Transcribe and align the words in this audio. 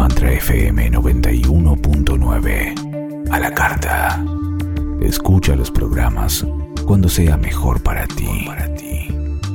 Mantra 0.00 0.32
FM 0.32 0.90
91.9. 0.92 3.28
A 3.30 3.38
la 3.38 3.52
carta. 3.52 4.24
Escucha 5.02 5.54
los 5.54 5.70
programas 5.70 6.46
cuando 6.86 7.10
sea 7.10 7.36
mejor 7.36 7.82
para 7.82 8.06
ti. 8.06 8.48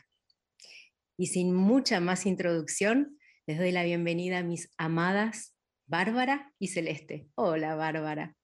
Y 1.18 1.28
sin 1.28 1.54
mucha 1.54 2.00
más 2.00 2.26
introducción, 2.26 3.18
les 3.46 3.58
doy 3.58 3.72
la 3.72 3.84
bienvenida 3.84 4.38
a 4.38 4.42
mis 4.42 4.70
amadas 4.76 5.54
Bárbara 5.88 6.52
y 6.58 6.68
Celeste. 6.68 7.28
Hola 7.36 7.76
Bárbara. 7.76 8.36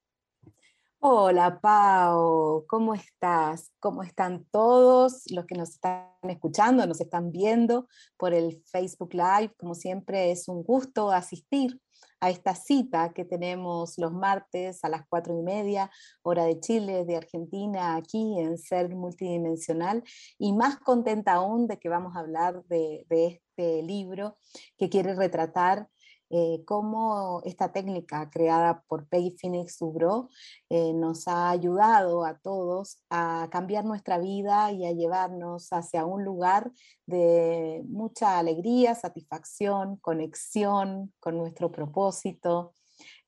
Hola 1.04 1.58
Pau, 1.60 2.64
¿cómo 2.68 2.94
estás? 2.94 3.72
¿Cómo 3.80 4.04
están 4.04 4.44
todos 4.52 5.24
los 5.32 5.46
que 5.46 5.56
nos 5.56 5.70
están 5.70 6.06
escuchando, 6.22 6.86
nos 6.86 7.00
están 7.00 7.32
viendo 7.32 7.88
por 8.16 8.32
el 8.32 8.62
Facebook 8.66 9.12
Live? 9.12 9.52
Como 9.58 9.74
siempre 9.74 10.30
es 10.30 10.46
un 10.46 10.62
gusto 10.62 11.10
asistir 11.10 11.80
a 12.20 12.30
esta 12.30 12.54
cita 12.54 13.12
que 13.12 13.24
tenemos 13.24 13.98
los 13.98 14.12
martes 14.12 14.84
a 14.84 14.88
las 14.88 15.02
cuatro 15.08 15.36
y 15.36 15.42
media, 15.42 15.90
hora 16.22 16.44
de 16.44 16.60
Chile, 16.60 17.04
de 17.04 17.16
Argentina, 17.16 17.96
aquí 17.96 18.38
en 18.38 18.56
Ser 18.56 18.94
Multidimensional. 18.94 20.04
Y 20.38 20.52
más 20.52 20.78
contenta 20.78 21.32
aún 21.32 21.66
de 21.66 21.80
que 21.80 21.88
vamos 21.88 22.14
a 22.14 22.20
hablar 22.20 22.62
de, 22.66 23.06
de 23.10 23.42
este 23.56 23.82
libro 23.82 24.38
que 24.78 24.88
quiere 24.88 25.16
retratar 25.16 25.88
eh, 26.34 26.64
cómo 26.64 27.42
esta 27.44 27.72
técnica 27.72 28.30
creada 28.30 28.82
por 28.88 29.06
Peggy 29.06 29.36
Phoenix 29.38 29.76
Subro 29.76 30.30
eh, 30.70 30.94
nos 30.94 31.28
ha 31.28 31.50
ayudado 31.50 32.24
a 32.24 32.38
todos 32.38 33.02
a 33.10 33.48
cambiar 33.50 33.84
nuestra 33.84 34.18
vida 34.18 34.72
y 34.72 34.86
a 34.86 34.92
llevarnos 34.92 35.68
hacia 35.74 36.06
un 36.06 36.24
lugar 36.24 36.72
de 37.04 37.82
mucha 37.86 38.38
alegría, 38.38 38.94
satisfacción, 38.94 39.96
conexión 39.98 41.12
con 41.20 41.36
nuestro 41.36 41.70
propósito, 41.70 42.74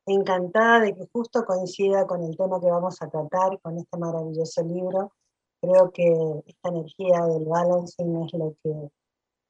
encantada 0.04 0.80
de 0.80 0.96
que 0.96 1.06
justo 1.12 1.44
coincida 1.44 2.08
con 2.08 2.24
el 2.24 2.36
tema 2.36 2.60
que 2.60 2.66
vamos 2.66 3.00
a 3.02 3.08
tratar, 3.08 3.60
con 3.62 3.78
este 3.78 3.96
maravilloso 3.98 4.64
libro. 4.64 5.12
Creo 5.60 5.92
que 5.92 6.12
esta 6.44 6.70
energía 6.70 7.24
del 7.24 7.44
balancing 7.44 8.24
es 8.24 8.32
lo 8.32 8.56
que 8.64 8.90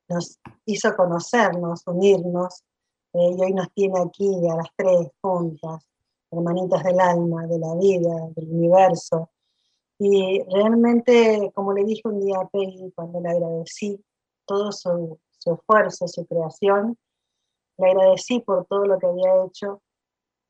nos 0.09 0.39
hizo 0.65 0.95
conocernos, 0.97 1.83
unirnos, 1.87 2.63
eh, 3.13 3.35
y 3.37 3.43
hoy 3.43 3.53
nos 3.53 3.73
tiene 3.73 4.01
aquí 4.01 4.29
a 4.49 4.57
las 4.57 4.69
tres 4.77 5.09
juntas, 5.23 5.89
hermanitas 6.31 6.83
del 6.85 7.01
alma, 7.01 7.47
de 7.47 7.59
la 7.59 7.75
vida, 7.75 8.29
del 8.35 8.51
universo. 8.51 9.31
Y 9.99 10.43
realmente, 10.53 11.51
como 11.55 11.73
le 11.73 11.85
dije 11.85 12.03
un 12.05 12.21
día 12.21 12.41
a 12.41 12.49
Peggy 12.49 12.93
cuando 12.95 13.21
le 13.21 13.31
agradecí 13.31 14.05
todo 14.45 14.71
su, 14.71 15.19
su 15.39 15.55
esfuerzo, 15.55 16.07
su 16.09 16.27
creación, 16.27 16.99
le 17.79 17.91
agradecí 17.91 18.41
por 18.41 18.67
todo 18.67 18.85
lo 18.87 18.99
que 18.99 19.07
había 19.07 19.45
hecho, 19.47 19.83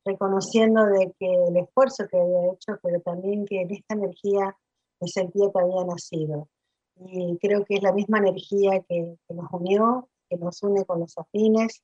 reconociendo 0.05 0.85
de 0.85 1.13
que 1.17 1.33
el 1.47 1.57
esfuerzo 1.57 2.05
que 2.09 2.19
había 2.19 2.53
hecho, 2.53 2.77
pero 2.81 3.01
también 3.01 3.45
que 3.45 3.61
en 3.61 3.71
esta 3.71 3.95
energía 3.95 4.57
me 4.99 5.07
sentía 5.07 5.51
que 5.53 5.61
había 5.61 5.85
nacido. 5.85 6.47
Y 6.99 7.37
creo 7.39 7.63
que 7.65 7.75
es 7.75 7.83
la 7.83 7.93
misma 7.93 8.19
energía 8.19 8.81
que, 8.87 9.17
que 9.27 9.33
nos 9.33 9.51
unió, 9.51 10.09
que 10.29 10.37
nos 10.37 10.61
une 10.63 10.85
con 10.85 10.99
los 10.99 11.17
afines, 11.17 11.83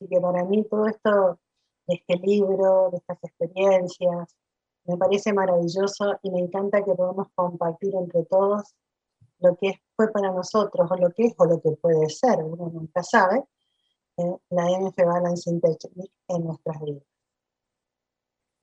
y 0.00 0.08
que 0.08 0.20
para 0.20 0.44
mí 0.44 0.64
todo 0.64 0.86
esto 0.86 1.38
de 1.86 1.94
este 1.94 2.16
libro, 2.16 2.90
de 2.90 2.98
estas 2.98 3.18
experiencias, 3.22 4.36
me 4.84 4.96
parece 4.96 5.32
maravilloso 5.32 6.18
y 6.22 6.30
me 6.30 6.40
encanta 6.40 6.84
que 6.84 6.94
podamos 6.94 7.28
compartir 7.34 7.94
entre 7.94 8.24
todos 8.24 8.74
lo 9.38 9.56
que 9.56 9.80
fue 9.96 10.10
para 10.12 10.32
nosotros, 10.32 10.90
o 10.90 10.96
lo 10.96 11.10
que 11.10 11.26
es, 11.26 11.34
o 11.36 11.44
lo 11.44 11.60
que 11.60 11.72
puede 11.72 12.08
ser, 12.08 12.38
uno 12.42 12.70
nunca 12.72 13.02
sabe, 13.02 13.42
eh, 14.16 14.36
la 14.50 14.66
NF 14.70 14.96
Balancing 14.96 15.60
Technique 15.60 16.12
en 16.28 16.44
nuestras 16.44 16.80
vidas. 16.80 17.02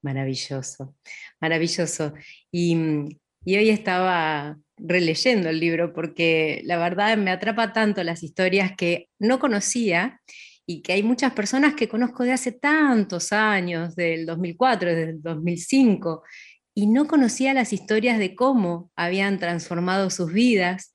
Maravilloso, 0.02 0.96
maravilloso. 1.41 2.14
Y, 2.52 3.18
y 3.44 3.58
hoy 3.58 3.70
estaba 3.70 4.58
releyendo 4.79 5.49
el 5.49 5.59
libro 5.59 5.93
porque 5.93 6.61
la 6.66 6.78
verdad 6.78 7.17
me 7.17 7.31
atrapa 7.31 7.73
tanto 7.73 8.03
las 8.03 8.23
historias 8.23 8.73
que 8.78 9.09
no 9.20 9.40
conocía 9.40 10.20
y 10.66 10.81
que 10.84 10.93
hay 10.93 11.02
muchas 11.02 11.34
personas 11.34 11.73
que 11.73 11.90
conozco 11.90 12.23
de 12.23 12.31
hace 12.31 12.52
tantos 12.52 13.34
años, 13.34 13.96
del 13.96 14.28
2004, 14.28 14.90
desde 14.90 15.11
el 15.14 15.22
2005, 15.22 16.22
y 16.76 16.85
no 16.85 17.08
conocía 17.08 17.55
las 17.55 17.73
historias 17.73 18.20
de 18.20 18.35
cómo 18.35 18.91
habían 18.96 19.40
transformado 19.40 20.11
sus 20.11 20.31
vidas. 20.31 20.93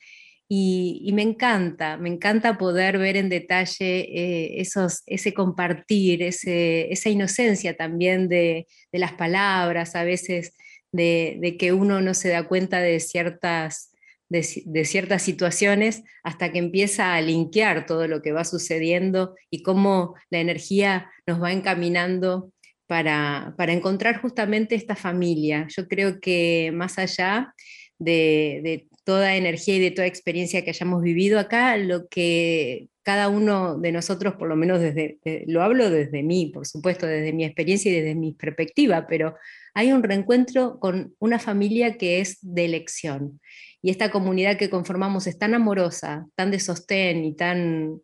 Y, 0.49 1.11
me 1.15 1.23
encanta, 1.23 1.97
me 1.97 2.09
encanta 2.09 2.57
poder 2.57 2.99
ver 2.99 3.17
en 3.17 3.29
detalle 3.29 4.01
eh, 4.01 4.61
esos, 4.61 5.03
ese 5.07 5.35
compartir, 5.35 6.23
ese, 6.23 6.93
esa 6.93 7.09
inocencia 7.09 7.77
también 7.77 8.29
de, 8.29 8.69
de, 8.93 8.99
las 9.01 9.15
palabras, 9.15 9.97
a 9.97 10.05
veces 10.05 10.55
de, 10.95 11.57
que 11.59 11.73
uno 11.73 12.01
no 12.01 12.15
se 12.15 12.29
da 12.29 12.47
cuenta 12.47 12.81
de 12.81 13.01
ciertas 13.01 13.91
de, 14.29 14.85
ciertas 14.85 15.23
situaciones 15.23 16.03
hasta 16.25 16.51
que 16.51 16.59
empieza 16.59 17.15
a 17.15 17.21
linkear 17.21 17.87
todo 17.87 18.09
lo 18.09 18.21
que 18.21 18.33
va 18.33 18.45
sucediendo 18.45 19.37
y 19.51 19.63
cómo 19.63 20.15
la 20.31 20.41
energía 20.41 21.11
nos 21.27 21.41
va 21.41 21.53
encaminando 21.53 22.53
para, 22.87 23.55
encontrar 23.69 24.21
justamente 24.21 24.75
esta 24.75 24.97
familia. 24.97 25.67
Yo 25.69 25.87
creo 25.87 26.21
que 26.21 26.73
más 26.75 26.99
allá 26.99 27.55
de, 27.99 28.89
toda 29.05 29.37
energía 29.37 29.77
y 29.77 29.81
de 29.81 29.91
toda 29.91 30.07
experiencia 30.07 30.65
que 30.65 30.71
hayamos 30.71 31.03
vivido 31.03 31.39
acá, 31.39 31.77
lo 31.77 32.09
que 32.09 32.89
cada 33.03 33.29
uno 33.29 33.79
de 33.79 33.93
nosotros, 33.93 34.35
por 34.35 34.49
lo 34.49 34.57
menos 34.57 34.81
desde, 34.81 35.19
lo 35.47 35.63
hablo 35.63 35.91
desde 35.91 36.23
mí, 36.23 36.47
por 36.47 36.67
supuesto, 36.67 37.07
desde 37.07 37.35
mi 37.35 37.45
experiencia 37.45 37.93
y 37.93 37.95
desde 37.97 38.15
mi 38.15 38.33
perspectiva, 38.33 39.07
pero 39.07 39.37
hay 39.75 39.93
un 39.93 40.03
reencuentro 40.03 40.81
con 40.81 41.15
una 41.19 41.39
familia 41.39 41.99
que 41.99 42.21
es 42.21 42.39
de 42.41 42.65
elección. 42.65 43.41
Y 43.83 43.91
esta 43.91 44.11
comunidad 44.11 44.57
que 44.57 44.71
conformamos 44.71 45.27
es 45.27 45.39
tan 45.39 45.53
amorosa, 45.53 46.27
tan 46.35 46.51
de 46.51 46.59
sostén 46.59 47.25
y 47.25 47.37
tan, 47.37 48.01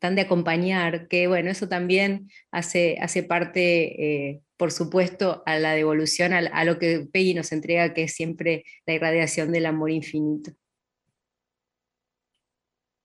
tan 0.00 0.16
de 0.16 0.22
acompañar, 0.22 1.08
que 1.08 1.28
bueno, 1.28 1.50
eso 1.50 1.68
también 1.68 2.30
hace, 2.50 2.98
hace 3.00 3.22
parte, 3.22 4.30
eh, 4.30 4.42
por 4.56 4.72
supuesto, 4.72 5.42
a 5.46 5.58
la 5.58 5.72
devolución, 5.72 6.32
a, 6.32 6.64
lo 6.64 6.78
que 6.78 7.06
Peggy 7.12 7.34
nos 7.34 7.52
entrega, 7.52 7.94
que 7.94 8.04
es 8.04 8.14
siempre 8.14 8.64
la 8.86 8.94
irradiación 8.94 9.52
del 9.52 9.66
amor 9.66 9.90
infinito. 9.90 10.52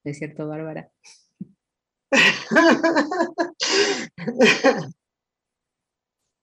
¿Es 0.05 0.19
cierto, 0.19 0.47
Bárbara? 0.47 0.89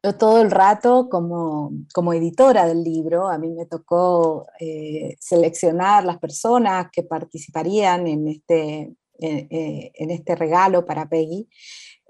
Yo 0.04 0.18
todo 0.18 0.42
el 0.42 0.50
rato 0.50 1.08
como, 1.08 1.70
como, 1.94 2.12
editora 2.12 2.66
del 2.66 2.82
libro, 2.82 3.28
a 3.28 3.38
mí 3.38 3.52
me 3.52 3.66
tocó 3.66 4.48
eh, 4.58 5.14
seleccionar 5.20 6.04
las 6.04 6.18
personas 6.18 6.88
que 6.92 7.04
participarían 7.04 8.08
en 8.08 8.26
este, 8.26 8.96
en 9.26 10.10
este 10.10 10.34
regalo 10.34 10.84
para 10.84 11.08
Peggy, 11.08 11.48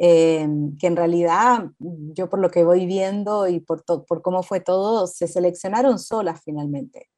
eh, 0.05 0.49
que 0.81 0.89
en 0.89 0.97
realidad 0.97 1.67
yo 1.79 2.29
por 2.29 2.41
lo 2.41 2.51
que 2.51 2.65
voy 2.65 2.87
viendo 2.87 3.47
y 3.47 3.61
por, 3.61 3.85
por 3.85 4.21
cómo 4.21 4.43
fue 4.43 4.59
todo, 4.59 5.07
se 5.07 5.29
seleccionaron 5.29 5.99
solas 6.01 6.41
finalmente. 6.45 7.09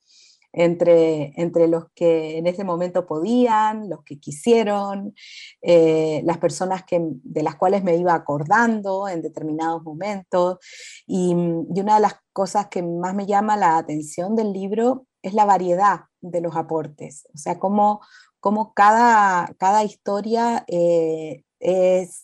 Entre, 0.57 1.33
entre, 1.41 1.67
los 1.67 1.87
que 1.97 2.39
en 2.39 2.47
ese 2.47 2.63
momento 2.63 3.07
podían, 3.07 3.89
los 3.89 4.05
que 4.05 4.21
quisieron, 4.21 5.15
eh, 5.63 6.21
las 6.25 6.39
personas 6.39 6.85
que, 6.85 7.01
de 7.01 7.43
las 7.43 7.57
cuales 7.57 7.83
me 7.83 7.97
iba 7.97 8.15
acordando 8.15 9.09
en 9.09 9.21
determinados 9.23 9.83
momentos. 9.83 10.59
Y, 11.07 11.31
y, 11.31 11.81
una 11.81 11.97
de 11.97 12.03
las 12.03 12.15
cosas 12.33 12.69
que 12.69 12.83
más 12.83 13.17
me 13.17 13.27
llama 13.27 13.57
la 13.57 13.79
atención 13.79 14.37
del 14.37 14.53
libro 14.53 15.07
es 15.23 15.35
la 15.35 15.45
variedad 15.45 16.03
de 16.21 16.41
los 16.41 16.55
aportes, 16.55 17.27
o 17.35 17.39
sea, 17.39 17.59
cómo, 17.59 18.01
cómo 18.45 18.75
cada, 18.75 19.55
cada 19.57 19.85
historia 19.85 20.67
eh, 20.69 21.45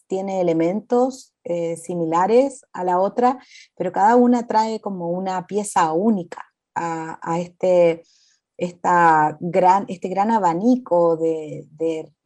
tiene 0.07 0.43
elementos 0.43 1.33
eh, 1.45 1.79
similares 1.79 2.67
a 2.75 2.85
la 2.85 3.01
otra, 3.01 3.39
pero 3.75 3.91
cada 3.91 4.17
una 4.17 4.47
trae 4.47 4.81
como 4.81 5.09
una 5.09 5.47
pieza 5.47 5.91
única 5.95 6.45
a, 6.75 7.41
este, 7.41 8.03
esta 8.59 9.39
gran, 9.41 9.87
este 9.89 10.11
gran 10.11 10.31
abanico 10.31 11.17
de, 11.17 11.67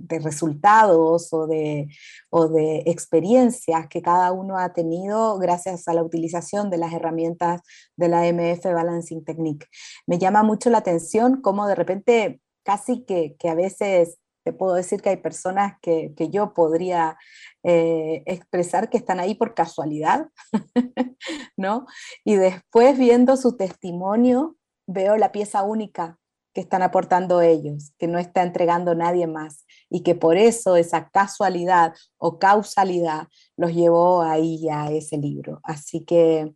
resultados 0.09 1.33
o 1.33 1.47
de, 1.47 1.87
o 2.31 2.49
de, 2.49 2.83
experiencias 2.87 3.87
que 3.87 4.03
cada 4.03 4.33
uno 4.33 4.59
ha 4.59 4.73
tenido 4.73 5.39
gracias 5.39 5.87
a 5.87 5.95
la 5.95 6.03
utilización 6.03 6.69
de 6.69 6.79
las 6.79 6.93
herramientas 6.93 7.61
de 7.97 8.09
la 8.09 8.27
MF 8.27 8.65
Balancing 8.65 9.25
Technique. 9.25 9.69
Me 10.09 10.19
llama 10.19 10.43
mucho 10.43 10.69
la 10.69 10.79
atención 10.79 11.41
cómo 11.41 11.69
de 11.69 11.77
repente 11.77 12.41
casi 12.65 13.05
que, 13.05 13.37
a 13.49 13.55
veces 13.55 14.19
te 14.45 14.53
puedo 14.53 14.75
decir 14.75 15.01
que 15.01 15.11
hay 15.11 15.17
personas 15.17 15.75
que, 15.81 16.13
yo 16.31 16.53
podría 16.53 17.17
eh, 17.63 18.23
expresar 18.27 18.91
que 18.91 18.99
están 18.99 19.21
ahí 19.21 19.35
por 19.35 19.55
casualidad, 19.55 20.29
¿no? 21.57 21.87
Y 22.25 22.35
después 22.35 22.99
viendo 22.99 23.37
su 23.37 23.57
testimonio, 23.57 24.57
veo 24.87 25.17
la 25.17 25.33
pieza 25.33 25.63
única 25.63 26.19
que 26.55 26.61
están 26.61 26.83
aportando 26.83 27.41
ellos, 27.41 27.93
que 27.99 28.07
no 28.07 28.19
está 28.19 28.43
entregando 28.43 28.95
nadie 28.95 29.27
más 29.27 29.67
y 29.91 30.03
que 30.03 30.15
por 30.15 30.37
eso 30.37 30.77
esa 30.77 31.09
casualidad 31.11 31.95
o 32.17 32.39
causalidad 32.39 33.27
los 33.57 33.73
llevó 33.73 34.23
ahí 34.23 34.69
a 34.69 34.91
ese 34.93 35.19
libro. 35.19 35.61
Así 35.65 36.05
que 36.05 36.55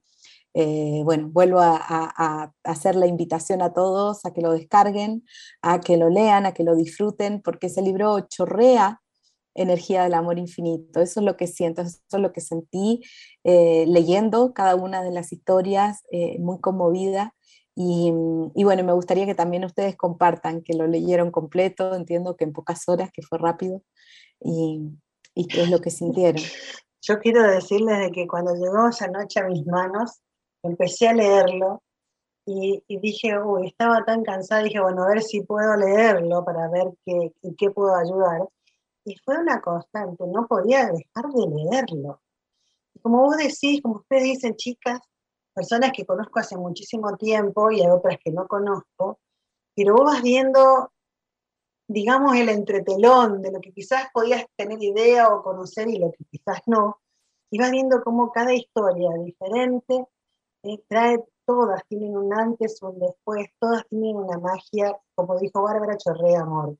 eh, 0.60 1.02
bueno, 1.04 1.28
vuelvo 1.30 1.60
a, 1.60 2.52
hacer 2.64 2.96
la 2.96 3.06
invitación 3.06 3.62
a 3.62 3.72
todos 3.72 4.24
a 4.26 4.32
que 4.32 4.40
lo 4.40 4.50
descarguen, 4.50 5.24
a 5.62 5.78
que 5.80 5.96
lo 5.96 6.10
lean, 6.10 6.46
a 6.46 6.52
que 6.52 6.64
lo 6.64 6.74
disfruten, 6.74 7.40
porque 7.42 7.68
ese 7.68 7.80
libro 7.80 8.18
chorrea 8.28 9.00
energía 9.54 10.02
del 10.02 10.14
amor 10.14 10.36
infinito. 10.36 11.00
Eso 11.00 11.20
es 11.20 11.26
lo 11.26 11.36
que 11.36 11.46
siento, 11.46 11.82
eso 11.82 12.00
es 12.10 12.20
lo 12.20 12.32
que 12.32 12.40
sentí 12.40 13.02
eh, 13.44 13.84
leyendo 13.86 14.52
cada 14.52 14.74
una 14.74 15.00
de 15.04 15.12
las 15.12 15.32
historias, 15.32 16.02
eh, 16.10 16.40
muy 16.40 16.58
conmovida. 16.60 17.36
Y, 17.76 18.10
bueno, 18.10 18.82
me 18.82 18.92
gustaría 18.92 19.26
que 19.26 19.36
también 19.36 19.64
ustedes 19.64 19.96
compartan 19.96 20.62
que 20.62 20.74
lo 20.74 20.88
leyeron 20.88 21.30
completo, 21.30 21.94
entiendo 21.94 22.36
que 22.36 22.42
en 22.42 22.52
pocas 22.52 22.88
horas, 22.88 23.10
que 23.12 23.22
fue 23.22 23.38
rápido, 23.38 23.84
y, 24.40 24.80
y 25.36 25.46
qué 25.46 25.62
es 25.62 25.70
lo 25.70 25.80
que 25.80 25.90
sintieron. 25.90 26.42
Yo 27.00 27.20
quiero 27.20 27.44
decirles 27.44 28.00
de 28.00 28.10
que 28.10 28.26
cuando 28.26 28.54
llegó 28.56 28.88
esa 28.88 29.06
noche 29.06 29.38
a 29.38 29.46
mis 29.46 29.64
manos, 29.64 30.20
empecé 30.62 31.08
a 31.08 31.14
leerlo 31.14 31.82
y, 32.50 32.82
dije, 32.88 33.38
uy, 33.38 33.66
estaba 33.66 34.04
tan 34.06 34.24
cansada, 34.24 34.62
dije, 34.62 34.80
bueno, 34.80 35.02
a 35.02 35.08
ver 35.08 35.22
si 35.22 35.42
puedo 35.42 35.76
leerlo 35.76 36.44
para 36.44 36.68
ver 36.70 36.86
qué, 37.04 37.32
qué 37.58 37.70
puedo 37.70 37.94
ayudar. 37.94 38.48
Y 39.04 39.16
fue 39.18 39.38
una 39.38 39.60
constante, 39.60 40.24
no 40.26 40.46
podía 40.46 40.86
dejar 40.86 41.30
de 41.30 41.46
leerlo. 41.46 42.22
Y 42.94 43.00
como 43.00 43.24
vos 43.24 43.36
decís, 43.36 43.82
como 43.82 43.96
ustedes 43.96 44.22
dicen, 44.22 44.56
chicas, 44.56 44.98
personas 45.52 45.92
que 45.92 46.06
conozco 46.06 46.38
hace 46.38 46.56
muchísimo 46.56 47.16
tiempo 47.16 47.70
y 47.70 47.82
hay 47.82 47.88
otras 47.88 48.16
que 48.24 48.30
no 48.30 48.46
conozco, 48.48 49.20
pero 49.76 49.94
vos 49.94 50.04
vas 50.06 50.22
viendo, 50.22 50.90
digamos, 51.86 52.34
el 52.36 52.48
entretelón 52.48 53.42
de 53.42 53.52
lo 53.52 53.60
que 53.60 53.72
quizás 53.72 54.08
podías 54.12 54.46
tener 54.56 54.82
idea 54.82 55.28
o 55.28 55.42
conocer 55.42 55.88
y 55.88 55.98
lo 55.98 56.12
que 56.12 56.24
quizás 56.24 56.62
no, 56.66 57.00
y 57.50 57.58
vas 57.58 57.70
viendo 57.70 58.02
cómo 58.02 58.32
cada 58.32 58.54
historia 58.54 59.10
diferente 59.22 60.06
trae 60.88 61.18
todas, 61.46 61.82
tienen 61.88 62.16
un 62.16 62.32
antes, 62.32 62.82
un 62.82 62.98
después, 62.98 63.46
todas 63.58 63.86
tienen 63.88 64.16
una 64.16 64.38
magia, 64.38 64.94
como 65.14 65.38
dijo 65.38 65.62
Bárbara, 65.62 65.96
chorrea 65.96 66.42
amor. 66.42 66.76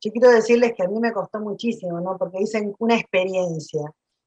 Yo 0.00 0.10
quiero 0.10 0.30
decirles 0.30 0.72
que 0.76 0.82
a 0.82 0.88
mí 0.88 0.98
me 0.98 1.12
costó 1.12 1.38
muchísimo, 1.38 2.00
¿no? 2.00 2.18
Porque 2.18 2.38
dicen 2.38 2.74
una 2.80 2.96
experiencia. 2.96 3.82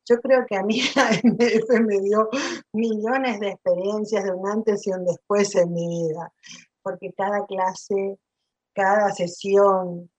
Yo 0.07 0.21
creo 0.21 0.45
que 0.45 0.55
a 0.55 0.63
mí 0.63 0.79
la 0.95 1.79
me 1.81 1.99
dio 1.99 2.29
millones 2.71 3.39
de 3.41 3.49
experiencias 3.49 4.23
de 4.23 4.31
un 4.31 4.47
antes 4.47 4.87
y 4.87 4.91
un 4.91 5.03
después 5.03 5.53
en 5.55 5.73
mi 5.73 6.07
vida, 6.07 6.31
porque 6.81 7.11
cada 7.11 7.45
clase, 7.45 8.17
cada 8.73 9.11
sesión, 9.11 10.09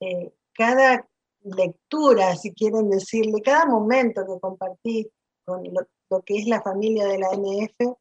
eh, 0.00 0.32
cada 0.54 1.06
lectura, 1.42 2.34
si 2.36 2.52
quieren 2.52 2.88
decirle, 2.88 3.42
cada 3.42 3.66
momento 3.66 4.24
que 4.24 4.40
compartí 4.40 5.10
con 5.44 5.62
lo, 5.64 6.22
que 6.22 6.36
es 6.36 6.46
la 6.46 6.62
familia 6.62 7.06
de 7.06 7.18
la 7.18 7.28
NF, 7.32 7.96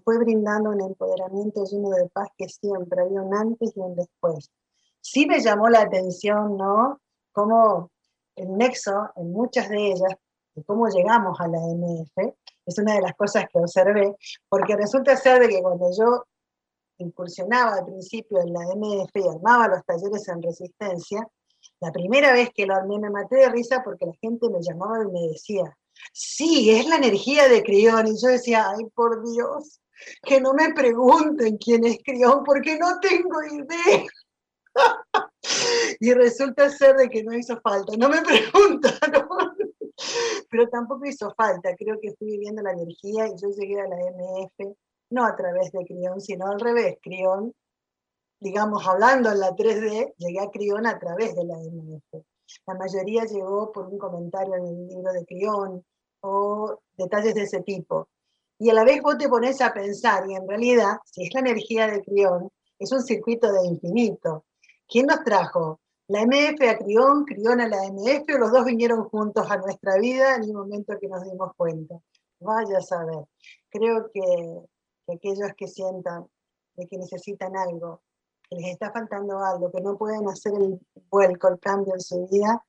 fue 0.00 0.18
brindando 0.18 0.70
un 0.70 0.80
empoderamiento 0.80 1.64
lleno 1.64 1.90
de 1.90 2.08
paz 2.08 2.28
que 2.36 2.48
siempre 2.48 3.02
había 3.02 3.22
un 3.22 3.34
antes 3.34 3.76
y 3.76 3.80
un 3.80 3.94
después. 3.96 4.50
Sí 5.00 5.26
me 5.26 5.40
llamó 5.40 5.68
la 5.68 5.82
atención, 5.82 6.56
¿no? 6.56 7.00
Cómo 7.32 7.90
el 8.36 8.56
nexo 8.56 9.10
en 9.16 9.32
muchas 9.32 9.68
de 9.68 9.92
ellas, 9.92 10.14
de 10.54 10.64
cómo 10.64 10.88
llegamos 10.88 11.40
a 11.40 11.48
la 11.48 11.58
MF, 11.58 12.34
es 12.66 12.78
una 12.78 12.94
de 12.94 13.02
las 13.02 13.14
cosas 13.14 13.44
que 13.52 13.58
observé, 13.58 14.16
porque 14.48 14.76
resulta 14.76 15.16
ser 15.16 15.40
de 15.40 15.48
que 15.48 15.62
cuando 15.62 15.90
yo 15.96 16.24
incursionaba 16.98 17.74
al 17.74 17.84
principio 17.84 18.40
en 18.40 18.52
la 18.52 18.60
MF 18.74 19.10
y 19.14 19.28
armaba 19.28 19.68
los 19.68 19.84
talleres 19.84 20.26
en 20.28 20.42
resistencia, 20.42 21.28
la 21.80 21.92
primera 21.92 22.32
vez 22.32 22.50
que 22.54 22.66
lo 22.66 22.74
armé 22.74 22.98
me 22.98 23.10
maté 23.10 23.36
de 23.36 23.48
risa 23.48 23.82
porque 23.84 24.06
la 24.06 24.14
gente 24.20 24.48
me 24.48 24.60
llamaba 24.60 25.04
y 25.04 25.12
me 25.12 25.28
decía, 25.28 25.76
sí, 26.12 26.70
es 26.70 26.86
la 26.86 26.96
energía 26.96 27.48
de 27.48 27.62
Crión. 27.62 28.06
Y 28.06 28.20
yo 28.20 28.28
decía, 28.28 28.70
ay, 28.70 28.84
por 28.94 29.22
Dios, 29.30 29.80
que 30.22 30.40
no 30.40 30.54
me 30.54 30.72
pregunten 30.72 31.56
quién 31.58 31.84
es 31.84 31.98
Crión, 32.04 32.42
porque 32.44 32.78
no 32.78 32.98
tengo 33.00 33.42
idea. 33.44 34.06
y 36.00 36.12
resulta 36.12 36.70
ser 36.70 36.96
de 36.96 37.08
que 37.08 37.22
no 37.22 37.34
hizo 37.34 37.60
falta, 37.60 37.92
no 37.96 38.08
me 38.08 38.22
preguntaron, 38.22 39.28
pero 40.50 40.68
tampoco 40.68 41.06
hizo 41.06 41.32
falta, 41.34 41.74
creo 41.76 41.98
que 42.00 42.08
estoy 42.08 42.28
viviendo 42.28 42.62
la 42.62 42.72
energía 42.72 43.26
y 43.26 43.40
yo 43.40 43.48
llegué 43.50 43.80
a 43.80 43.88
la 43.88 43.96
MF, 43.96 44.76
no 45.10 45.24
a 45.24 45.36
través 45.36 45.72
de 45.72 45.84
Crión, 45.84 46.20
sino 46.20 46.46
al 46.46 46.60
revés, 46.60 46.96
Crión, 47.02 47.54
digamos, 48.40 48.86
hablando 48.86 49.30
en 49.30 49.40
la 49.40 49.50
3D, 49.50 50.14
llegué 50.18 50.40
a 50.40 50.50
Crión 50.50 50.86
a 50.86 50.98
través 50.98 51.34
de 51.34 51.44
la 51.44 51.56
MF. 51.56 52.24
La 52.66 52.74
mayoría 52.74 53.24
llegó 53.24 53.72
por 53.72 53.86
un 53.86 53.98
comentario 53.98 54.54
en 54.54 54.66
el 54.66 54.88
libro 54.88 55.12
de 55.12 55.24
Crión 55.24 55.84
o 56.20 56.78
detalles 56.96 57.34
de 57.34 57.42
ese 57.42 57.62
tipo. 57.62 58.08
Y 58.58 58.70
a 58.70 58.74
la 58.74 58.84
vez 58.84 59.02
vos 59.02 59.18
te 59.18 59.28
pones 59.28 59.60
a 59.60 59.72
pensar, 59.72 60.24
y 60.28 60.34
en 60.34 60.48
realidad, 60.48 60.96
si 61.04 61.24
es 61.24 61.34
la 61.34 61.40
energía 61.40 61.86
de 61.88 62.02
Crión, 62.02 62.50
es 62.78 62.92
un 62.92 63.02
circuito 63.02 63.52
de 63.52 63.66
infinito. 63.66 64.44
¿Quién 64.88 65.06
nos 65.06 65.22
trajo? 65.24 65.80
¿La 66.08 66.22
MF 66.22 66.62
a 66.68 66.78
Crión, 66.78 67.24
Crión 67.24 67.60
a 67.60 67.68
la 67.68 67.84
MF 67.84 68.34
o 68.34 68.38
los 68.38 68.52
dos 68.52 68.64
vinieron 68.64 69.08
juntos 69.08 69.50
a 69.50 69.56
nuestra 69.56 69.96
vida 69.96 70.36
en 70.36 70.44
el 70.44 70.52
momento 70.52 70.98
que 71.00 71.08
nos 71.08 71.24
dimos 71.24 71.52
cuenta? 71.56 71.96
vaya 72.40 72.78
a 72.78 72.82
saber. 72.82 73.24
Creo 73.70 74.10
que, 74.12 74.22
aquellos 75.08 75.52
que 75.56 75.68
sientan 75.68 76.26
de 76.74 76.86
que 76.86 76.98
necesitan 76.98 77.56
algo, 77.56 78.02
que 78.48 78.56
les 78.56 78.72
está 78.72 78.92
faltando 78.92 79.38
algo, 79.38 79.70
que 79.70 79.80
no 79.80 79.96
pueden 79.96 80.28
hacer 80.28 80.52
el 80.54 80.80
vuelco, 81.10 81.48
el 81.48 81.58
cambio 81.58 81.94
en 81.94 82.00
su 82.00 82.26
vida, 82.26 82.64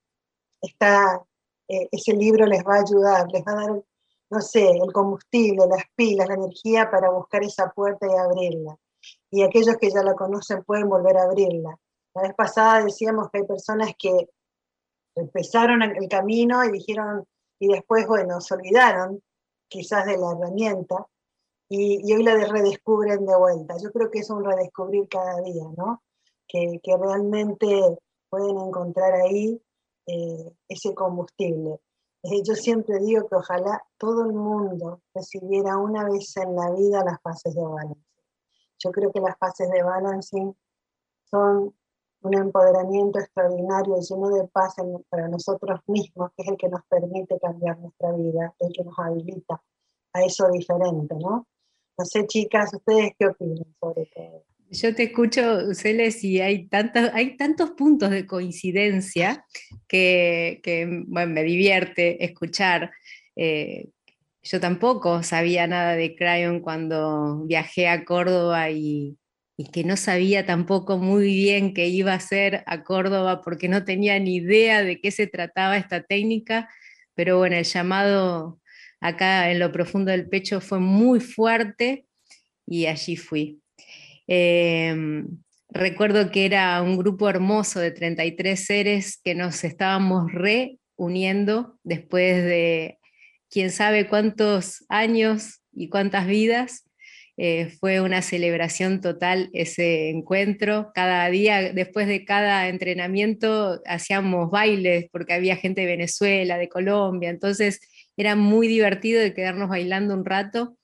está, 0.61 1.23
eh, 1.67 1.87
ese 1.91 2.13
libro 2.13 2.45
les 2.45 2.63
va 2.63 2.75
a 2.75 2.81
ayudar, 2.81 3.27
les 3.31 3.43
va 3.43 3.51
a 3.51 3.55
dar, 3.55 3.83
no 4.29 4.41
sé, 4.41 4.69
el 4.69 4.91
combustible, 4.91 5.65
las 5.67 5.83
pilas, 5.95 6.27
la 6.27 6.35
energía 6.35 6.89
para 6.91 7.09
buscar 7.09 7.43
esa 7.43 7.69
puerta 7.69 8.07
y 8.07 8.15
abrirla. 8.15 8.77
Y 9.31 9.43
aquellos 9.43 9.77
que 9.77 9.89
ya 9.89 10.03
la 10.03 10.15
conocen 10.15 10.63
pueden 10.63 10.89
volver 10.89 11.17
a 11.17 11.23
abrirla. 11.23 11.77
La 12.13 12.21
vez 12.23 12.33
pasada 12.35 12.83
decíamos 12.83 13.29
que 13.31 13.39
hay 13.39 13.45
personas 13.45 13.91
que 13.97 14.29
empezaron 15.15 15.81
el 15.81 16.07
camino 16.09 16.63
y 16.65 16.71
dijeron, 16.71 17.25
y 17.59 17.67
después, 17.67 18.07
bueno, 18.07 18.41
se 18.41 18.53
olvidaron 18.53 19.21
quizás 19.67 20.05
de 20.05 20.17
la 20.17 20.31
herramienta 20.31 21.07
y, 21.69 22.13
hoy 22.13 22.23
la 22.23 22.35
redescubren 22.35 23.25
de 23.25 23.35
vuelta. 23.35 23.75
Yo 23.81 23.91
creo 23.91 24.09
que 24.09 24.19
es 24.19 24.29
un 24.29 24.43
redescubrir 24.43 25.07
cada 25.09 25.41
día, 25.41 25.65
¿no? 25.75 26.01
Que, 26.47 26.79
realmente 26.85 27.97
pueden 28.29 28.57
encontrar 28.57 29.13
ahí 29.13 29.61
eh, 30.05 30.53
ese 30.69 30.93
combustible. 30.93 31.79
Eh, 32.29 32.41
yo 32.43 32.55
siempre 32.55 32.99
digo 32.99 33.25
que 33.29 33.37
ojalá 33.37 33.81
todo 33.97 34.25
el 34.25 34.33
mundo 34.33 35.01
recibiera 35.13 35.77
una 35.77 36.03
vez 36.03 36.35
en 36.35 36.57
la 36.57 36.71
vida 36.71 37.01
las 37.05 37.21
fases 37.21 37.55
de 37.55 37.61
balancing. 37.61 38.03
Yo 38.79 38.91
creo 38.91 39.11
que 39.13 39.21
las 39.21 39.37
fases 39.37 39.69
de 39.69 39.81
balancing 39.81 40.53
son 41.23 41.73
un 42.21 42.33
empoderamiento 42.33 43.19
extraordinario 43.19 43.95
lleno 44.01 44.29
de 44.29 44.45
paz 44.49 44.75
para 45.07 45.29
nosotros 45.29 45.79
mismos, 45.87 46.31
que 46.35 46.43
es 46.43 46.49
el 46.49 46.57
que 46.57 46.67
nos 46.67 46.81
permite 46.89 47.39
cambiar 47.39 47.79
nuestra 47.79 48.11
vida, 48.11 48.53
el 48.59 48.73
que 48.73 48.83
nos 48.83 48.99
habilita 48.99 49.63
a 50.11 50.23
eso 50.23 50.49
diferente, 50.49 51.15
¿no? 51.15 51.47
No 51.97 52.05
sé, 52.05 52.27
chicas, 52.27 52.73
¿ustedes 52.73 53.13
qué 53.17 53.27
opinan 53.27 53.73
sobre 53.79 54.05
todo? 54.13 54.43
Yo 54.69 54.93
te 54.93 55.03
escucho, 55.03 55.73
Celes, 55.73 56.23
y 56.23 56.41
hay, 56.41 56.67
tantos, 56.67 57.71
puntos 57.77 58.09
de 58.09 58.25
coincidencia 58.25 59.45
que, 59.87 60.61
me 61.07 61.43
divierte 61.43 62.23
escuchar. 62.25 62.91
Eh, 63.35 63.89
yo 64.43 64.59
tampoco 64.59 65.23
sabía 65.23 65.67
nada 65.67 65.95
de 65.95 66.15
Crayon 66.15 66.59
cuando 66.59 67.43
viajé 67.45 67.87
a 67.87 68.03
Córdoba 68.03 68.69
y, 68.69 69.17
y 69.57 69.69
que 69.71 69.83
no 69.83 69.97
sabía 69.97 70.45
tampoco 70.45 70.97
muy 70.97 71.25
bien 71.25 71.73
qué 71.73 71.87
iba 71.87 72.11
a 72.13 72.15
hacer 72.17 72.63
a 72.67 72.83
Córdoba 72.83 73.41
porque 73.41 73.67
no 73.69 73.85
tenía 73.85 74.19
ni 74.19 74.35
idea 74.35 74.83
de 74.83 74.99
qué 75.01 75.11
se 75.11 75.27
trataba 75.27 75.77
esta 75.77 76.03
técnica, 76.03 76.69
pero 77.15 77.37
bueno, 77.37 77.55
el 77.55 77.65
llamado 77.65 78.59
acá 78.99 79.51
en 79.51 79.59
lo 79.59 79.71
profundo 79.71 80.11
del 80.11 80.29
pecho 80.29 80.61
fue 80.61 80.79
muy 80.79 81.19
fuerte 81.19 82.05
y 82.65 82.85
allí 82.85 83.15
fui. 83.15 83.61
Em, 84.27 85.25
recuerdo 85.69 86.31
que 86.31 86.45
era 86.45 86.81
un 86.81 86.97
grupo 86.97 87.29
hermoso 87.29 87.79
de 87.79 87.91
33 87.91 88.65
seres 88.65 89.19
que 89.23 89.35
nos 89.35 89.63
estábamos 89.63 90.31
reuniendo 90.31 91.77
después 91.83 92.43
de 92.43 92.99
quién 93.49 93.71
sabe 93.71 94.07
cuántos 94.07 94.85
años 94.89 95.61
y 95.73 95.89
cuántas 95.89 96.27
vidas 96.27 96.83
eh, 97.39 97.69
fue 97.79 98.01
una 98.01 98.23
celebración 98.23 98.99
total 98.99 99.51
ese 99.53 100.09
encuentro. 100.09 100.91
Cada 100.95 101.29
día, 101.29 101.71
después 101.71 102.07
de 102.07 102.25
cada 102.25 102.67
entrenamiento, 102.67 103.79
hacíamos 103.85 104.49
bailes 104.49 105.05
porque 105.11 105.33
había 105.33 105.55
gente 105.55 105.81
de 105.81 105.87
Venezuela, 105.87 106.57
de 106.57 106.67
Colombia, 106.67 107.29
entonces 107.29 107.79
era 108.17 108.35
muy 108.35 108.67
divertido 108.67 109.21
de 109.21 109.35
quedarnos 109.35 109.69
bailando 109.69 110.15
un 110.15 110.25
rato. 110.25 110.75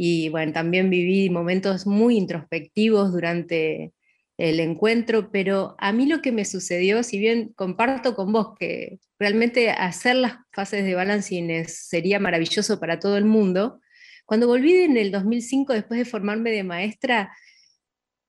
Y 0.00 0.28
bueno, 0.28 0.52
también 0.52 0.90
viví 0.90 1.28
momentos 1.28 1.84
muy 1.84 2.16
introspectivos 2.16 3.10
durante 3.12 3.92
el 4.36 4.60
encuentro, 4.60 5.32
pero 5.32 5.74
a 5.78 5.90
mí 5.90 6.06
lo 6.06 6.22
que 6.22 6.30
me 6.30 6.44
sucedió, 6.44 7.02
si 7.02 7.18
bien 7.18 7.52
comparto 7.56 8.14
con 8.14 8.32
vos 8.32 8.54
que 8.56 9.00
realmente 9.18 9.70
hacer 9.70 10.14
las 10.14 10.36
fases 10.52 10.84
de 10.84 10.94
balancing 10.94 11.66
sería 11.66 12.20
maravilloso 12.20 12.78
para 12.78 13.00
todo 13.00 13.16
el 13.16 13.24
mundo, 13.24 13.80
cuando 14.24 14.46
volví 14.46 14.72
en 14.72 14.96
el 14.96 15.10
2005, 15.10 15.72
después 15.72 15.98
de 15.98 16.04
formarme 16.04 16.52
de 16.52 16.62
maestra, 16.62 17.36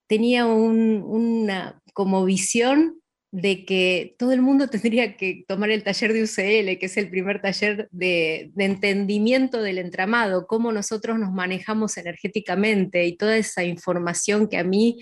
tenía 0.07 0.47
una 0.47 1.79
como 1.93 2.25
visión 2.25 2.99
de 3.31 3.65
que 3.65 4.15
todo 4.17 4.31
el 4.31 4.41
mundo 4.41 4.67
tendría 4.69 5.15
que 5.17 5.43
tomar 5.47 5.69
el 5.69 5.83
taller 5.83 6.13
de 6.13 6.23
UCL, 6.23 6.79
que 6.79 6.85
es 6.85 6.97
el 6.97 7.09
primer 7.09 7.41
taller 7.41 7.87
de, 7.91 8.51
entendimiento 8.57 9.61
del 9.61 9.77
entramado, 9.77 10.47
cómo 10.47 10.71
nosotros 10.71 11.19
nos 11.19 11.31
manejamos 11.31 11.97
energéticamente 11.97 13.05
y 13.05 13.17
toda 13.17 13.37
esa 13.37 13.63
información 13.63 14.47
que 14.47 14.57
a 14.57 14.63
mí 14.63 14.97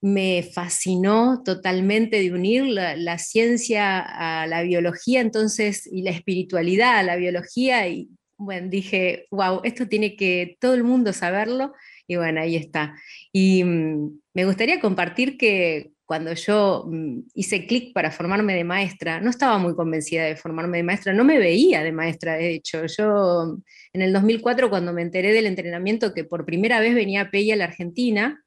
me 0.00 0.48
fascinó 0.54 1.42
totalmente 1.44 2.20
de 2.20 2.32
unir 2.32 2.64
la, 2.66 2.94
la 2.94 3.18
ciencia 3.18 3.98
a 3.98 4.46
la 4.46 4.62
biología 4.62 5.20
entonces 5.20 5.88
y 5.90 6.02
la 6.02 6.10
espiritualidad 6.10 6.98
a 6.98 7.02
la 7.02 7.16
biología 7.16 7.88
y 7.88 8.08
bueno, 8.38 8.68
dije, 8.70 9.26
wow, 9.32 9.60
esto 9.64 9.88
tiene 9.88 10.14
que 10.14 10.56
todo 10.60 10.74
el 10.74 10.84
mundo 10.84 11.12
saberlo, 11.12 11.72
y 12.06 12.16
bueno, 12.16 12.40
ahí 12.40 12.56
está. 12.56 12.94
Y 13.32 13.64
mm, 13.64 14.20
me 14.32 14.44
gustaría 14.44 14.80
compartir 14.80 15.36
que 15.36 15.90
cuando 16.08 16.32
yo 16.32 16.86
mm, 16.88 17.18
hice 17.34 17.66
clic 17.66 17.92
para 17.92 18.10
formarme 18.10 18.54
de 18.54 18.64
maestra, 18.64 19.20
no 19.20 19.28
estaba 19.28 19.58
muy 19.58 19.74
convencida 19.74 20.24
de 20.24 20.36
formarme 20.36 20.78
de 20.78 20.82
maestra, 20.82 21.12
no 21.12 21.22
me 21.22 21.38
veía 21.38 21.82
de 21.82 21.92
maestra, 21.92 22.36
de 22.36 22.54
hecho. 22.54 22.86
Yo 22.86 23.58
en 23.92 24.00
el 24.00 24.14
2004, 24.14 24.70
cuando 24.70 24.94
me 24.94 25.02
enteré 25.02 25.34
del 25.34 25.44
entrenamiento 25.44 26.14
que 26.14 26.24
por 26.24 26.46
primera 26.46 26.80
vez 26.80 26.94
venía 26.94 27.20
a 27.20 27.30
PEI 27.30 27.50
a 27.50 27.56
la 27.56 27.64
Argentina, 27.64 28.42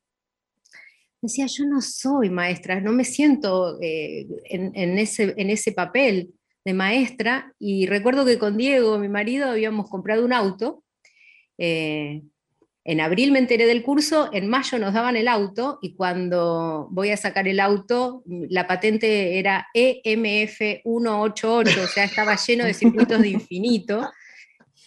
decía, 1.21 1.45
yo 1.45 1.65
no 1.65 1.81
soy 1.81 2.31
maestra, 2.31 2.81
no 2.81 2.93
me 2.93 3.03
siento 3.05 3.77
eh, 3.79 4.25
en, 4.45 4.97
ese, 4.97 5.35
en 5.37 5.51
ese 5.51 5.71
papel 5.71 6.33
de 6.65 6.73
maestra 6.73 7.53
y 7.59 7.85
recuerdo 7.85 8.25
que 8.25 8.39
con 8.39 8.57
Diego, 8.57 8.97
mi 8.97 9.07
marido, 9.07 9.47
habíamos 9.47 9.87
comprado 9.87 10.25
un 10.25 10.33
auto. 10.33 10.83
Eh, 11.59 12.23
en 12.83 12.99
abril 12.99 13.31
me 13.31 13.37
enteré 13.37 13.67
del 13.67 13.83
curso, 13.83 14.31
en 14.33 14.47
mayo 14.47 14.79
nos 14.79 14.93
daban 14.93 15.15
el 15.15 15.27
auto 15.27 15.77
y 15.83 15.93
cuando 15.93 16.87
voy 16.89 17.11
a 17.11 17.17
sacar 17.17 17.47
el 17.47 17.59
auto, 17.59 18.23
la 18.25 18.65
patente 18.65 19.37
era 19.37 19.67
EMF188, 19.75 21.83
o 21.83 21.87
sea, 21.87 22.05
estaba 22.05 22.35
lleno 22.37 22.65
de 22.65 22.73
circuitos 22.73 23.21
de 23.21 23.29
infinito. 23.29 24.09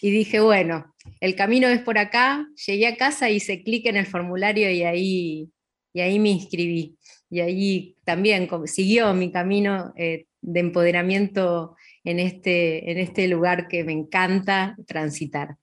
Y 0.01 0.11
dije, 0.11 0.41
bueno, 0.41 0.93
el 1.21 1.37
camino 1.37 1.69
es 1.69 1.81
por 1.81 1.97
acá. 1.97 2.47
Llegué 2.67 2.89
a 2.89 2.97
casa, 2.97 3.31
hice 3.31 3.63
clic 3.63 3.87
en 3.87 3.97
el 3.97 4.07
formulario 4.07 4.69
y 4.71 4.83
ahí, 4.83 5.49
y 5.93 6.01
ahí 6.01 6.19
me 6.19 6.31
inscribí. 6.31 6.99
Y 7.31 7.41
ahí 7.41 7.97
también 8.05 8.49
siguió 8.67 9.15
mi 9.15 9.31
camino 9.31 9.95
eh, 9.97 10.27
de 10.41 10.61
empoderamiento 10.61 11.77
en 12.03 12.19
este, 12.19 12.91
en 12.91 12.99
este 12.99 13.29
lugar 13.29 13.69
que 13.69 13.85
me 13.85 13.93
encanta 13.93 14.77
transitar. 14.87 15.57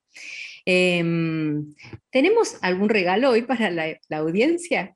Em, 0.66 1.74
¿Tenemos 2.12 2.58
algún 2.62 2.90
regalo 2.90 3.32
hoy 3.32 3.44
para 3.44 3.70
la, 3.72 3.98
audiencia? 4.12 4.96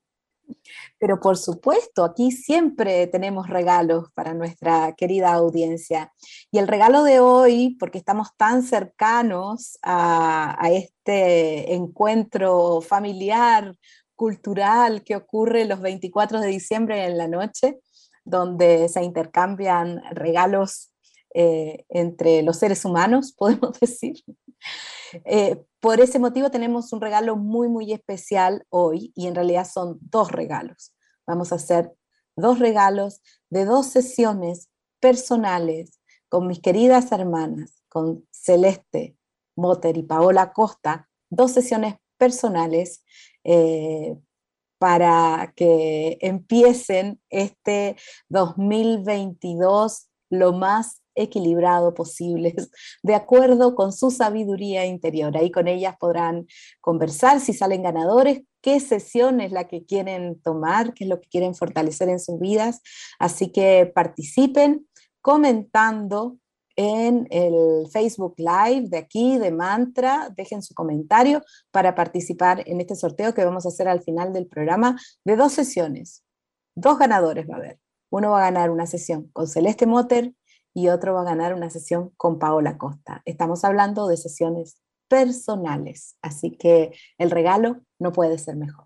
Pero 1.00 1.20
por 1.20 1.38
supuesto, 1.38 2.04
aquí 2.04 2.32
siempre 2.32 3.08
tenemos 3.08 3.50
regalos 3.50 4.12
para 4.14 4.34
nuestra 4.34 4.94
querida 4.96 5.34
audiencia. 5.34 6.12
Y 6.52 6.60
el 6.60 6.68
regalo 6.68 7.04
de 7.04 7.20
hoy, 7.20 7.76
porque 7.80 7.98
estamos 7.98 8.30
tan 8.38 8.62
cercanos 8.62 9.80
a, 9.82 10.70
este 10.72 11.74
encuentro 11.74 12.82
familiar, 12.82 13.76
cultural 14.16 15.04
que 15.04 15.16
ocurre 15.16 15.66
los 15.66 15.82
24 15.82 16.40
de 16.40 16.48
diciembre 16.48 17.06
en 17.06 17.18
la 17.18 17.28
noche, 17.28 17.80
donde 18.24 18.88
se 18.88 19.04
intercambian 19.04 20.02
regalos 20.12 20.92
eh, 21.34 21.84
entre 21.90 22.44
los 22.44 22.58
seres 22.58 22.86
humanos, 22.86 23.34
podemos 23.38 23.80
decir. 23.80 24.16
Eh, 25.24 25.64
por 25.80 26.02
ese 26.02 26.20
motivo 26.20 26.52
tenemos 26.52 26.92
un 26.94 27.02
regalo 27.02 27.36
muy, 27.36 27.68
muy 27.68 27.94
especial 27.94 28.66
hoy 28.70 29.12
y 29.16 29.28
en 29.28 29.36
realidad 29.36 29.68
son 29.72 29.98
dos 30.02 30.32
regalos. 30.32 30.94
Vamos 31.28 31.52
a 31.52 31.56
hacer 31.56 31.94
dos 32.36 32.60
regalos 32.60 33.22
de 33.50 33.66
dos 33.66 33.88
sesiones 33.88 34.70
personales 35.00 36.00
con 36.28 36.48
mis 36.48 36.60
queridas 36.60 37.12
hermanas, 37.12 37.84
con 37.88 38.28
Celeste 38.32 39.16
Motter 39.56 39.98
y 39.98 40.04
Paola 40.04 40.52
Costa, 40.52 41.08
dos 41.30 41.52
sesiones 41.52 41.96
personales 42.18 43.04
eh, 43.44 44.18
para 44.78 45.54
que 45.56 46.18
empiecen 46.22 47.22
este 47.30 47.96
2022 48.30 50.10
lo 50.30 50.54
más 50.54 51.02
equilibrado 51.16 51.94
posible, 51.94 52.56
de 53.04 53.16
acuerdo 53.16 53.76
con 53.76 53.92
su 53.94 54.12
sabiduría 54.12 54.86
interior. 54.86 55.36
Ahí 55.38 55.52
con 55.52 55.68
ellas 55.68 55.96
podrán 56.00 56.48
conversar 56.82 57.40
si 57.40 57.54
salen 57.54 57.84
ganadores, 57.84 58.42
qué 58.62 58.80
sesión 58.80 59.42
es 59.42 59.52
la 59.52 59.68
que 59.68 59.86
quieren 59.86 60.40
tomar, 60.42 60.94
qué 60.94 61.06
es 61.06 61.10
lo 61.10 61.22
que 61.22 61.30
quieren 61.30 61.56
fortalecer 61.56 62.10
en 62.10 62.20
sus 62.20 62.40
vidas. 62.40 62.82
Así 63.20 63.52
que 63.52 63.92
participen 63.94 64.88
comentando 65.22 66.38
en 66.76 67.28
el 67.32 67.88
Facebook 67.92 68.36
Live 68.38 68.90
de 68.90 68.98
aquí, 68.98 69.38
de 69.38 69.52
Mantra. 69.52 70.30
Dejen 70.36 70.62
su 70.62 70.74
comentario 70.74 71.42
para 71.72 71.96
participar 71.96 72.64
en 72.66 72.82
este 72.82 72.96
sorteo 72.96 73.34
que 73.34 73.46
vamos 73.46 73.66
a 73.66 73.70
hacer 73.70 73.88
al 73.88 74.02
final 74.02 74.34
del 74.34 74.48
programa 74.48 75.00
de 75.24 75.36
dos 75.36 75.54
sesiones. 75.54 76.24
Dos 76.76 77.00
ganadores 77.00 77.48
va 77.50 77.56
a 77.56 77.58
haber. 77.58 77.80
Uno 78.10 78.32
va 78.32 78.40
a 78.40 78.52
ganar 78.52 78.70
una 78.70 78.86
sesión 78.86 79.30
con 79.32 79.48
Celeste 79.48 79.86
Motter 79.86 80.34
y 80.76 80.90
otro 80.90 81.14
va 81.14 81.22
a 81.22 81.26
ganar 81.26 81.54
una 81.54 81.70
sesión 81.70 82.12
con 82.18 82.38
Paola 82.38 82.78
Costa. 82.78 83.22
Estamos 83.24 83.64
hablando 83.64 84.08
de 84.10 84.18
sesiones 84.18 84.82
personales, 85.08 86.18
así 86.22 86.52
que 86.52 86.92
el 87.18 87.32
regalo 87.32 87.82
no 87.98 88.12
puede 88.12 88.38
ser 88.38 88.58
mejor. 88.58 88.86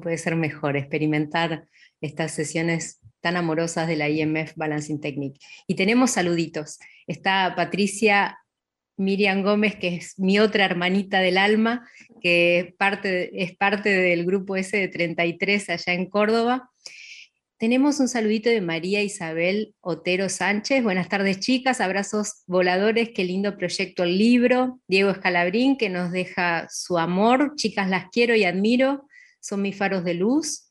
Puede 0.00 0.16
ser 0.16 0.36
mejor 0.36 0.76
experimentar 0.76 1.66
estas 2.00 2.32
sesiones 2.32 3.00
tan 3.20 3.36
amorosas 3.36 3.88
de 3.88 3.96
la 3.96 4.08
IMF 4.08 4.54
Balancing 4.54 5.00
Technique. 5.00 5.40
Y 5.66 5.74
tenemos 5.74 6.12
saluditos. 6.12 6.78
Está 7.08 7.54
Patricia 7.56 8.38
Miriam 8.96 9.42
Gómez, 9.42 9.74
que 9.74 9.96
es 9.96 10.18
mi 10.20 10.38
otra 10.38 10.66
hermanita 10.66 11.18
del 11.18 11.36
alma, 11.36 11.88
que 12.20 12.60
es 12.60 12.74
parte, 12.74 13.42
es 13.42 13.56
parte 13.56 13.88
del 13.88 14.24
grupo 14.24 14.54
S 14.54 14.76
de 14.76 14.86
33 14.86 15.70
allá 15.70 15.92
en 15.94 16.08
Córdoba. 16.08 16.70
Tenemos 17.58 18.00
un 18.00 18.08
saludito 18.08 18.50
de 18.50 18.60
María 18.60 19.02
Isabel 19.02 19.74
Otero 19.80 20.28
Sánchez. 20.28 20.82
Buenas 20.82 21.08
tardes, 21.08 21.40
chicas. 21.40 21.80
Abrazos 21.80 22.42
voladores. 22.46 23.12
Qué 23.14 23.24
lindo 23.24 23.56
proyecto 23.56 24.02
el 24.02 24.18
libro. 24.18 24.78
Diego 24.86 25.08
Escalabrín, 25.08 25.78
que 25.78 25.88
nos 25.88 26.12
deja 26.12 26.68
su 26.70 26.98
amor. 26.98 27.54
Chicas, 27.56 27.88
las 27.88 28.10
quiero 28.10 28.34
y 28.34 28.44
admiro. 28.44 29.08
Son 29.40 29.62
mis 29.62 29.74
faros 29.74 30.04
de 30.04 30.12
luz. 30.12 30.70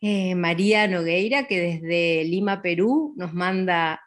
Eh, 0.00 0.34
María 0.34 0.88
Nogueira, 0.88 1.46
que 1.46 1.60
desde 1.60 2.24
Lima, 2.24 2.60
Perú, 2.60 3.14
nos 3.16 3.32
manda 3.32 4.00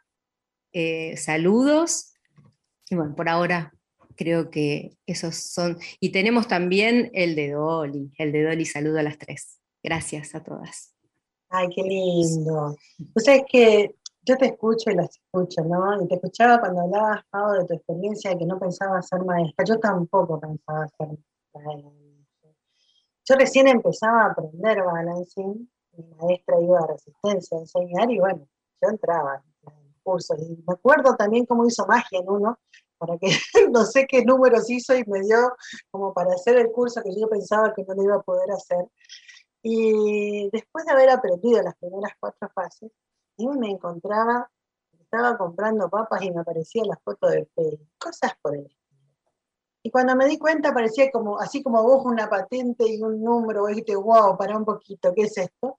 eh, 0.74 1.16
saludos. 1.16 2.12
Y 2.90 2.96
bueno, 2.96 3.14
por 3.16 3.30
ahora 3.30 3.72
creo 4.14 4.50
que 4.50 4.90
esos 5.06 5.36
son. 5.36 5.78
Y 6.00 6.12
tenemos 6.12 6.48
también 6.48 7.10
el 7.14 7.34
de 7.34 7.52
Dolly. 7.52 8.12
El 8.18 8.30
de 8.30 8.42
Dolly, 8.42 8.66
saludo 8.66 8.98
a 8.98 9.02
las 9.02 9.16
tres. 9.16 9.58
Gracias 9.82 10.34
a 10.34 10.44
todas. 10.44 10.91
Ay, 11.54 11.68
qué 11.68 11.82
lindo. 11.82 12.74
Tú 12.96 13.20
sabes 13.20 13.42
que 13.46 13.96
yo 14.22 14.38
te 14.38 14.46
escucho 14.46 14.90
y 14.90 14.94
las 14.94 15.10
escucho, 15.10 15.62
¿no? 15.62 16.02
Y 16.02 16.08
te 16.08 16.14
escuchaba 16.14 16.58
cuando 16.58 16.80
hablabas, 16.80 17.24
Pau, 17.28 17.52
de 17.52 17.66
tu 17.66 17.74
experiencia 17.74 18.30
de 18.30 18.38
que 18.38 18.46
no 18.46 18.58
pensaba 18.58 19.02
ser 19.02 19.22
maestra. 19.22 19.62
Yo 19.66 19.78
tampoco 19.78 20.40
pensaba 20.40 20.88
ser 20.96 21.08
maestra. 21.52 22.50
Yo 23.28 23.34
recién 23.36 23.68
empezaba 23.68 24.22
a 24.22 24.30
aprender 24.30 24.82
balancing, 24.82 25.70
mi 25.92 26.04
maestra 26.14 26.58
iba 26.58 26.78
a 26.78 26.86
resistencia 26.86 27.58
a 27.58 27.60
enseñar 27.60 28.10
y 28.10 28.18
bueno, 28.18 28.48
yo 28.80 28.88
entraba 28.88 29.42
en 29.66 29.94
cursos. 30.02 30.38
Y 30.40 30.56
me 30.66 30.72
acuerdo 30.72 31.14
también 31.16 31.44
cómo 31.44 31.66
hizo 31.66 31.86
magia 31.86 32.18
en 32.18 32.30
uno, 32.30 32.58
para 32.96 33.18
que 33.18 33.28
no 33.70 33.84
sé 33.84 34.06
qué 34.08 34.24
números 34.24 34.70
hizo 34.70 34.96
y 34.96 35.04
me 35.04 35.20
dio 35.20 35.52
como 35.90 36.14
para 36.14 36.32
hacer 36.32 36.56
el 36.56 36.72
curso 36.72 37.02
que 37.02 37.14
yo 37.14 37.28
pensaba 37.28 37.74
que 37.74 37.84
no 37.84 37.94
lo 37.94 38.02
iba 38.04 38.16
a 38.16 38.22
poder 38.22 38.50
hacer. 38.52 38.86
Y 39.62 40.50
después 40.50 40.84
de 40.84 40.92
haber 40.92 41.10
aprendido 41.10 41.62
las 41.62 41.76
primeras 41.76 42.12
cuatro 42.18 42.50
fases, 42.54 42.90
yo 43.36 43.52
me 43.52 43.70
encontraba, 43.70 44.50
estaba 44.98 45.38
comprando 45.38 45.88
papas 45.88 46.22
y 46.22 46.30
me 46.30 46.40
aparecía 46.40 46.82
la 46.84 46.98
foto 47.04 47.28
de 47.28 47.48
peli, 47.54 47.88
cosas 47.98 48.32
por 48.42 48.56
el 48.56 48.66
estilo. 48.66 48.82
Y 49.84 49.90
cuando 49.90 50.16
me 50.16 50.26
di 50.26 50.38
cuenta 50.38 50.72
parecía 50.72 51.10
como, 51.10 51.38
así 51.38 51.62
como 51.62 51.82
vos 51.82 52.04
una 52.04 52.28
patente 52.28 52.84
y 52.86 53.00
un 53.02 53.22
número, 53.22 53.66
dijiste, 53.66 53.96
wow, 53.96 54.36
para 54.36 54.56
un 54.56 54.64
poquito, 54.64 55.12
¿qué 55.14 55.22
es 55.22 55.36
esto? 55.38 55.78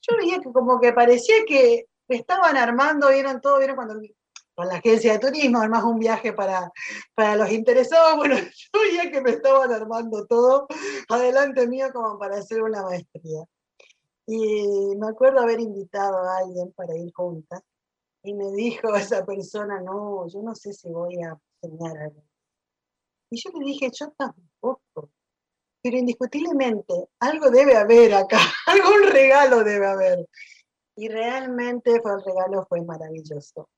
Yo 0.00 0.16
veía 0.16 0.40
que 0.40 0.52
como 0.52 0.80
que 0.80 0.92
parecía 0.92 1.36
que 1.46 1.86
estaban 2.08 2.56
armando, 2.56 3.08
vieron 3.08 3.40
todo, 3.40 3.58
vieron 3.58 3.76
cuando 3.76 3.94
con 4.54 4.68
la 4.68 4.76
agencia 4.76 5.12
de 5.12 5.18
turismo, 5.18 5.58
además 5.58 5.84
un 5.84 5.98
viaje 5.98 6.32
para, 6.32 6.72
para 7.14 7.36
los 7.36 7.50
interesados. 7.50 8.16
Bueno, 8.24 8.36
yo 8.36 8.80
veía 8.80 9.10
que 9.10 9.20
me 9.20 9.30
estaban 9.30 9.72
armando 9.72 10.26
todo 10.26 10.66
adelante 11.08 11.66
mío 11.66 11.88
como 11.92 12.18
para 12.18 12.38
hacer 12.38 12.62
una 12.62 12.82
maestría. 12.82 13.44
Y 14.26 14.96
me 14.96 15.08
acuerdo 15.08 15.40
haber 15.40 15.60
invitado 15.60 16.16
a 16.16 16.38
alguien 16.38 16.72
para 16.72 16.96
ir 16.96 17.12
juntas 17.12 17.60
y 18.22 18.32
me 18.32 18.50
dijo 18.52 18.94
esa 18.96 19.24
persona, 19.24 19.80
no, 19.80 20.26
yo 20.28 20.42
no 20.42 20.54
sé 20.54 20.72
si 20.72 20.90
voy 20.90 21.22
a 21.22 21.38
enseñar 21.60 21.98
algo. 21.98 22.22
Y 23.30 23.42
yo 23.42 23.50
le 23.58 23.66
dije, 23.66 23.90
yo 23.92 24.10
tampoco. 24.16 25.10
Pero 25.82 25.98
indiscutiblemente 25.98 26.94
algo 27.18 27.50
debe 27.50 27.76
haber 27.76 28.14
acá, 28.14 28.38
algún 28.66 29.12
regalo 29.12 29.62
debe 29.64 29.86
haber. 29.86 30.26
Y 30.96 31.08
realmente 31.08 32.00
fue 32.00 32.14
el 32.14 32.24
regalo 32.24 32.64
fue 32.66 32.80
maravilloso 32.82 33.68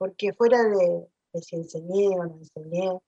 porque 0.00 0.32
fuera 0.32 0.62
de, 0.62 1.06
si 1.42 1.56
enseñé 1.56 2.08
o 2.18 2.24
no 2.24 2.38
enseñé, 2.38 2.98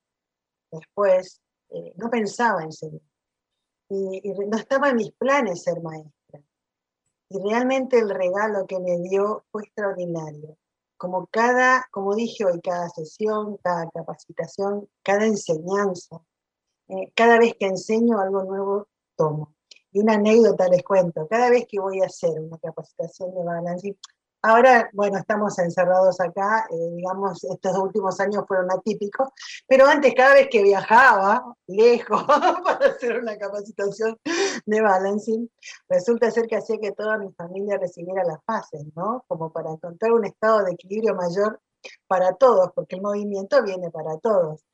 después 0.70 1.40
eh, 1.70 1.94
no 1.96 2.10
pensaba 2.10 2.64
enseñar. 2.64 3.00
Y, 3.88 4.20
y, 4.22 4.34
no 4.46 4.58
estaba 4.58 4.90
en 4.90 4.96
mis 4.96 5.10
planes 5.12 5.62
ser 5.62 5.80
maestra. 5.80 6.42
Y 7.30 7.38
realmente 7.48 7.98
el 7.98 8.10
regalo 8.10 8.66
que 8.66 8.78
me 8.78 8.98
dio 9.08 9.42
fue 9.50 9.62
extraordinario. 9.62 10.58
Como 10.98 11.28
cada, 11.28 11.88
como 11.90 12.14
dije 12.14 12.44
hoy, 12.44 12.60
cada 12.60 12.90
sesión, 12.90 13.56
cada 13.62 13.88
capacitación, 13.88 14.86
cada 15.02 15.24
enseñanza, 15.24 16.20
eh, 16.88 17.10
cada 17.16 17.38
vez 17.38 17.54
que 17.58 17.68
enseño 17.68 18.20
algo 18.20 18.44
nuevo, 18.44 18.88
tomo. 19.16 19.54
Y 19.92 20.00
una 20.00 20.14
anécdota 20.14 20.68
les 20.68 20.82
cuento, 20.82 21.26
cada 21.26 21.48
vez 21.48 21.64
que 21.66 21.80
voy 21.80 22.02
a 22.02 22.06
hacer 22.06 22.38
una 22.38 22.58
capacitación 22.58 23.34
de 23.34 23.44
balance, 23.44 23.96
Ahora, 24.44 24.90
bueno, 24.92 25.18
estamos 25.18 25.56
encerrados 25.60 26.20
acá, 26.20 26.66
eh, 26.68 26.90
digamos, 26.96 27.44
estos 27.44 27.78
últimos 27.78 28.18
años 28.18 28.44
fueron 28.48 28.72
atípicos, 28.72 29.28
pero 29.68 29.86
antes 29.86 30.14
cada 30.16 30.34
vez 30.34 30.48
que 30.50 30.64
viajaba 30.64 31.54
lejos 31.68 32.24
para 32.64 32.86
hacer 32.86 33.20
una 33.20 33.38
capacitación 33.38 34.18
de 34.66 34.80
balancing, 34.80 35.48
resulta 35.88 36.30
ser 36.32 36.48
que 36.48 36.56
hacía 36.56 36.78
que 36.78 36.90
toda 36.90 37.18
mi 37.18 37.32
familia 37.34 37.78
recibiera 37.78 38.24
las 38.24 38.42
fases, 38.44 38.84
¿no? 38.96 39.24
Como 39.28 39.52
para 39.52 39.70
encontrar 39.70 40.10
un 40.12 40.24
estado 40.24 40.64
de 40.64 40.72
equilibrio 40.72 41.14
mayor 41.14 41.60
para 42.08 42.34
todos, 42.34 42.72
porque 42.74 42.96
el 42.96 43.02
movimiento 43.02 43.62
viene 43.62 43.90
para 43.90 44.18
todos. 44.18 44.64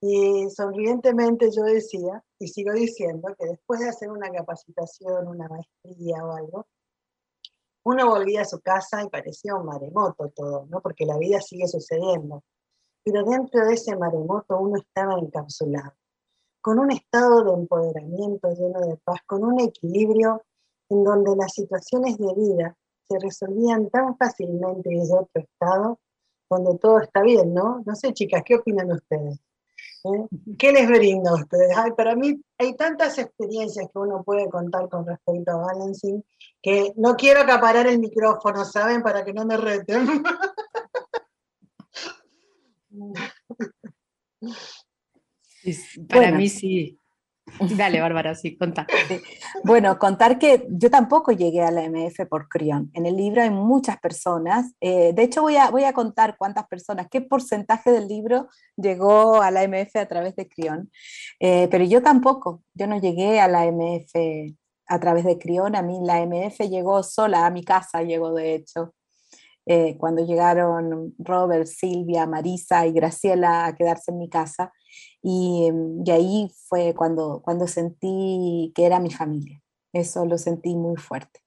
Y 0.00 0.48
sonrientemente 0.50 1.50
yo 1.50 1.62
decía, 1.62 2.22
y 2.38 2.46
sigo 2.46 2.72
diciendo, 2.72 3.34
que 3.38 3.46
después 3.46 3.80
de 3.80 3.88
hacer 3.88 4.10
una 4.10 4.30
capacitación, 4.30 5.26
una 5.26 5.48
maestría 5.48 6.24
o 6.24 6.32
algo, 6.32 6.66
uno 7.86 8.08
volvía 8.08 8.40
a 8.42 8.44
su 8.44 8.60
casa 8.60 9.04
y 9.04 9.08
parecía 9.08 9.54
un 9.54 9.64
maremoto 9.64 10.28
todo, 10.30 10.66
¿no? 10.68 10.80
Porque 10.80 11.06
la 11.06 11.16
vida 11.18 11.40
sigue 11.40 11.68
sucediendo. 11.68 12.42
Pero 13.04 13.22
dentro 13.22 13.64
de 13.64 13.74
ese 13.74 13.96
maremoto 13.96 14.58
uno 14.58 14.76
estaba 14.76 15.16
encapsulado, 15.20 15.92
con 16.60 16.80
un 16.80 16.90
estado 16.90 17.44
de 17.44 17.52
empoderamiento 17.52 18.50
lleno 18.50 18.80
de 18.80 18.96
paz, 18.96 19.20
con 19.24 19.44
un 19.44 19.60
equilibrio 19.60 20.42
en 20.88 21.04
donde 21.04 21.36
las 21.36 21.52
situaciones 21.52 22.18
de 22.18 22.34
vida 22.34 22.76
se 23.08 23.20
resolvían 23.20 23.88
tan 23.88 24.16
fácilmente 24.16 24.90
desde 24.90 25.14
otro 25.14 25.42
estado, 25.42 26.00
donde 26.50 26.76
todo 26.78 26.98
está 26.98 27.22
bien, 27.22 27.54
¿no? 27.54 27.84
No 27.86 27.94
sé, 27.94 28.12
chicas, 28.12 28.42
¿qué 28.44 28.56
opinan 28.56 28.90
ustedes? 28.90 29.38
¿Eh? 30.14 30.26
¿Qué 30.58 30.72
les 30.72 30.88
brinda 30.88 31.30
a 31.30 31.34
ustedes? 31.34 31.76
para 31.96 32.14
mí 32.14 32.40
hay 32.58 32.76
tantas 32.76 33.18
experiencias 33.18 33.88
que 33.92 33.98
uno 33.98 34.22
puede 34.22 34.48
contar 34.48 34.88
con 34.88 35.06
respecto 35.06 35.50
a 35.50 35.56
balancing 35.56 36.24
que 36.62 36.92
no 36.96 37.16
quiero 37.16 37.40
acaparar 37.40 37.86
el 37.86 37.98
micrófono, 37.98 38.64
¿saben? 38.64 39.02
Para 39.02 39.24
que 39.24 39.32
no 39.32 39.46
me 39.46 39.56
reten. 39.56 40.22
para 46.08 46.32
mí 46.32 46.48
sí. 46.48 46.98
Dale, 47.76 48.00
Bárbara, 48.00 48.34
sí, 48.34 48.56
contá. 48.56 48.86
Bueno, 49.64 49.98
contar 49.98 50.38
que 50.38 50.66
yo 50.68 50.90
tampoco 50.90 51.32
llegué 51.32 51.62
a 51.62 51.70
la 51.70 51.84
MF 51.88 52.26
por 52.28 52.48
Crión. 52.48 52.90
En 52.92 53.06
el 53.06 53.16
libro 53.16 53.42
hay 53.42 53.50
muchas 53.50 53.98
personas. 53.98 54.74
Eh, 54.80 55.12
de 55.14 55.22
hecho, 55.22 55.42
voy 55.42 55.56
a, 55.56 55.70
voy 55.70 55.84
a 55.84 55.92
contar 55.92 56.36
cuántas 56.36 56.66
personas, 56.66 57.06
qué 57.10 57.20
porcentaje 57.20 57.90
del 57.90 58.08
libro 58.08 58.48
llegó 58.76 59.42
a 59.42 59.50
la 59.50 59.62
MF 59.62 59.96
a 59.96 60.06
través 60.06 60.34
de 60.36 60.48
Crión. 60.48 60.90
Eh, 61.40 61.68
pero 61.70 61.84
yo 61.84 62.02
tampoco, 62.02 62.62
yo 62.74 62.86
no 62.86 63.00
llegué 63.00 63.40
a 63.40 63.48
la 63.48 63.64
MF 63.66 64.56
a 64.88 65.00
través 65.00 65.24
de 65.24 65.38
Crión. 65.38 65.76
A 65.76 65.82
mí 65.82 65.98
la 66.02 66.20
MF 66.20 66.68
llegó 66.68 67.02
sola, 67.02 67.46
a 67.46 67.50
mi 67.50 67.64
casa 67.64 68.02
llegó 68.02 68.34
de 68.34 68.54
hecho. 68.54 68.92
Eh, 69.66 69.96
cuando 69.98 70.24
llegaron 70.24 71.14
Robert, 71.18 71.66
Silvia, 71.66 72.26
Marisa 72.26 72.86
y 72.86 72.92
Graciela 72.92 73.66
a 73.66 73.74
quedarse 73.74 74.12
en 74.12 74.18
mi 74.18 74.28
casa. 74.28 74.72
Y, 75.22 75.70
y, 76.04 76.10
ahí 76.10 76.50
fue 76.68 76.94
cuando, 76.94 77.42
cuando 77.42 77.66
sentí 77.66 78.72
que 78.74 78.86
era 78.86 79.00
mi 79.00 79.10
familia. 79.10 79.60
Eso 79.92 80.24
lo 80.24 80.38
sentí 80.38 80.76
muy 80.76 80.96
fuerte. 80.96 81.40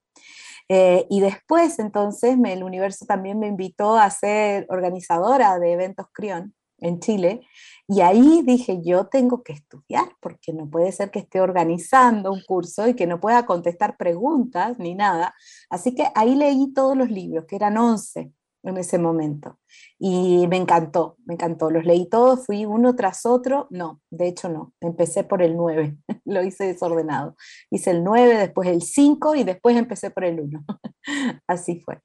Eh, 0.68 1.08
y 1.10 1.22
después, 1.22 1.80
entonces, 1.80 2.38
el 2.46 2.64
universo 2.64 3.06
también 3.06 3.40
me 3.40 3.48
invitó 3.48 3.98
a 3.98 4.10
ser 4.10 4.68
organizadora 4.70 5.58
de 5.58 5.74
eventos 5.74 6.08
Crión 6.14 6.54
en 6.82 7.00
Chile. 7.00 7.42
Y 7.88 8.02
ahí 8.02 8.44
dije, 8.44 8.82
yo 8.84 9.08
tengo 9.08 9.44
que 9.44 9.54
estudiar, 9.54 10.06
porque 10.22 10.54
no 10.54 10.70
puede 10.70 10.92
ser 10.92 11.12
que 11.12 11.20
esté 11.20 11.42
organizando 11.42 12.32
un 12.32 12.42
curso 12.46 12.88
y 12.88 12.94
que 12.94 13.08
no 13.08 13.20
pueda 13.20 13.46
contestar 13.46 13.98
preguntas 13.98 14.78
ni 14.80 14.96
nada. 14.96 15.34
Así 15.70 15.96
que 15.96 16.08
ahí 16.16 16.36
leí 16.36 16.72
todos 16.74 16.96
los 16.96 17.10
libros, 17.10 17.46
que 17.46 17.56
eran 17.56 17.78
11. 17.78 18.32
en 18.64 18.78
ese 18.78 19.00
momento. 19.00 19.58
Y 19.98 20.46
me 20.48 20.58
encantó, 20.58 21.18
me 21.26 21.34
encantó. 21.36 21.70
Los 21.72 21.86
leí 21.86 22.08
todos, 22.10 22.46
fui 22.46 22.66
uno 22.66 22.96
tras 22.96 23.26
otro. 23.26 23.68
No, 23.70 24.02
de 24.10 24.28
hecho 24.28 24.50
no. 24.50 24.74
Empecé 24.82 25.24
por 25.24 25.42
el 25.42 25.56
9, 25.56 25.98
lo 26.26 26.44
hice 26.44 26.66
desordenado. 26.66 27.36
Hice 27.72 27.92
el 27.92 28.04
9, 28.04 28.38
después 28.38 28.68
el 28.70 28.82
5 28.82 29.36
y 29.36 29.44
después 29.44 29.78
empecé 29.78 30.12
por 30.12 30.26
el 30.26 30.42
1. 30.42 30.66
Así 31.48 31.80
fue. 31.80 32.02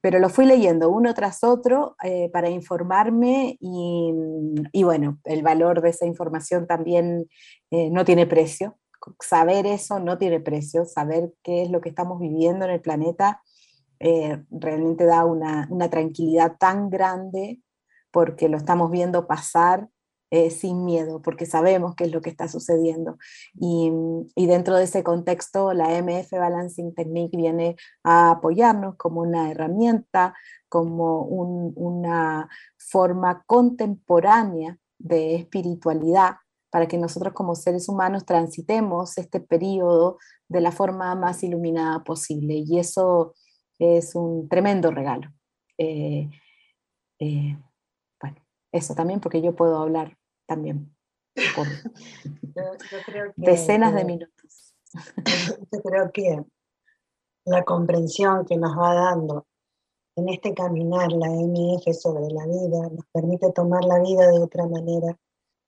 Pero 0.00 0.18
lo 0.18 0.28
fui 0.28 0.46
leyendo 0.46 0.90
uno 0.90 1.12
tras 1.14 1.42
otro 1.42 1.96
eh, 2.04 2.30
para 2.32 2.48
informarme 2.50 3.56
y, 3.60 4.84
bueno, 4.84 5.18
el 5.24 5.42
valor 5.42 5.80
de 5.80 5.90
esa 5.90 6.06
información 6.06 6.66
también 6.66 7.28
eh, 7.70 7.90
no 7.90 8.04
tiene 8.04 8.26
precio. 8.26 8.78
Saber 9.20 9.66
eso 9.66 9.98
no 9.98 10.18
tiene 10.18 10.40
precio, 10.40 10.84
saber 10.84 11.32
qué 11.42 11.62
es 11.62 11.70
lo 11.70 11.80
que 11.80 11.88
estamos 11.88 12.20
viviendo 12.20 12.64
en 12.64 12.72
el 12.72 12.80
planeta 12.80 13.42
eh, 14.00 14.44
realmente 14.50 15.04
da 15.06 15.24
una, 15.24 15.66
una, 15.70 15.90
tranquilidad 15.90 16.56
tan 16.58 16.88
grande 16.88 17.60
porque 18.12 18.48
lo 18.48 18.56
estamos 18.56 18.92
viendo 18.92 19.26
pasar 19.26 19.88
eh, 20.30 20.50
sin 20.50 20.84
miedo, 20.84 21.22
porque 21.22 21.46
sabemos 21.46 21.94
qué 21.94 22.04
es 22.04 22.12
lo 22.12 22.20
que 22.20 22.30
está 22.30 22.48
sucediendo. 22.48 23.18
Y, 23.54 23.90
y, 24.34 24.46
dentro 24.46 24.76
de 24.76 24.84
ese 24.84 25.02
contexto, 25.02 25.72
la 25.72 25.90
MF 26.02 26.30
Balancing 26.32 26.94
Technique 26.94 27.36
viene 27.36 27.76
a 28.04 28.32
apoyarnos 28.32 28.96
como 28.96 29.22
una 29.22 29.50
herramienta, 29.50 30.34
como 30.68 31.22
un, 31.22 31.72
una 31.76 32.48
forma 32.76 33.42
contemporánea 33.46 34.78
de 34.98 35.36
espiritualidad 35.36 36.36
para 36.70 36.86
que 36.86 36.98
nosotros 36.98 37.32
como 37.32 37.54
seres 37.54 37.88
humanos 37.88 38.26
transitemos 38.26 39.16
este 39.16 39.40
periodo 39.40 40.18
de 40.48 40.60
la 40.60 40.72
forma 40.72 41.14
más 41.14 41.42
iluminada 41.42 42.04
posible. 42.04 42.62
Y 42.66 42.78
eso 42.78 43.34
es 43.78 44.14
un 44.14 44.48
tremendo 44.48 44.90
regalo. 44.90 45.30
Eh, 45.78 46.28
eh, 47.20 47.56
bueno, 48.20 48.36
eso 48.72 48.94
también 48.94 49.20
porque 49.20 49.40
yo 49.40 49.54
puedo 49.56 49.78
hablar 49.78 50.17
también 50.48 50.96
por 51.54 51.66
decenas 53.36 53.94
de 53.94 54.04
minutos. 54.04 54.74
Yo 55.70 55.82
creo 55.82 56.10
que 56.10 56.42
la 57.44 57.64
comprensión 57.64 58.44
que 58.44 58.56
nos 58.56 58.76
va 58.76 58.94
dando 58.94 59.46
en 60.16 60.28
este 60.30 60.52
caminar 60.54 61.12
la 61.12 61.28
MF 61.28 61.94
sobre 61.94 62.32
la 62.32 62.46
vida 62.46 62.88
nos 62.90 63.06
permite 63.12 63.52
tomar 63.52 63.84
la 63.84 64.00
vida 64.00 64.26
de 64.28 64.40
otra 64.40 64.66
manera 64.66 65.16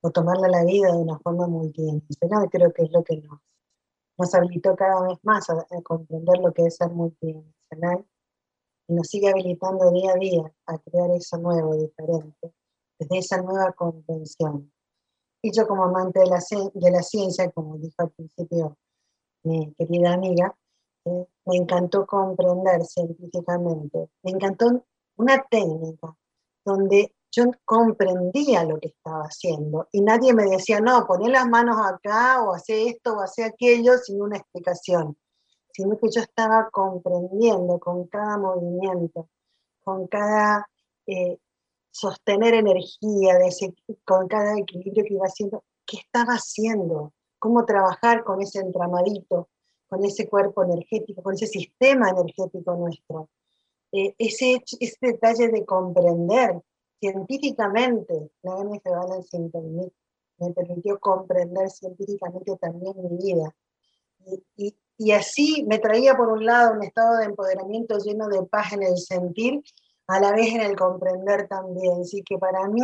o 0.01 0.11
tomarla 0.11 0.47
la 0.47 0.65
vida 0.65 0.91
de 0.91 0.97
una 0.97 1.19
forma 1.19 1.47
multidimensional. 1.47 2.49
Creo 2.49 2.73
que 2.73 2.83
es 2.83 2.91
lo 2.91 3.03
que 3.03 3.17
nos, 3.21 3.39
nos 4.17 4.35
habilitó 4.35 4.75
cada 4.75 5.07
vez 5.07 5.19
más 5.23 5.49
a, 5.49 5.65
comprender 5.83 6.39
lo 6.39 6.51
que 6.51 6.65
es 6.65 6.75
ser 6.75 6.89
multidimensional 6.89 8.05
y 8.87 8.93
nos 8.93 9.07
sigue 9.07 9.29
habilitando 9.29 9.91
día 9.91 10.11
a 10.11 10.15
día 10.15 10.53
a 10.65 10.77
crear 10.79 11.11
eso 11.11 11.37
nuevo, 11.37 11.75
diferente, 11.75 12.53
desde 13.01 13.17
esa 13.17 13.41
nueva 13.41 13.71
comprensión. 13.73 14.71
Y 15.41 15.51
yo 15.51 15.67
como 15.67 15.83
amante 15.83 16.19
de 16.19 16.27
la, 16.27 16.39
de 16.73 16.91
la 16.91 17.01
ciencia, 17.01 17.49
como 17.51 17.77
dijo 17.77 17.95
al 17.97 18.11
principio 18.11 18.77
mi 19.43 19.73
querida 19.73 20.13
amiga, 20.13 20.55
eh, 21.05 21.25
me 21.45 21.55
encantó 21.57 22.05
comprender 22.05 22.83
científicamente, 22.85 24.09
me 24.21 24.31
encantó 24.31 24.85
una 25.15 25.43
técnica 25.49 26.15
donde 26.63 27.15
yo 27.31 27.45
comprendía 27.65 28.63
lo 28.65 28.79
que 28.79 28.89
estaba 28.89 29.23
haciendo 29.23 29.87
y 29.91 30.01
nadie 30.01 30.33
me 30.33 30.43
decía, 30.43 30.79
no, 30.79 31.07
poné 31.07 31.29
las 31.29 31.47
manos 31.47 31.77
acá 31.83 32.43
o 32.43 32.53
hace 32.53 32.87
esto 32.87 33.13
o 33.13 33.21
hace 33.21 33.43
aquello 33.43 33.97
sin 33.97 34.21
una 34.21 34.37
explicación, 34.37 35.17
sino 35.73 35.97
que 35.97 36.07
yo 36.11 36.21
estaba 36.21 36.69
comprendiendo 36.69 37.79
con 37.79 38.05
cada 38.07 38.37
movimiento, 38.37 39.27
con 39.83 40.05
cada 40.07 40.67
eh, 41.07 41.39
sostener 41.91 42.53
energía, 42.53 43.37
de 43.37 43.47
ese, 43.47 43.73
con 44.05 44.27
cada 44.27 44.57
equilibrio 44.57 45.03
que 45.05 45.13
iba 45.13 45.25
haciendo, 45.25 45.63
qué 45.85 45.97
estaba 45.97 46.33
haciendo, 46.33 47.13
cómo 47.37 47.65
trabajar 47.65 48.23
con 48.23 48.41
ese 48.41 48.59
entramadito, 48.59 49.49
con 49.87 50.03
ese 50.05 50.27
cuerpo 50.29 50.63
energético, 50.63 51.21
con 51.21 51.33
ese 51.33 51.47
sistema 51.47 52.09
energético 52.09 52.75
nuestro. 52.75 53.29
Eh, 53.91 54.15
ese, 54.17 54.63
ese 54.79 54.97
detalle 55.01 55.49
de 55.49 55.65
comprender 55.65 56.61
científicamente, 56.99 58.31
la 58.43 58.55
MF 58.63 58.83
Balancing 58.85 59.51
Technique 59.51 59.95
me 60.37 60.53
permitió 60.53 60.99
comprender 60.99 61.69
científicamente 61.69 62.55
también 62.57 62.93
mi 62.97 63.17
vida. 63.17 63.53
Y, 64.55 64.75
y, 64.97 65.11
así 65.11 65.65
me 65.67 65.79
traía 65.79 66.15
por 66.15 66.29
un 66.29 66.45
lado 66.45 66.73
un 66.73 66.83
estado 66.83 67.17
de 67.17 67.25
empoderamiento 67.25 67.97
lleno 67.97 68.27
de 68.27 68.43
paz 68.43 68.73
en 68.73 68.83
el 68.83 68.97
sentir, 68.97 69.61
a 70.11 70.19
la 70.19 70.33
vez 70.33 70.53
en 70.53 70.61
el 70.61 70.75
comprender 70.75 71.47
también. 71.47 72.01
Así 72.01 72.23
que 72.23 72.37
para 72.37 72.67
mí 72.67 72.81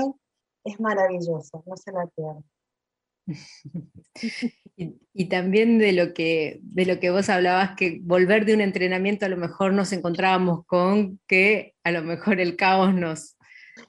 es 0.64 0.80
maravilloso, 0.80 1.64
no 1.66 1.78
se 1.78 1.92
la 1.92 2.08
pierdan. 2.08 2.44
y, 5.14 5.26
también 5.26 5.80
de 5.80 5.92
lo, 5.92 6.14
que, 6.14 6.60
de 6.62 6.86
lo 6.86 7.00
que 7.00 7.10
vos 7.10 7.30
hablabas, 7.30 7.76
que 7.76 8.00
volver 8.02 8.46
de 8.46 8.54
un 8.54 8.62
entrenamiento 8.62 9.26
a 9.26 9.30
lo 9.30 9.36
mejor 9.36 9.74
nos 9.74 9.92
encontrábamos 9.92 10.66
con 10.66 11.20
que 11.28 11.76
a 11.84 11.92
lo 11.92 12.04
mejor 12.04 12.40
el 12.40 12.56
caos 12.56 12.94
nos, 12.94 13.38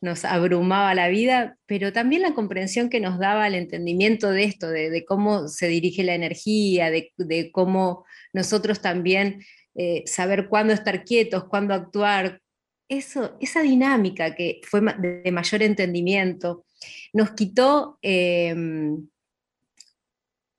nos 0.01 0.25
abrumaba 0.25 0.95
la 0.95 1.09
vida, 1.09 1.57
pero 1.67 1.93
también 1.93 2.23
la 2.23 2.35
comprensión 2.35 2.89
que 2.89 3.01
nos 3.01 3.19
daba 3.19 3.47
el 3.47 3.55
entendimiento 3.55 4.31
de 4.31 4.45
esto, 4.45 4.69
de, 4.69 5.05
cómo 5.07 5.49
se 5.49 5.69
dirige 5.69 6.03
la 6.03 6.15
energía, 6.15 6.91
de, 6.91 7.51
cómo 7.53 8.05
nosotros 8.33 8.81
también 8.81 9.45
eh, 9.75 10.03
saber 10.07 10.49
cuándo 10.49 10.73
estar 10.73 11.05
quietos, 11.05 11.45
cuándo 11.45 11.75
actuar. 11.75 12.41
Eso, 12.89 13.37
esa 13.41 13.63
dinámica 13.63 14.35
que 14.35 14.61
fue 14.65 14.81
de, 14.81 15.31
mayor 15.31 15.63
entendimiento, 15.63 16.65
nos 17.13 17.33
quitó 17.33 17.99
em, 18.03 19.09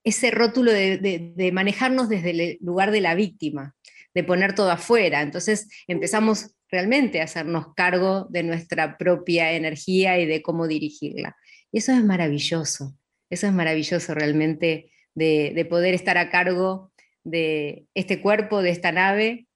ese 0.04 0.32
rótulo 0.32 0.72
de, 0.72 1.50
manejarnos 1.54 2.10
desde 2.10 2.30
el 2.30 2.58
lugar 2.62 2.92
de 2.92 3.02
la 3.02 3.16
víctima, 3.16 3.76
de 4.14 4.24
poner 4.24 4.54
todo 4.54 4.72
afuera. 4.72 5.22
Entonces 5.22 5.70
empezamos 5.88 6.56
realmente 6.70 7.22
hacernos 7.22 7.74
cargo 7.76 8.28
de 8.30 8.44
nuestra 8.44 8.98
propia 8.98 9.54
energía 9.54 10.20
y 10.20 10.26
de 10.26 10.42
cómo 10.42 10.68
dirigirla. 10.68 11.36
Y 11.72 11.80
eso 11.80 11.92
es 11.94 12.04
maravilloso, 12.04 12.96
eso 13.30 13.48
es 13.48 13.54
maravilloso 13.54 14.14
realmente 14.14 14.92
de, 15.16 15.66
poder 15.70 15.94
estar 15.94 16.18
a 16.18 16.30
cargo 16.30 16.92
de 17.24 17.86
este 17.94 18.22
cuerpo, 18.22 18.62
de 18.62 18.70
esta 18.70 18.92
nave, 18.92 19.48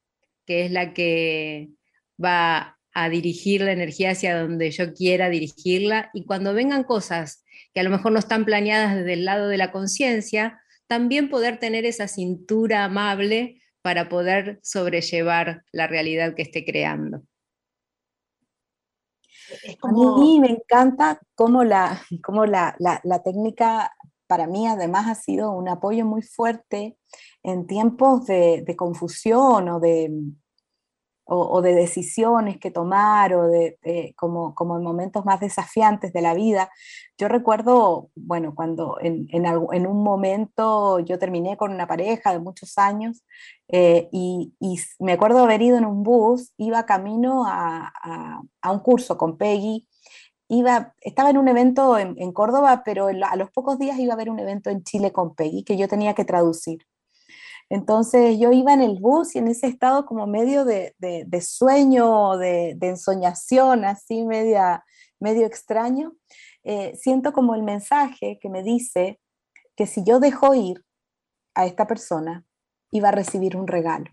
que 0.46 0.66
es 0.66 0.72
la 0.72 0.94
que 0.94 1.70
va 2.24 2.78
a 2.94 3.10
dirigir 3.10 3.62
la 3.62 3.72
energía 3.72 4.12
hacia 4.12 4.40
donde 4.40 4.72
yo 4.72 4.94
quiera 4.94 5.30
dirigirla. 5.30 6.10
Y 6.14 6.26
cuando 6.26 6.54
vengan 6.54 6.84
cosas 6.84 7.44
que 7.74 7.80
a 7.80 7.84
lo 7.84 7.90
mejor 7.90 8.12
no 8.12 8.20
están 8.20 8.46
planeadas 8.46 8.96
desde 8.96 9.14
el 9.14 9.26
lado 9.26 9.48
de 9.48 9.58
la 9.58 9.72
conciencia, 9.72 10.62
también 10.88 11.30
poder 11.30 11.60
tener 11.60 11.86
esa 11.86 12.08
cintura 12.08 12.84
amable 12.84 13.62
para 13.82 14.10
poder 14.10 14.60
sobrellevar 14.62 15.64
la 15.72 15.88
realidad 15.88 16.36
que 16.36 16.44
esté 16.44 16.64
creando. 16.64 17.24
A 19.82 19.92
mí 19.92 20.40
me 20.40 20.50
encanta 20.50 21.20
cómo, 21.36 21.64
la, 21.64 22.02
la, 22.80 23.24
técnica 23.24 23.92
para 24.26 24.48
mí 24.48 24.68
además 24.68 25.08
ha 25.08 25.16
sido 25.16 25.52
un 25.52 25.68
apoyo 25.68 26.06
muy 26.06 26.22
fuerte 26.22 26.98
en 27.44 27.68
tiempos 27.68 28.26
de 28.26 28.76
confusión 28.78 29.70
o 29.70 29.80
de, 29.80 30.10
o, 31.26 31.62
de 31.62 31.74
decisiones 31.74 32.58
que 32.58 32.72
tomar 32.72 33.34
o 33.34 33.48
de, 33.48 33.78
como, 34.18 34.54
como, 34.56 34.78
en 34.78 34.84
momentos 34.84 35.26
más 35.26 35.40
desafiantes 35.40 36.12
de 36.14 36.22
la 36.22 36.34
vida. 36.34 36.70
Yo 37.18 37.28
recuerdo, 37.28 38.10
bueno, 38.16 38.54
cuando 38.56 38.98
en, 39.02 39.28
en, 39.32 39.88
un 39.88 40.04
momento 40.04 41.00
yo 41.00 41.20
terminé 41.20 41.56
con 41.58 41.72
una 41.74 41.88
pareja 41.88 42.32
de 42.34 42.40
muchos 42.40 42.78
años 42.78 43.24
eh, 43.70 44.10
y, 44.12 44.54
y, 44.60 44.80
me 45.00 45.14
acuerdo 45.14 45.44
haber 45.44 45.62
ido 45.62 45.78
en 45.78 45.86
un 45.86 46.04
bus, 46.04 46.52
iba 46.58 46.86
camino 46.86 47.46
a, 47.48 47.92
a, 48.62 48.72
un 48.72 48.80
curso 48.80 49.18
con 49.18 49.38
Peggy. 49.38 49.88
Iba, 50.50 50.94
estaba 51.02 51.30
en 51.30 51.38
un 51.38 51.48
evento 51.48 51.98
en, 51.98 52.16
en 52.18 52.32
Córdoba, 52.34 52.84
pero 52.84 53.08
a 53.08 53.36
los 53.38 53.50
pocos 53.52 53.80
días 53.80 53.98
iba 53.98 54.14
a 54.14 54.16
haber 54.16 54.30
un 54.30 54.40
evento 54.40 54.70
en 54.70 54.84
Chile 54.84 55.12
con 55.12 55.36
Peggy 55.36 55.64
que 55.64 55.78
yo 55.78 55.88
tenía 55.88 56.14
que 56.14 56.26
traducir. 56.26 56.86
Entonces 57.70 58.38
yo 58.40 58.52
iba 58.52 58.74
en 58.74 58.82
el 58.82 59.00
bus 59.00 59.36
y 59.36 59.40
en 59.40 59.48
ese 59.48 59.68
estado 59.68 60.06
como 60.06 60.28
medio 60.28 60.66
de, 60.66 60.94
de, 61.00 61.42
sueño, 61.42 62.38
de, 62.38 62.76
de, 62.78 62.90
ensoñación, 62.90 63.86
así 63.86 64.24
media, 64.26 64.84
medio 65.20 65.46
extraño, 65.46 66.14
eh, 66.64 66.96
siento 66.96 67.34
como 67.34 67.56
el 67.56 67.64
mensaje 67.64 68.40
que 68.42 68.50
me 68.50 68.64
dice 68.64 69.20
que 69.76 69.88
si 69.88 70.04
yo 70.04 70.20
dejo 70.20 70.54
ir 70.54 70.84
a 71.56 71.66
esta 71.66 71.88
persona, 71.88 72.46
iba 72.92 73.10
a 73.10 73.14
recibir 73.14 73.58
un 73.58 73.68
regalo. 73.68 74.06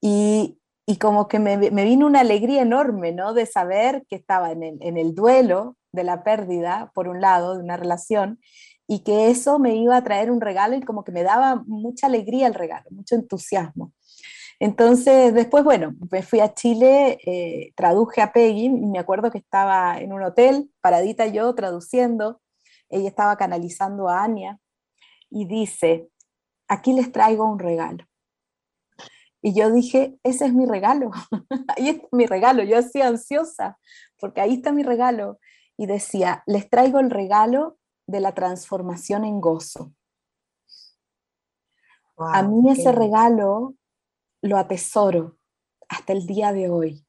Y, 0.00 0.58
y, 0.86 0.96
como 0.98 1.28
que 1.28 1.38
me, 1.38 1.58
me, 1.58 1.84
vino 1.84 2.06
una 2.06 2.20
alegría 2.20 2.62
enorme, 2.62 3.12
¿no? 3.12 3.34
De 3.34 3.44
saber 3.44 4.06
que 4.08 4.16
estaba 4.16 4.52
en 4.52 4.62
el, 4.62 4.78
en 4.80 4.96
el 4.96 5.14
duelo 5.14 5.76
de 5.92 6.04
la 6.04 6.22
pérdida, 6.22 6.90
por 6.94 7.08
un 7.08 7.20
lado, 7.20 7.54
de 7.54 7.62
una 7.62 7.76
relación, 7.76 8.40
y 8.86 9.00
que 9.00 9.30
eso 9.30 9.58
me 9.58 9.74
iba 9.76 9.96
a 9.96 10.04
traer 10.04 10.30
un 10.30 10.40
regalo 10.40 10.76
y 10.76 10.82
como 10.82 11.04
que 11.04 11.12
me 11.12 11.22
daba 11.22 11.62
mucha 11.66 12.06
alegría 12.06 12.46
el 12.46 12.54
regalo, 12.54 12.88
mucho 12.90 13.14
entusiasmo. 13.14 13.92
Entonces, 14.58 15.34
después, 15.34 15.64
bueno, 15.64 15.94
me 16.10 16.22
fui 16.22 16.40
a 16.40 16.54
Chile, 16.54 17.18
eh, 17.26 17.72
traduje 17.74 18.22
a 18.22 18.32
Peggy, 18.32 18.70
me 18.70 18.98
acuerdo 18.98 19.30
que 19.30 19.38
estaba 19.38 19.98
en 19.98 20.12
un 20.12 20.22
hotel, 20.22 20.70
paradita 20.80 21.26
yo, 21.26 21.54
traduciendo, 21.54 22.40
ella 22.88 23.08
estaba 23.08 23.36
canalizando 23.36 24.08
a 24.08 24.22
Ania, 24.22 24.58
y 25.28 25.46
dice, 25.46 26.08
aquí 26.68 26.92
les 26.92 27.12
traigo 27.12 27.44
un 27.44 27.58
regalo. 27.58 28.04
Y 29.42 29.54
yo 29.54 29.70
dije, 29.70 30.18
ese 30.22 30.46
es 30.46 30.54
mi 30.54 30.64
regalo, 30.64 31.10
ahí 31.76 31.90
está 31.90 32.08
mi 32.12 32.26
regalo, 32.26 32.62
yo 32.62 32.78
así 32.78 33.02
ansiosa, 33.02 33.78
porque 34.18 34.40
ahí 34.40 34.54
está 34.54 34.72
mi 34.72 34.82
regalo. 34.82 35.38
Y 35.76 35.86
decía, 35.86 36.42
les 36.46 36.70
traigo 36.70 37.00
el 37.00 37.10
regalo 37.10 37.76
de 38.06 38.20
la 38.20 38.34
transformación 38.34 39.24
en 39.24 39.40
gozo. 39.40 39.92
a 42.18 42.42
mí 42.42 42.70
ese 42.70 42.92
regalo 42.92 43.74
lo 44.42 44.56
atesoro 44.56 45.36
hasta 45.88 46.12
el 46.12 46.26
día 46.26 46.52
de 46.52 46.70
hoy. 46.70 47.06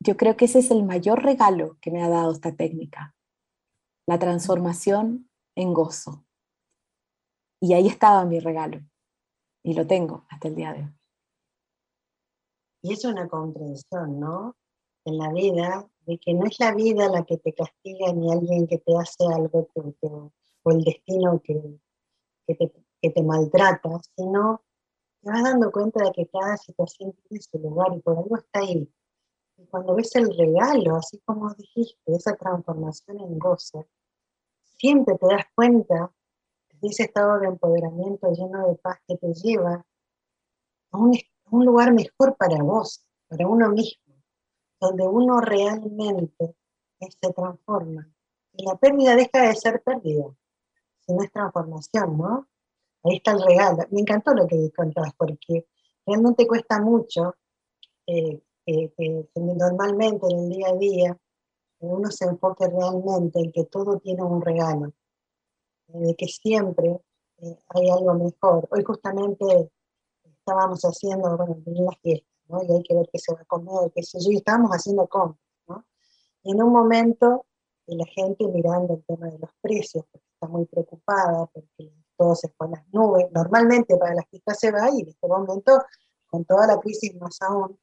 Yo 0.00 0.16
creo 0.16 0.36
que 0.36 0.46
ese 0.46 0.60
es 0.60 0.70
el 0.70 0.84
mayor 0.84 1.22
regalo 1.22 1.76
que 1.80 1.90
me 1.90 2.02
ha 2.02 2.08
dado 2.08 2.32
esta 2.32 2.54
técnica, 2.54 3.14
la 4.06 4.18
transformación 4.18 5.28
en 5.56 5.74
gozo. 5.74 6.24
Y 7.60 7.74
ahí 7.74 7.88
estaba 7.88 8.24
mi 8.24 8.40
regalo, 8.40 8.80
y 9.62 9.74
lo 9.74 9.86
tengo 9.86 10.24
hasta 10.30 10.48
el 10.48 10.54
día 10.54 10.72
de 10.72 10.84
hoy. 10.84 10.94
Y 12.82 12.92
es 12.94 13.04
una 13.04 13.28
comprensión, 13.28 14.18
¿no? 14.18 14.56
En 15.04 15.18
la 15.18 15.30
vida, 15.32 15.86
de 16.10 16.18
que 16.18 16.34
no 16.34 16.44
es 16.44 16.58
la 16.58 16.74
vida 16.74 17.08
la 17.08 17.24
que 17.24 17.36
te 17.38 17.52
castiga 17.52 18.12
ni 18.12 18.32
alguien 18.32 18.66
que 18.66 18.78
te 18.78 18.92
hace 18.96 19.24
algo 19.32 19.68
o 20.62 20.70
el 20.72 20.82
destino 20.82 21.40
que, 21.40 21.78
te, 22.46 23.22
maltrata, 23.22 23.88
sino 24.16 24.60
te 25.22 25.30
vas 25.30 25.44
dando 25.44 25.70
cuenta 25.70 26.02
de 26.02 26.10
que 26.10 26.26
cada 26.26 26.56
situación 26.56 27.12
tiene 27.12 27.40
su 27.40 27.58
lugar 27.58 27.96
y 27.96 28.00
por 28.00 28.18
algo 28.18 28.36
está 28.36 28.58
ahí. 28.58 28.92
Y 29.56 29.66
cuando 29.66 29.94
ves 29.94 30.16
el 30.16 30.36
regalo, 30.36 30.96
así 30.96 31.20
como 31.24 31.54
dijiste, 31.54 32.12
esa 32.12 32.34
transformación 32.34 33.20
en 33.20 33.38
gozo, 33.38 33.86
siempre 34.64 35.16
te 35.16 35.26
das 35.26 35.44
cuenta 35.54 36.12
de 36.72 36.88
ese 36.88 37.04
estado 37.04 37.38
de 37.38 37.46
empoderamiento 37.46 38.32
lleno 38.32 38.66
de 38.66 38.74
paz 38.76 38.98
que 39.06 39.16
te 39.16 39.32
lleva 39.32 39.86
a 40.90 40.98
un 40.98 41.64
lugar 41.64 41.92
mejor 41.92 42.36
para 42.36 42.60
vos, 42.64 43.06
para 43.28 43.46
uno 43.46 43.68
mismo, 43.68 43.99
donde 44.80 45.06
uno 45.06 45.40
realmente 45.40 46.56
se 46.98 47.32
transforma. 47.32 48.08
Y 48.52 48.64
la 48.64 48.76
pérdida 48.76 49.14
deja 49.14 49.46
de 49.46 49.54
ser 49.54 49.82
pérdida, 49.82 50.24
sino 51.00 51.22
es 51.22 51.32
transformación, 51.32 52.18
¿no? 52.18 52.48
Ahí 53.04 53.16
está 53.16 53.32
el 53.32 53.42
regalo. 53.42 53.84
Me 53.90 54.00
encantó 54.00 54.34
lo 54.34 54.46
que 54.46 54.70
contabas, 54.76 55.14
porque 55.16 55.66
realmente 56.06 56.46
cuesta 56.46 56.80
mucho 56.80 57.34
eh, 58.06 58.42
normalmente 59.34 60.26
en 60.30 60.38
el 60.38 60.48
día 60.50 60.68
a 60.68 60.76
día 60.76 61.18
uno 61.80 62.10
se 62.10 62.26
enfoque 62.26 62.68
realmente 62.68 63.40
en 63.40 63.52
que 63.52 63.64
todo 63.64 63.98
tiene 63.98 64.22
un 64.22 64.42
regalo, 64.42 64.92
de 65.88 66.14
que 66.14 66.26
siempre 66.26 67.00
eh, 67.38 67.58
hay 67.68 67.90
algo 67.90 68.14
mejor. 68.14 68.68
Hoy 68.70 68.84
justamente 68.84 69.70
estábamos 70.24 70.82
haciendo, 70.82 71.36
bueno, 71.36 71.62
en 71.64 71.84
la 71.86 71.92
fiesta, 72.02 72.29
Y 72.68 72.72
hay 72.72 72.82
que 72.82 72.94
ver 72.94 73.08
qué 73.12 73.18
se 73.18 73.34
va 73.34 73.40
a 73.40 73.44
comer, 73.44 73.92
qué 73.94 74.02
sé 74.02 74.18
yo, 74.20 74.30
y 74.30 74.36
estábamos 74.36 74.70
haciendo 74.70 75.06
compras, 75.06 75.38
en 76.42 76.62
un 76.62 76.72
momento 76.72 77.46
la 77.96 78.06
gente 78.06 78.46
mirando 78.46 78.94
el 78.94 79.04
tema 79.04 79.26
de 79.28 79.38
los 79.38 79.50
precios, 79.60 80.04
porque 80.10 80.26
está 80.32 80.48
muy 80.48 80.64
preocupada, 80.66 81.46
porque 81.52 81.92
todo 82.16 82.34
se 82.34 82.48
fue 82.48 82.66
a 82.68 82.70
las 82.70 82.88
nubes. 82.92 83.26
Normalmente 83.32 83.96
para 83.96 84.14
las 84.14 84.26
fiestas 84.28 84.58
se 84.58 84.70
va 84.70 84.90
y 84.90 85.00
en 85.00 85.08
este 85.08 85.26
momento, 85.26 85.82
con 86.26 86.44
toda 86.44 86.66
la 86.66 86.78
crisis 86.78 87.14
más 87.16 87.40
aún. 87.42 87.78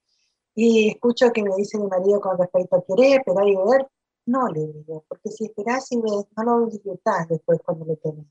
Y 0.56 0.90
escucho 0.90 1.32
que 1.32 1.44
me 1.44 1.56
dice 1.56 1.78
mi 1.78 1.88
marido 1.88 2.20
con 2.20 2.38
respecto 2.38 2.78
a 2.78 2.84
querer 2.84 3.20
esperar 3.20 3.48
y 3.48 3.56
ver. 3.56 3.88
No 4.26 4.48
le 4.48 4.68
digo, 4.68 5.06
porque 5.08 5.30
si 5.30 5.46
esperás 5.46 5.92
y 5.92 6.02
ves, 6.02 6.26
no 6.36 6.44
lo 6.44 6.66
disfrutás 6.68 7.28
después 7.30 7.60
cuando 7.64 7.86
lo 7.86 7.96
tenés. 7.98 8.26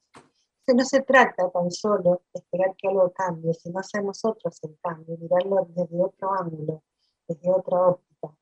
No 0.74 0.84
se 0.84 1.02
trata 1.02 1.50
tan 1.50 1.70
solo 1.70 2.22
de 2.32 2.40
esperar 2.40 2.74
que 2.76 2.88
algo 2.88 3.12
cambie, 3.12 3.54
sino 3.54 3.78
hacer 3.78 4.04
nosotros 4.04 4.58
el 4.62 4.78
cambio, 4.80 5.16
mirarlo 5.18 5.66
desde 5.70 6.02
otro 6.02 6.32
ángulo, 6.32 6.82
desde 7.28 7.50
otra 7.50 7.88
óptica. 7.88 8.36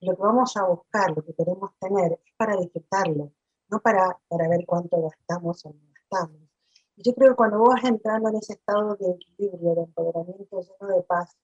lo 0.00 0.16
que 0.16 0.22
vamos 0.22 0.56
a 0.56 0.66
buscar, 0.66 1.10
lo 1.16 1.24
que 1.24 1.34
queremos 1.34 1.70
tener, 1.80 2.12
es 2.12 2.34
para 2.36 2.56
disfrutarlo, 2.56 3.32
no 3.68 3.80
para, 3.80 4.18
para 4.28 4.48
ver 4.48 4.64
cuánto 4.66 5.02
gastamos 5.02 5.64
o 5.66 5.70
no 5.70 5.80
gastamos 5.94 6.44
yo 6.96 7.12
creo 7.14 7.30
que 7.30 7.36
cuando 7.36 7.58
vos 7.58 7.74
entrando 7.82 8.28
en 8.28 8.36
ese 8.36 8.52
estado 8.54 8.94
de 8.96 9.10
equilibrio, 9.10 9.74
de 9.74 9.82
empoderamiento 9.82 10.60
lleno 10.60 10.96
de 10.96 11.02
paz, 11.02 11.36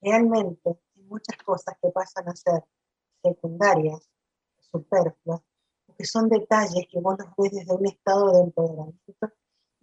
realmente 0.00 0.70
hay 0.96 1.02
muchas 1.04 1.36
cosas 1.44 1.76
que 1.80 1.90
pasan 1.90 2.28
a 2.28 2.34
ser 2.34 2.64
secundarias, 3.22 4.08
superfluas, 4.58 5.42
porque 5.86 6.04
son 6.04 6.28
detalles 6.28 6.86
que 6.90 7.00
vos 7.00 7.16
los 7.18 7.28
ves 7.38 7.52
desde 7.52 7.74
un 7.74 7.86
estado 7.86 8.32
de 8.32 8.40
empoderamiento 8.42 9.32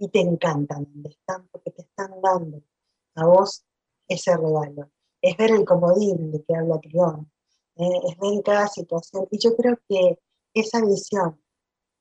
y 0.02 0.10
te 0.10 0.20
encantan 0.20 0.84
donde 0.92 1.10
están, 1.10 1.48
porque 1.50 1.72
te 1.72 1.84
están 1.84 2.20
dando 2.22 2.62
a 3.16 3.26
vos 3.26 3.66
ese 4.08 4.36
regalo. 4.36 4.92
Es 5.22 5.38
ver 5.38 5.52
el 5.52 5.64
comodín 5.64 6.32
de 6.32 6.44
que 6.44 6.56
habla 6.56 6.80
Crión, 6.80 7.32
eh, 7.76 8.00
es 8.10 8.18
ver 8.18 8.44
cada 8.44 8.68
situación. 8.68 9.28
Y 9.32 9.38
yo 9.38 9.56
creo 9.56 9.80
que 9.88 10.20
esa 10.54 10.82
visión, 10.82 11.42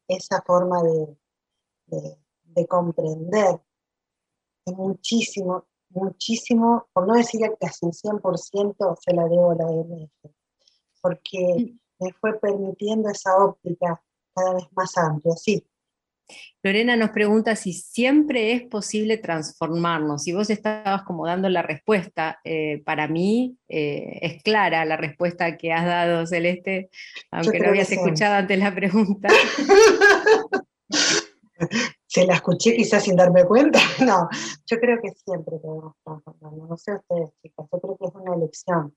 esa 0.09 0.43
forma 0.43 0.83
de 0.83 1.17
de 2.55 2.67
comprender 2.67 3.61
muchísimo, 4.67 5.67
muchísimo, 5.91 6.89
por 6.93 7.07
no 7.07 7.15
decir 7.15 7.41
casi 7.59 7.87
un 7.87 7.93
100%, 7.93 8.97
se 9.01 9.15
la 9.15 9.25
debo 9.25 9.51
a 9.53 9.55
la 9.57 9.67
OMS, 9.67 10.11
porque 11.01 11.77
me 11.99 12.13
fue 12.15 12.39
permitiendo 12.39 13.09
esa 13.09 13.37
óptica 13.37 14.03
cada 14.35 14.55
vez 14.55 14.65
más 14.73 14.97
amplia, 14.97 15.35
sí. 15.37 15.67
Lorena 16.62 16.97
nos 16.97 17.11
pregunta 17.11 17.57
si 17.57 17.73
siempre 17.73 18.53
es 18.53 18.62
posible 18.62 19.16
transformarnos. 19.16 20.25
Si 20.25 20.33
vos 20.33 20.51
estabas 20.51 21.03
como 21.03 21.27
dando 21.27 21.49
la 21.49 21.62
respuesta, 21.62 22.38
eh, 22.45 22.83
para 22.85 23.09
mí 23.09 23.57
eh, 23.69 24.19
es 24.21 24.43
clara 24.43 24.85
la 24.85 24.97
respuesta 24.97 25.57
que 25.57 25.73
has 25.73 25.87
dado, 25.87 26.27
Celeste, 26.27 26.90
aunque 27.31 27.61
no 27.61 27.69
habías 27.69 27.90
escuchado 27.90 28.35
antes 28.35 28.59
la 28.59 28.75
pregunta. 28.75 29.29
se 32.07 32.27
la 32.27 32.35
escuché 32.35 32.75
quizás 32.77 33.05
sin 33.05 33.16
darme 33.16 33.45
cuenta. 33.45 33.79
No, 34.07 34.29
yo 34.66 34.81
creo 34.81 34.99
que 35.01 35.11
siempre 35.11 35.57
podemos 35.59 35.95
transformarnos. 36.05 36.69
No 36.69 36.77
sé 36.77 36.95
ustedes, 36.95 37.31
chicas, 37.43 37.66
yo 37.73 37.81
creo 37.81 37.97
que 37.97 38.07
es 38.07 38.14
una 38.14 38.35
elección. 38.35 38.95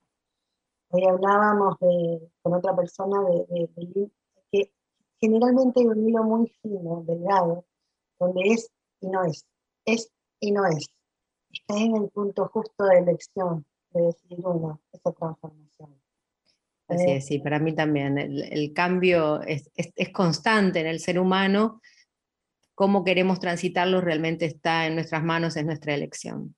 Hoy 0.90 1.04
hablábamos 1.04 1.76
con 2.42 2.54
otra 2.54 2.74
persona 2.74 3.20
de, 3.22 4.08
que 4.52 4.70
generalmente 5.24 5.80
hay 5.80 5.86
un 5.86 6.08
hilo 6.08 6.24
muy 6.24 6.48
fino, 6.62 7.02
delgado, 7.06 7.64
donde 8.18 8.42
es 8.48 8.70
y 9.00 9.08
no 9.08 9.24
es, 9.24 9.46
es 9.84 10.10
y 10.40 10.52
no 10.52 10.66
es. 10.66 10.86
Está 11.50 11.78
en 11.78 11.96
el 11.96 12.08
punto 12.10 12.48
justo 12.48 12.84
de 12.84 12.98
elección, 12.98 13.64
de 13.90 14.02
decir 14.02 14.38
uno, 14.44 14.80
esa 14.92 15.12
transformación. 15.12 16.00
Así 16.88 17.10
es, 17.10 17.26
sí, 17.26 17.38
para 17.38 17.58
mí 17.58 17.74
también. 17.74 18.18
El, 18.18 18.72
cambio 18.74 19.40
es, 19.42 19.70
es 19.74 20.12
constante 20.12 20.80
en 20.80 20.86
el 20.86 21.00
ser 21.00 21.18
humano 21.18 21.80
cómo 22.74 23.04
queremos 23.04 23.40
transitarlo 23.40 24.00
realmente 24.00 24.44
está 24.44 24.86
en 24.86 24.96
nuestras 24.96 25.22
manos, 25.22 25.56
es 25.56 25.64
nuestra 25.64 25.94
elección. 25.94 26.54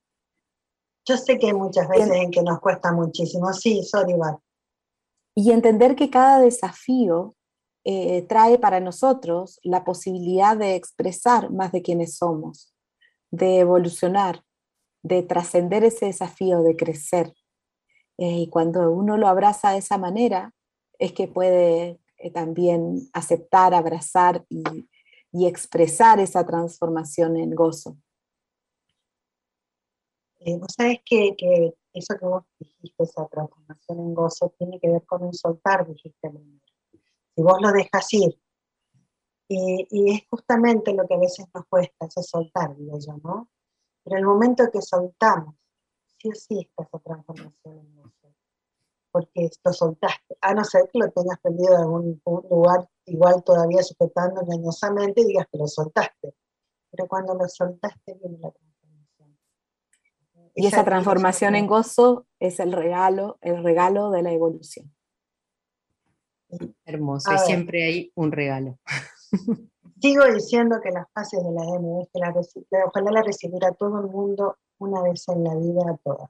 Yo 1.05 1.15
sé 1.15 1.37
que 1.37 1.47
hay 1.47 1.53
muchas 1.53 1.87
veces 1.87 2.11
en 2.11 2.31
que 2.31 2.41
nos 2.41 2.59
cuesta 2.59 2.91
muchísimo, 2.91 3.53
sí, 3.53 3.81
sorry, 3.83 4.11
igual. 4.11 4.37
Y 5.35 5.51
entender 5.51 5.95
que 5.95 6.09
cada 6.09 6.41
desafío 6.41 7.36
eh, 7.89 8.21
trae 8.23 8.59
para 8.59 8.81
nosotros 8.81 9.61
la 9.63 9.85
posibilidad 9.85 10.57
de 10.57 10.75
expresar 10.75 11.51
más 11.51 11.71
de 11.71 11.81
quienes 11.81 12.17
somos, 12.17 12.73
de 13.31 13.59
evolucionar, 13.59 14.43
de 15.03 15.23
trascender 15.23 15.85
ese 15.85 16.07
desafío, 16.07 16.63
de 16.63 16.75
crecer. 16.75 17.33
Eh, 18.17 18.39
y 18.41 18.49
cuando 18.49 18.91
uno 18.91 19.15
lo 19.15 19.29
abraza 19.29 19.71
de 19.71 19.77
esa 19.77 19.97
manera, 19.97 20.53
es 20.99 21.13
que 21.13 21.29
puede 21.29 22.01
eh, 22.17 22.31
también 22.31 23.09
aceptar, 23.13 23.73
abrazar 23.73 24.45
y, 24.49 24.65
expresar 25.47 26.19
esa 26.19 26.45
transformación 26.45 27.37
en 27.37 27.53
gozo. 27.53 27.95
Eh, 30.39 30.57
vos 30.57 30.73
sabés 30.75 30.99
que, 31.05 31.35
que, 31.37 31.73
eso 31.93 32.17
que 32.19 32.25
vos 32.25 32.43
dijiste, 32.59 33.03
esa 33.03 33.27
transformación 33.27 33.99
en 33.99 34.13
gozo, 34.13 34.53
tiene 34.57 34.77
que 34.79 34.89
ver 34.89 35.05
con 35.05 35.23
un 35.23 35.33
soltar, 35.33 35.87
dijiste 35.87 36.29
primero. 36.29 36.59
Si 37.37 37.43
vos 37.43 37.61
lo 37.61 37.71
dejas 37.71 38.11
ir, 38.15 38.41
y, 39.47 39.87
y, 39.91 40.15
es 40.15 40.23
justamente 40.29 40.93
lo 40.93 41.07
que 41.07 41.13
a 41.13 41.19
veces 41.19 41.45
nos 41.53 41.65
cuesta, 41.67 42.07
ese 42.07 42.23
soltar, 42.23 42.75
digo 42.75 42.97
yo, 42.99 43.13
¿no? 43.23 43.49
Pero 44.03 44.17
el 44.17 44.25
momento 44.25 44.69
que 44.73 44.81
soltamos, 44.81 45.55
sí 46.17 46.29
o 46.29 46.33
sí 46.33 46.59
está 46.59 46.83
esa 46.83 46.99
transformación 46.99 47.77
en 47.77 47.95
gozo 47.95 48.33
porque 49.17 49.49
lo 49.63 49.73
soltaste, 49.73 50.37
a 50.41 50.53
no 50.53 50.63
ser 50.63 50.89
que 50.91 50.99
lo 50.99 51.09
tengas 51.09 51.39
perdido 51.39 51.73
en 51.73 51.81
algún 51.81 52.21
lugar 52.49 52.87
igual 53.05 53.43
todavía 53.43 53.81
sujetando 53.81 54.41
engañosamente 54.41 55.21
y 55.21 55.25
digas 55.25 55.47
que 55.51 55.57
lo 55.57 55.67
soltaste. 55.67 56.35
Pero 56.91 57.07
cuando 57.07 57.33
lo 57.33 57.47
soltaste 57.47 58.13
viene 58.13 58.37
la 58.39 58.51
transformación. 58.51 59.39
Y 60.55 60.67
esa, 60.67 60.83
transformación 60.83 61.55
en 61.55 61.67
gozo 61.67 62.27
es 62.39 62.59
el 62.59 62.73
regalo, 62.73 63.37
el 63.41 63.63
regalo 63.63 64.11
de 64.11 64.21
la 64.21 64.31
evolución. 64.31 64.93
Hermoso, 66.85 67.33
y 67.33 67.37
siempre 67.39 67.83
hay 67.83 68.11
un 68.15 68.31
regalo. 68.31 68.77
Sigo 70.01 70.25
diciendo 70.25 70.77
que 70.81 70.91
las 70.91 71.07
fases 71.11 71.43
de 71.43 71.51
la 71.51 71.63
M, 71.75 72.07
que 72.13 72.19
la, 72.19 72.85
ojalá 72.85 73.11
la 73.11 73.23
recibiera 73.23 73.71
todo 73.71 73.99
el 73.99 74.07
mundo 74.07 74.57
una 74.77 75.01
vez 75.01 75.27
en 75.29 75.43
la 75.43 75.55
vida 75.55 75.81
a 75.91 75.97
todas. 75.97 76.29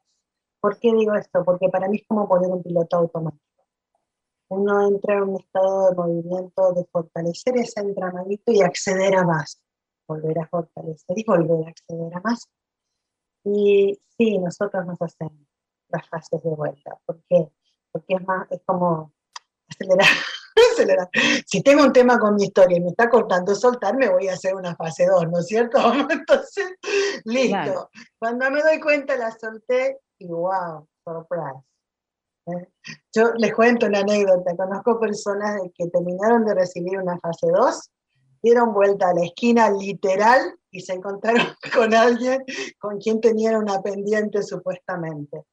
¿Por 0.62 0.80
qué 0.80 0.94
digo 0.94 1.14
esto? 1.16 1.44
Porque 1.44 1.70
para 1.70 1.88
mí 1.88 1.98
es 1.98 2.08
como 2.08 2.28
poner 2.28 2.50
un 2.50 2.64
piloto 2.64 2.98
automático. 2.98 3.44
Uno 4.50 4.88
entra 4.88 5.16
en 5.16 5.24
un 5.24 5.40
estado 5.40 5.90
de 5.90 5.96
movimiento 5.96 6.74
de 6.74 6.86
fortalecer 6.86 7.58
ese 7.58 7.82
entramadito 7.82 8.52
y 8.54 8.62
acceder 8.62 9.16
a 9.16 9.26
más. 9.26 9.62
Volver 10.08 10.40
a 10.40 10.48
fortalecer 10.48 11.20
y 11.20 11.24
volver 11.26 11.68
a 11.68 11.70
acceder 11.70 12.16
a 12.16 12.22
más. 12.22 12.50
Y 13.44 14.00
sí, 14.18 14.38
nosotros 14.40 14.86
nos 14.86 15.02
hacemos 15.02 15.46
las 15.90 16.08
fases 16.08 16.42
de 16.42 16.50
vuelta. 16.50 16.98
¿Por 17.06 17.22
qué? 17.28 17.52
Porque 17.92 18.16
es 18.16 18.26
más, 18.26 18.50
es 18.52 18.62
como 18.66 19.12
acelerar, 19.80 20.08
acelerar. 20.74 21.10
Si 21.46 21.62
tengo 21.62 21.84
un 21.84 21.94
tema 21.94 22.20
con 22.20 22.36
mi 22.36 22.46
historia 22.46 22.78
y 22.78 22.82
me 22.82 22.90
está 22.90 23.10
cortando 23.10 23.56
soltar, 23.56 23.96
me 23.96 24.10
voy 24.10 24.28
a 24.28 24.34
hacer 24.34 24.56
una 24.56 24.76
fase 24.76 25.06
2, 25.06 25.30
¿no 25.30 25.40
es 25.40 25.48
cierto? 25.48 25.78
Entonces, 26.10 26.76
listo. 27.26 27.90
Cuando 28.20 28.50
me 28.52 28.62
doy 28.62 28.80
cuenta 28.80 29.16
la 29.16 29.32
solté 29.32 30.00
y 30.20 30.28
wow, 30.28 30.88
surprise. 31.04 31.64
¿Eh? 32.48 32.70
Yo 33.14 33.34
les 33.38 33.54
cuento 33.54 33.88
una 33.88 34.00
anécdota, 34.00 34.56
conozco 34.56 35.00
personas 35.00 35.60
que 35.76 35.88
terminaron 35.88 36.46
de 36.46 36.56
recibir 36.56 36.98
una 36.98 37.20
fase 37.20 37.48
2, 37.54 37.92
dieron 38.42 38.74
vuelta 38.74 39.10
a 39.10 39.14
la 39.14 39.26
esquina 39.26 39.70
literal 39.70 40.58
y 40.72 40.82
se 40.82 40.94
encontraron 40.94 41.48
con 41.76 41.94
alguien 41.94 42.44
con 42.80 43.00
quien 43.00 43.20
tenían 43.20 43.56
una 43.56 43.82
pendiente 43.82 44.42
supuestamente. 44.44 45.44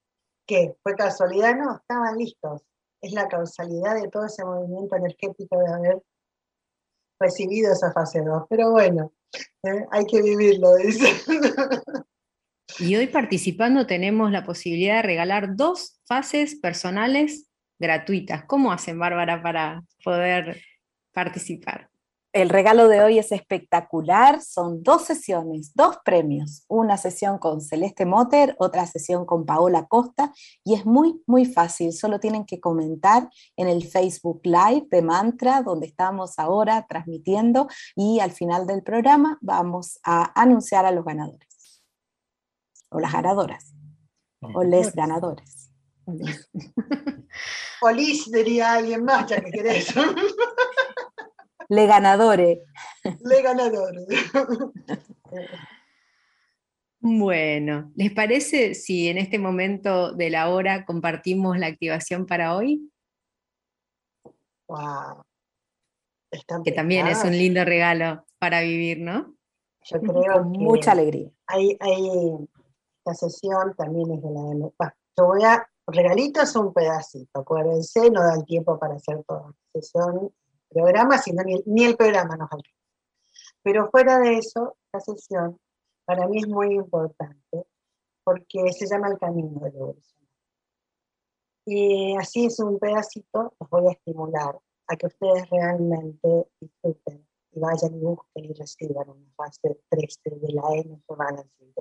¿Qué? 0.47 0.77
¿Fue 0.83 0.95
casualidad? 0.95 1.57
No, 1.57 1.77
estaban 1.77 2.17
listos. 2.17 2.63
Es 3.05 3.13
la 3.13 3.29
causalidad 3.29 4.01
de 4.01 4.09
todo 4.09 4.25
ese 4.25 4.45
movimiento 4.45 4.97
energético 4.97 5.59
de 5.59 5.73
haber 5.73 6.03
recibido 7.21 7.73
esa 7.73 7.93
fase 7.93 8.23
2. 8.23 8.45
Pero 8.49 8.71
bueno, 8.71 9.13
¿eh? 9.63 9.87
hay 9.91 10.05
que 10.07 10.23
vivirlo, 10.23 10.75
dice. 10.77 11.07
Y 12.79 12.97
hoy 12.97 13.07
participando 13.07 13.87
tenemos 13.87 14.33
la 14.33 14.43
posibilidad 14.43 14.97
de 14.97 15.03
regalar 15.03 15.55
dos 15.55 16.01
fases 16.07 16.57
personales 16.57 17.51
gratuitas. 17.79 18.47
¿Cómo 18.47 18.73
hacen, 18.73 18.99
Bárbara, 18.99 19.43
para 19.43 19.83
poder 20.03 20.61
participar? 21.13 21.91
El 22.35 22.49
regalo 22.49 22.89
de 22.89 23.01
hoy 23.01 23.21
es 23.21 23.31
espectacular, 23.31 24.43
son 24.43 24.83
dos 24.83 25.05
sesiones, 25.05 25.71
dos 25.73 25.99
premios, 26.05 26.65
una 26.67 26.97
sesión 26.97 27.39
con 27.39 27.61
Celeste 27.61 28.07
Motter, 28.07 28.57
otra 28.59 28.89
sesión 28.89 29.25
con 29.25 29.47
Paola 29.47 29.87
Costa, 29.87 30.33
y 30.65 30.75
es 30.75 30.85
muy, 30.85 31.23
muy 31.29 31.45
fácil, 31.45 31.93
solo 31.93 32.19
tienen 32.19 32.45
que 32.45 32.59
comentar 32.59 33.31
en 33.57 33.69
el 33.69 33.85
Facebook 33.87 34.41
Live 34.43 34.89
de 34.91 35.01
Mantra, 35.01 35.63
donde 35.63 35.87
estamos 35.87 36.37
ahora 36.41 36.85
transmitiendo, 36.89 37.69
y 37.95 38.19
al 38.19 38.33
final 38.33 38.67
del 38.67 38.83
programa 38.83 39.39
vamos 39.41 40.01
a 40.03 40.33
anunciar 40.35 40.87
a 40.87 40.91
los 40.91 41.05
ganadores. 41.05 41.85
O 42.89 42.99
las 42.99 43.13
ganadoras, 43.13 43.73
o 44.41 44.65
les 44.65 44.93
ganadores. 44.93 45.71
O 47.81 47.91
Liz 47.91 48.31
diría 48.31 48.73
alguien 48.73 49.05
más, 49.05 49.27
ya 49.29 49.41
que 49.41 49.51
querés. 49.51 49.95
Le 51.69 51.87
ganadores. 51.87 52.59
Le 53.21 53.43
ganadores. 53.43 54.07
Bueno, 57.07 57.93
¿les 57.97 58.11
parece 58.15 58.75
si 58.75 59.09
en 59.09 59.19
este 59.19 59.39
momento 59.39 60.15
de 60.15 60.31
la 60.31 60.49
hora 60.49 60.87
compartimos 60.87 61.59
la 61.59 61.67
activación 61.67 62.25
para 62.25 62.57
hoy? 62.57 62.91
Wow. 64.67 65.23
que 66.65 66.73
también 66.73 67.07
es 67.07 67.23
un 67.23 67.33
lindo 67.33 67.63
regalo 67.63 68.25
para 68.39 68.63
vivir, 68.63 69.01
¿no? 69.01 69.37
Yo 69.83 70.01
creo 70.01 70.33
Con 70.33 70.53
mucha 70.53 70.93
alegría. 70.93 71.29
Hay, 71.47 71.77
hay 71.79 72.39
esta 73.05 73.29
sesión 73.29 73.75
también 73.77 74.11
es 74.13 74.23
de 74.23 74.31
la 74.31 74.41
M. 74.51 74.73
yo 75.19 75.27
voy 75.27 75.45
a, 75.45 75.69
regalitos 75.87 76.57
un 76.57 76.73
pedacito, 76.73 77.41
acuérdense, 77.41 78.11
no 78.11 78.23
da 78.23 78.35
el 78.35 78.47
tiempo 78.47 78.79
para 78.79 78.95
hacer 78.95 79.23
toda 79.25 79.49
la 79.49 79.55
sesión, 79.75 80.33
programa, 80.75 81.19
sino 81.19 81.43
ni, 81.45 81.85
el 81.85 81.97
programa 81.97 82.37
nos 82.37 82.53
alcanza. 82.53 82.71
Pero 83.63 83.89
fuera 83.91 84.19
de 84.19 84.39
eso, 84.39 84.77
la 84.93 85.01
sesión 85.01 85.59
para 86.05 86.27
mí 86.29 86.39
es 86.39 86.49
muy 86.49 86.75
importante 86.75 87.67
porque 88.25 88.73
se 88.73 88.87
llama 88.87 89.09
el 89.09 89.19
camino 89.19 89.61
de 89.61 89.69
evolución. 89.69 90.29
Y 91.67 92.15
así 92.17 92.47
es 92.47 92.59
un 92.61 92.79
pedacito, 92.79 93.55
los 93.59 93.71
voy 93.71 93.87
a 93.89 93.93
estimular 93.93 94.59
a 94.89 94.97
que 94.97 95.07
ustedes 95.07 95.49
realmente 95.49 96.49
disfruten 96.61 97.27
y 97.53 97.61
vayan 97.61 97.95
y 97.95 98.01
busquen 98.01 98.45
y 98.45 98.53
reciban 98.53 99.09
una 99.09 99.33
fase 99.35 99.81
13 99.89 100.19
de 100.31 100.53
la 100.53 100.63
Balancing 101.09 101.73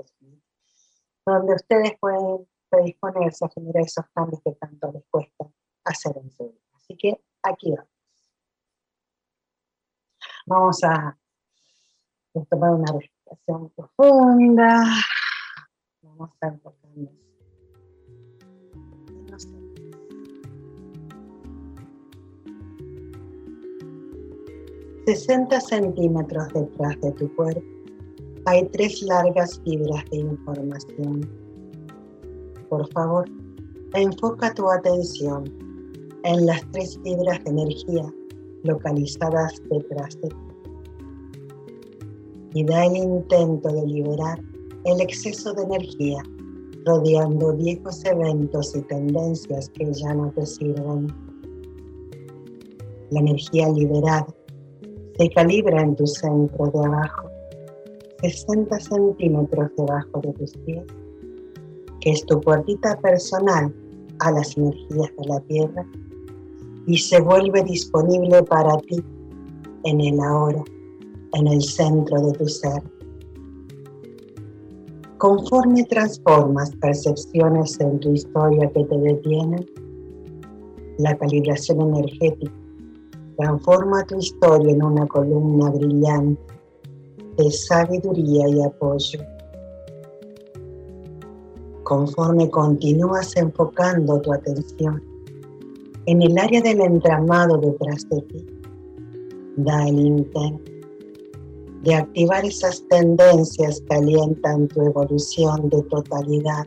donde 1.26 1.56
ustedes 1.56 1.94
pueden 2.00 2.48
predisponerse 2.70 3.46
a 3.46 3.50
generar 3.50 3.84
esos 3.84 4.06
cambios 4.14 4.42
que 4.44 4.54
tanto 4.54 4.92
les 4.92 5.04
cuesta 5.10 5.50
hacer 5.86 6.18
en 6.18 6.32
su 6.32 6.50
vida. 6.50 6.62
Así 6.74 6.98
que 6.98 7.22
aquí 7.42 7.72
vamos. 7.72 7.93
Vamos 10.46 10.84
a 10.84 11.18
tomar 12.50 12.72
una 12.72 12.92
respiración 12.92 13.70
profunda. 13.76 14.84
Vamos 16.02 16.30
a 16.42 16.48
enfocarnos 16.48 17.14
60 25.06 25.60
centímetros 25.60 26.48
detrás 26.54 27.02
de 27.02 27.12
tu 27.12 27.36
cuerpo 27.36 27.74
hay 28.46 28.68
tres 28.70 29.02
largas 29.04 29.62
fibras 29.64 30.04
de 30.12 30.18
información. 30.18 31.22
Por 32.70 32.92
favor, 32.92 33.30
enfoca 33.94 34.54
tu 34.54 34.70
atención 34.70 35.46
en 36.24 36.46
las 36.46 36.62
tres 36.72 37.00
fibras 37.04 37.42
de 37.44 37.52
energía 37.52 38.14
localizadas 38.64 39.62
detrás 39.70 40.20
de 40.22 40.30
ti. 40.30 40.36
Y 42.56 42.64
da 42.66 42.86
el 42.86 42.98
intento 42.98 43.70
de 43.70 43.86
liberar 43.88 44.40
el 44.86 45.02
exceso 45.02 45.54
de 45.54 45.64
energía 45.64 46.22
rodeando 46.86 47.56
viejos 47.56 48.04
eventos 48.06 48.76
y 48.76 48.82
tendencias 48.82 49.70
que 49.70 49.92
ya 49.94 50.14
no 50.14 50.32
te 50.32 50.46
sirven. 50.46 51.08
La 53.12 53.20
energía 53.22 53.70
liberada 53.70 54.28
se 55.18 55.30
calibra 55.30 55.82
en 55.82 55.96
tu 55.96 56.06
centro 56.06 56.68
de 56.72 56.86
abajo 56.86 57.34
60 58.24 58.80
centímetros 58.80 59.70
debajo 59.78 60.22
de 60.22 60.32
tus 60.34 60.56
pies, 60.60 60.86
que 62.00 62.12
es 62.12 62.26
tu 62.26 62.40
puertita 62.40 62.98
personal 63.02 63.74
a 64.20 64.32
las 64.32 64.58
energías 64.58 65.12
de 65.18 65.28
la 65.28 65.40
Tierra 65.42 65.86
y 66.86 66.98
se 66.98 67.22
vuelve 67.22 67.64
disponible 67.64 68.44
para 68.44 68.78
ti 68.78 69.04
en 69.84 70.02
el 70.02 70.20
ahora, 70.20 70.64
en 71.34 71.48
el 71.48 71.62
centro 71.62 72.20
de 72.22 72.34
tu 72.34 72.48
ser. 72.48 72.84
Conforme 75.18 75.84
transformas 75.86 76.76
percepciones 76.82 77.80
en 77.80 78.00
tu 78.00 78.12
historia 78.12 78.70
que 78.72 78.84
te 78.84 78.98
detienen, 78.98 79.66
la 80.98 81.16
calibración 81.18 81.82
energética 81.82 82.52
transforma 83.38 84.04
tu 84.04 84.20
historia 84.20 84.74
en 84.74 84.84
una 84.84 85.08
columna 85.08 85.72
brillante 85.72 86.42
de 87.38 87.52
sabiduría 87.52 88.48
y 88.48 88.62
apoyo. 88.62 89.20
Conforme 91.84 92.50
continúas 92.50 93.36
enfocando 93.38 94.22
tu 94.22 94.34
atención 94.34 95.13
en 96.06 96.22
el 96.22 96.38
área 96.38 96.62
del 96.62 96.82
entramado 96.82 97.58
detrás 97.58 98.08
de 98.10 98.22
ti, 98.22 98.46
da 99.58 99.88
el 99.88 100.00
intento 100.00 100.72
de 101.84 101.96
activar 101.96 102.46
esas 102.46 102.86
tendencias 102.88 103.82
que 103.82 103.96
alientan 103.96 104.68
tu 104.70 104.82
evolución 104.82 105.70
de 105.70 105.82
totalidad 105.84 106.66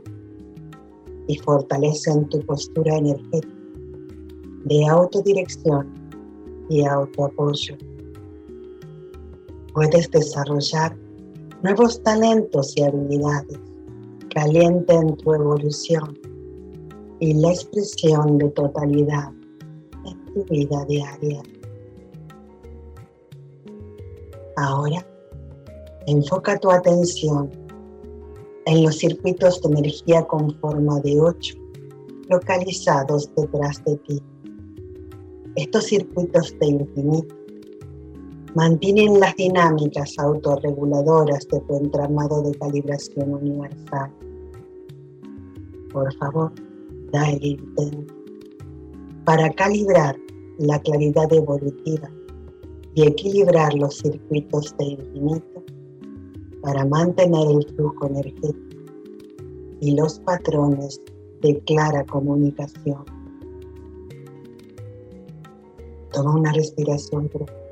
y 1.26 1.36
fortalecen 1.38 2.28
tu 2.28 2.40
postura 2.40 2.96
energética 2.96 3.54
de 4.64 4.86
autodirección 4.86 5.94
y 6.68 6.84
autoapoyo. 6.84 7.76
Puedes 9.72 10.10
desarrollar 10.10 10.96
nuevos 11.62 12.02
talentos 12.02 12.76
y 12.76 12.82
habilidades 12.82 13.58
que 14.28 14.40
alienten 14.40 15.16
tu 15.16 15.34
evolución 15.34 16.18
y 17.20 17.34
la 17.34 17.50
expresión 17.50 18.38
de 18.38 18.48
totalidad 18.50 19.32
en 20.04 20.34
tu 20.34 20.44
vida 20.44 20.84
diaria. 20.86 21.42
Ahora, 24.56 25.06
enfoca 26.06 26.58
tu 26.58 26.70
atención 26.70 27.50
en 28.66 28.84
los 28.84 28.98
circuitos 28.98 29.60
de 29.62 29.68
energía 29.68 30.24
con 30.24 30.54
forma 30.60 31.00
de 31.00 31.20
8 31.20 31.54
localizados 32.28 33.30
detrás 33.36 33.82
de 33.84 33.96
ti. 33.98 34.22
Estos 35.54 35.84
circuitos 35.84 36.54
de 36.58 36.66
infinito 36.66 37.34
mantienen 38.54 39.20
las 39.20 39.36
dinámicas 39.36 40.18
autorreguladoras 40.18 41.46
de 41.48 41.60
tu 41.60 41.76
entramado 41.76 42.42
de 42.42 42.54
calibración 42.58 43.34
universal. 43.34 44.10
Por 45.92 46.12
favor, 46.14 46.52
da 47.12 47.30
intento 47.30 48.14
para 49.24 49.50
calibrar 49.50 50.16
la 50.58 50.78
claridad 50.80 51.32
evolutiva 51.32 52.08
y 52.94 53.06
equilibrar 53.06 53.74
los 53.74 53.98
circuitos 53.98 54.74
de 54.78 54.84
infinito 54.86 55.62
para 56.62 56.84
mantener 56.84 57.48
el 57.50 57.66
flujo 57.74 58.06
energético 58.06 58.82
y 59.80 59.94
los 59.94 60.18
patrones 60.20 61.00
de 61.42 61.58
clara 61.60 62.04
comunicación. 62.06 63.04
Toma 66.12 66.34
una 66.34 66.52
respiración 66.52 67.28
profunda 67.28 67.66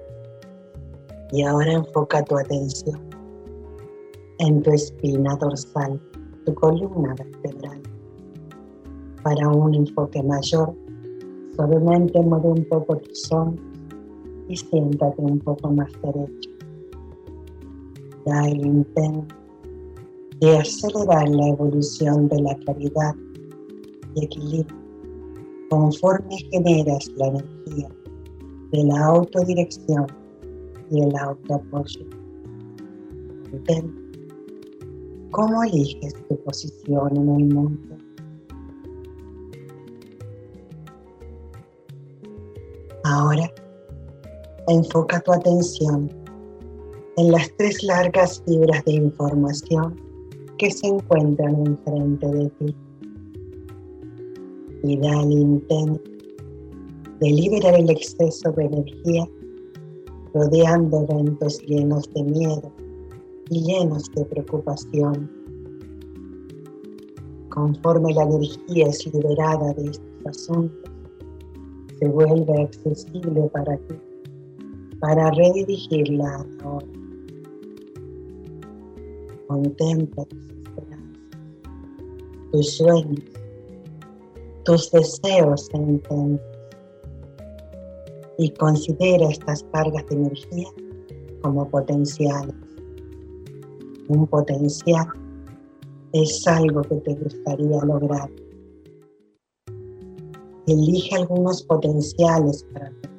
y 1.32 1.42
ahora 1.42 1.72
enfoca 1.72 2.22
tu 2.22 2.36
atención 2.36 3.00
en 4.38 4.62
tu 4.62 4.70
espina 4.72 5.36
dorsal, 5.36 6.00
tu 6.44 6.54
columna 6.54 7.14
vertebral. 7.14 7.83
Para 9.24 9.48
un 9.48 9.74
enfoque 9.74 10.22
mayor, 10.22 10.74
suavemente 11.56 12.20
mueve 12.20 12.48
un 12.48 12.64
poco 12.68 12.98
tu 12.98 13.14
son 13.14 13.58
y 14.50 14.54
siéntate 14.54 15.22
un 15.22 15.38
poco 15.38 15.70
más 15.70 15.90
derecho. 16.02 16.50
Da 18.26 18.46
el 18.46 18.66
intento 18.66 19.34
de 20.40 20.58
acelerar 20.58 21.26
la 21.30 21.48
evolución 21.48 22.28
de 22.28 22.42
la 22.42 22.54
claridad 22.56 23.14
y 24.14 24.26
equilibrio 24.26 24.76
conforme 25.70 26.36
generas 26.50 27.10
la 27.16 27.28
energía 27.28 27.88
de 28.72 28.84
la 28.84 29.06
autodirección 29.06 30.06
y 30.90 31.00
el 31.00 31.16
autoapoyo. 31.16 32.04
¿Cómo 35.30 35.64
eliges 35.64 36.14
tu 36.28 36.36
posición 36.44 37.16
en 37.16 37.40
el 37.40 37.54
mundo? 37.54 38.03
Ahora, 43.04 43.52
enfoca 44.66 45.20
tu 45.20 45.32
atención 45.34 46.10
en 47.18 47.32
las 47.32 47.54
tres 47.58 47.82
largas 47.82 48.42
fibras 48.46 48.82
de 48.86 48.92
información 48.94 50.00
que 50.56 50.70
se 50.70 50.86
encuentran 50.86 51.54
enfrente 51.66 52.26
de 52.26 52.48
ti 52.48 52.76
y 54.84 54.96
da 54.96 55.20
el 55.20 55.32
intento 55.32 56.10
de 57.20 57.30
liberar 57.30 57.74
el 57.74 57.90
exceso 57.90 58.50
de 58.52 58.64
energía 58.64 59.28
rodeando 60.32 61.02
eventos 61.02 61.60
llenos 61.66 62.08
de 62.14 62.22
miedo 62.22 62.72
y 63.50 63.64
llenos 63.64 64.10
de 64.16 64.24
preocupación. 64.24 65.30
Conforme 67.50 68.14
la 68.14 68.22
energía 68.22 68.86
es 68.86 69.06
liberada 69.12 69.74
de 69.74 69.90
estos 69.90 70.26
asuntos, 70.26 70.93
se 71.98 72.08
vuelve 72.08 72.62
accesible 72.62 73.48
para 73.52 73.76
ti, 73.76 73.94
para 75.00 75.30
redirigirla 75.30 76.46
ahora. 76.62 76.86
Contempla 79.46 80.24
tus 80.24 80.44
esperanzas, 80.50 81.40
tus 82.52 82.76
sueños, 82.76 83.24
tus 84.64 84.90
deseos 84.90 85.68
intentos 85.74 86.54
y 88.38 88.50
considera 88.54 89.28
estas 89.28 89.62
cargas 89.72 90.04
de 90.08 90.16
energía 90.16 90.68
como 91.42 91.68
potenciales. 91.68 92.54
Un 94.08 94.26
potencial 94.26 95.06
es 96.12 96.46
algo 96.46 96.82
que 96.82 96.96
te 96.96 97.14
gustaría 97.14 97.80
lograr. 97.84 98.30
Elige 100.66 101.16
algunos 101.16 101.62
potenciales 101.62 102.64
para 102.72 102.90
tu 102.90 103.14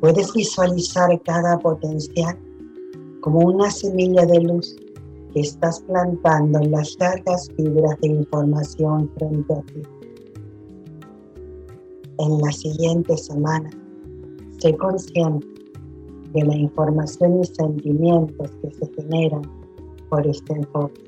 Puedes 0.00 0.34
visualizar 0.34 1.18
cada 1.22 1.58
potencial 1.60 2.36
como 3.22 3.38
una 3.38 3.70
semilla 3.70 4.26
de 4.26 4.38
luz 4.40 4.76
que 5.32 5.40
estás 5.40 5.80
plantando 5.80 6.58
en 6.58 6.72
las 6.72 6.94
largas 6.98 7.48
fibras 7.56 7.98
de 8.02 8.08
información 8.08 9.10
frente 9.16 9.54
a 9.54 9.62
ti. 9.62 9.82
En 12.18 12.38
la 12.38 12.52
siguiente 12.52 13.16
semana, 13.16 13.70
sé 14.58 14.76
consciente 14.76 15.46
de 16.34 16.44
la 16.44 16.54
información 16.54 17.40
y 17.40 17.46
sentimientos 17.46 18.50
que 18.60 18.70
se 18.72 18.92
generan 18.94 19.42
por 20.10 20.26
este 20.26 20.52
enfoque. 20.52 21.00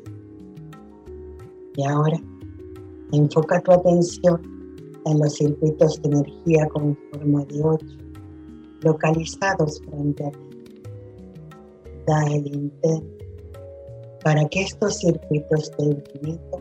Y 1.76 1.84
ahora, 1.84 2.18
enfoca 3.12 3.60
tu 3.60 3.72
atención 3.72 4.40
en 5.06 5.18
los 5.20 5.34
circuitos 5.34 6.00
de 6.02 6.08
energía 6.08 6.66
con 6.68 6.98
forma 7.12 7.44
de 7.44 7.62
8, 7.62 7.86
localizados 8.82 9.80
frente 9.82 10.24
a 10.24 10.30
ti. 10.30 10.38
Da 12.06 12.24
el 12.26 12.46
intento 12.46 13.16
para 14.22 14.44
que 14.48 14.62
estos 14.62 14.98
circuitos 14.98 15.70
de 15.78 15.84
infinito 15.84 16.60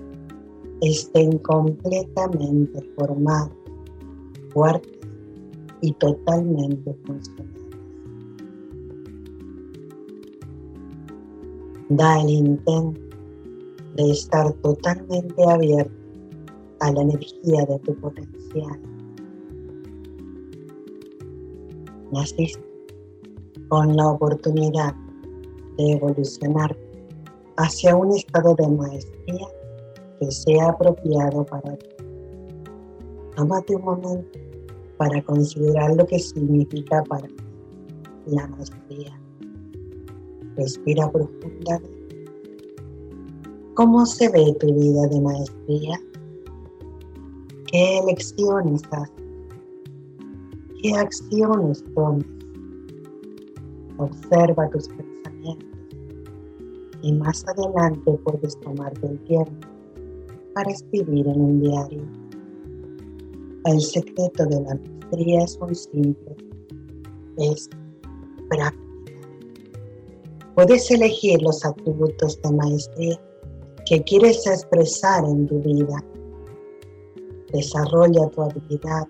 estén 0.81 1.37
completamente 1.39 2.79
formados, 2.95 3.57
fuertes 4.53 4.99
y 5.81 5.91
totalmente 5.93 6.95
funcionales. 7.05 7.65
Da 11.89 12.21
el 12.21 12.29
intento 12.29 13.01
de 13.95 14.11
estar 14.11 14.51
totalmente 14.53 15.43
abierto 15.43 16.04
a 16.79 16.91
la 16.91 17.01
energía 17.01 17.65
de 17.65 17.79
tu 17.79 17.95
potencial. 17.95 18.79
Naciste 22.11 22.63
con 23.69 23.95
la 23.95 24.07
oportunidad 24.09 24.93
de 25.77 25.93
evolucionar 25.93 26.77
hacia 27.57 27.95
un 27.95 28.15
estado 28.15 28.55
de 28.55 28.67
maestría 28.67 29.47
que 30.19 30.31
sea 30.31 30.69
apropiado 30.69 31.45
para 31.45 31.75
ti. 31.77 31.87
Tómate 33.35 33.75
un 33.75 33.83
momento 33.83 34.39
para 34.97 35.21
considerar 35.23 35.95
lo 35.95 36.05
que 36.05 36.19
significa 36.19 37.03
para 37.03 37.27
ti 37.27 37.45
la 38.27 38.47
maestría. 38.47 39.19
Respira 40.55 41.11
profundamente. 41.11 41.95
¿Cómo 43.73 44.05
se 44.05 44.29
ve 44.29 44.55
tu 44.59 44.67
vida 44.67 45.07
de 45.07 45.21
maestría? 45.21 45.99
¿Qué 47.75 47.97
elecciones 47.97 48.81
haces? 48.89 49.11
¿Qué 50.81 50.93
acciones 50.93 51.83
tomas? 51.93 52.25
Observa 53.97 54.69
tus 54.69 54.87
pensamientos 54.87 55.67
y 57.01 57.11
más 57.11 57.43
adelante 57.45 58.13
puedes 58.23 58.57
tomarte 58.61 59.07
el 59.07 59.19
tiempo 59.25 59.67
para 60.53 60.71
escribir 60.71 61.27
en 61.27 61.41
un 61.41 61.59
diario. 61.59 62.03
El 63.65 63.81
secreto 63.81 64.45
de 64.45 64.61
la 64.61 64.75
maestría 64.75 65.43
es 65.43 65.59
muy 65.59 65.75
simple, 65.75 66.35
es 67.39 67.69
práctica. 68.47 69.19
Puedes 70.55 70.89
elegir 70.91 71.41
los 71.41 71.65
atributos 71.65 72.41
de 72.41 72.51
maestría 72.53 73.21
que 73.85 74.01
quieres 74.03 74.47
expresar 74.47 75.25
en 75.25 75.45
tu 75.45 75.59
vida. 75.59 76.01
Desarrolla 77.55 78.29
tu 78.31 78.41
habilidad 78.41 79.07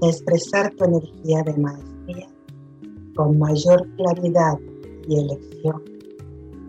de 0.00 0.08
expresar 0.08 0.72
tu 0.76 0.84
energía 0.84 1.42
de 1.42 1.56
maestría 1.58 2.28
con 3.16 3.36
mayor 3.40 3.88
claridad 3.96 4.56
y 5.08 5.18
elección 5.18 5.82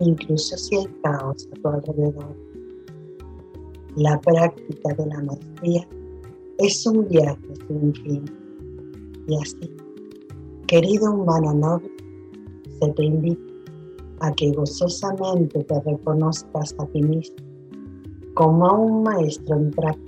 incluso 0.00 0.56
si 0.56 0.74
hay 0.74 0.86
caos 1.04 1.48
a 1.52 1.62
tu 1.62 1.68
alrededor. 1.68 2.36
La 3.94 4.20
práctica 4.20 4.92
de 4.94 5.06
la 5.06 5.22
maestría 5.22 5.88
es 6.58 6.84
un 6.84 7.06
viaje 7.06 7.54
sin 7.68 7.94
fin. 7.94 8.24
Y 9.28 9.36
así, 9.36 9.70
querido 10.66 11.12
humano 11.12 11.54
noble, 11.54 11.90
se 12.80 12.88
te 12.92 13.04
invita 13.04 13.40
a 14.18 14.32
que 14.32 14.50
gozosamente 14.50 15.62
te 15.62 15.80
reconozcas 15.80 16.74
a 16.78 16.86
ti 16.86 17.02
mismo 17.02 17.36
como 18.34 18.82
un 18.82 19.04
maestro 19.04 19.56
en 19.56 19.70
práctica 19.70 20.03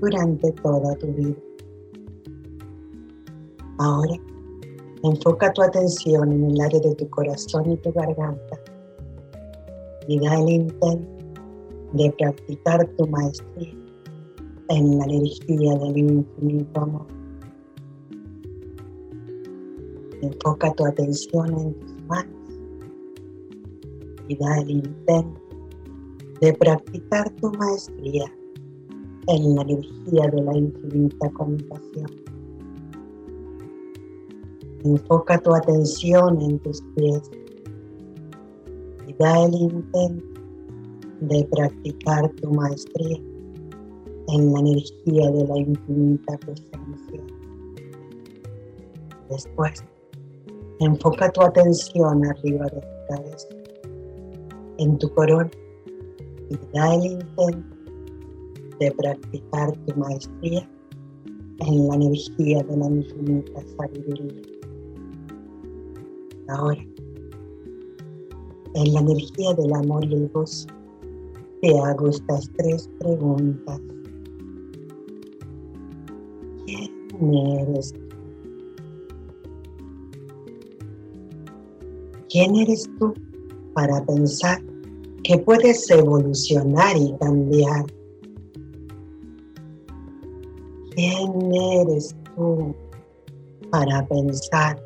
durante 0.00 0.52
toda 0.52 0.94
tu 0.96 1.06
vida. 1.08 1.36
Ahora, 3.78 4.14
enfoca 5.02 5.52
tu 5.52 5.62
atención 5.62 6.32
en 6.32 6.50
el 6.50 6.60
área 6.60 6.80
de 6.80 6.94
tu 6.94 7.08
corazón 7.10 7.72
y 7.72 7.76
tu 7.76 7.92
garganta 7.92 8.58
y 10.08 10.18
da 10.20 10.40
el 10.40 10.48
intento 10.48 11.08
de 11.92 12.10
practicar 12.18 12.86
tu 12.96 13.06
maestría 13.06 13.74
en 14.68 14.98
la 14.98 15.04
energía 15.04 15.74
del 15.78 15.98
infinito 15.98 16.80
amor. 16.80 17.06
Enfoca 20.22 20.72
tu 20.72 20.86
atención 20.86 21.58
en 21.58 21.74
tus 21.74 22.02
manos 22.04 22.34
y 24.28 24.36
da 24.36 24.58
el 24.58 24.70
intento 24.70 25.40
de 26.40 26.52
practicar 26.54 27.30
tu 27.36 27.50
maestría 27.52 28.35
en 29.28 29.56
la 29.56 29.62
energía 29.62 30.28
de 30.32 30.42
la 30.42 30.56
infinita 30.56 31.30
compasión. 31.30 32.10
Enfoca 34.84 35.38
tu 35.38 35.54
atención 35.54 36.40
en 36.40 36.58
tus 36.60 36.80
pies 36.94 37.22
y 39.08 39.12
da 39.14 39.44
el 39.44 39.54
intento 39.54 40.40
de 41.20 41.44
practicar 41.50 42.30
tu 42.40 42.52
maestría 42.52 43.18
en 44.28 44.52
la 44.52 44.60
energía 44.60 45.30
de 45.30 45.46
la 45.46 45.58
infinita 45.58 46.38
presencia. 46.38 47.22
Después, 49.30 49.84
enfoca 50.80 51.30
tu 51.32 51.42
atención 51.42 52.24
arriba 52.26 52.66
de 52.66 52.80
tu 52.80 53.14
cabeza, 53.14 53.48
en 54.78 54.98
tu 54.98 55.08
corona, 55.14 55.50
y 56.48 56.56
da 56.72 56.94
el 56.94 57.04
intento 57.06 57.75
de 58.78 58.92
practicar 58.92 59.72
tu 59.86 59.94
maestría 59.96 60.68
en 61.60 61.88
la 61.88 61.94
energía 61.94 62.62
de 62.62 62.76
la 62.76 62.86
infinita 62.86 63.60
sabiduría. 63.76 64.42
Ahora, 66.48 66.84
en 68.74 68.92
la 68.92 69.00
energía 69.00 69.54
del 69.54 69.72
amor 69.72 70.04
y 70.04 70.14
el 70.14 70.28
gozo, 70.28 70.68
te 71.62 71.78
hago 71.78 72.08
estas 72.08 72.50
tres 72.56 72.88
preguntas. 73.00 73.80
¿Quién 76.66 77.46
eres 77.58 77.92
tú? 77.92 78.00
¿Quién 82.28 82.56
eres 82.56 82.90
tú 82.98 83.14
para 83.72 84.04
pensar 84.04 84.62
que 85.22 85.38
puedes 85.38 85.90
evolucionar 85.90 86.96
y 86.96 87.14
cambiar? 87.18 87.86
¿Quién 90.96 91.54
eres 91.54 92.16
tú 92.34 92.74
para 93.70 94.08
pensar 94.08 94.82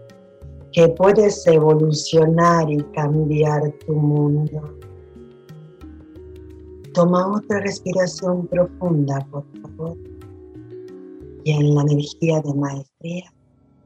que 0.72 0.88
puedes 0.88 1.46
evolucionar 1.46 2.68
y 2.68 2.82
cambiar 2.92 3.70
tu 3.86 3.94
mundo? 3.94 4.76
Toma 6.94 7.36
otra 7.36 7.60
respiración 7.60 8.48
profunda, 8.48 9.24
por 9.30 9.44
favor. 9.62 9.96
Y 11.44 11.52
en 11.52 11.76
la 11.76 11.82
energía 11.82 12.40
de 12.40 12.54
maestría 12.54 13.32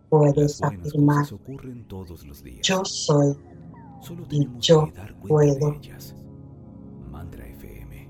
puedes 0.09 0.63
afirmar, 0.63 1.27
yo 2.63 2.85
soy 2.87 3.37
y 4.31 4.49
yo 4.61 4.89
puedo. 5.29 5.77
Mantra 7.11 7.47
FM 7.49 8.09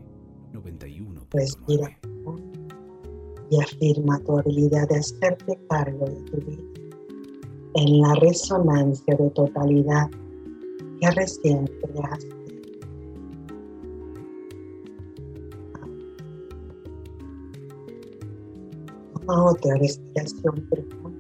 91. 0.53 1.27
Respira 1.33 1.99
y 3.55 3.61
afirma 3.61 4.19
tu 4.21 4.37
habilidad 4.39 4.89
de 4.89 4.97
hacerte 4.97 5.59
cargo 5.69 6.07
de 6.07 6.17
tu 6.31 6.37
vida 6.39 6.63
en 7.75 8.01
la 8.01 8.15
resonancia 8.15 9.17
de 9.17 9.31
totalidad 9.31 10.11
que 11.01 11.11
recién 11.11 11.67
creaste. 11.67 12.35
Toma 19.13 19.45
otra 19.45 19.77
respiración 19.77 20.69
profunda. 20.69 21.11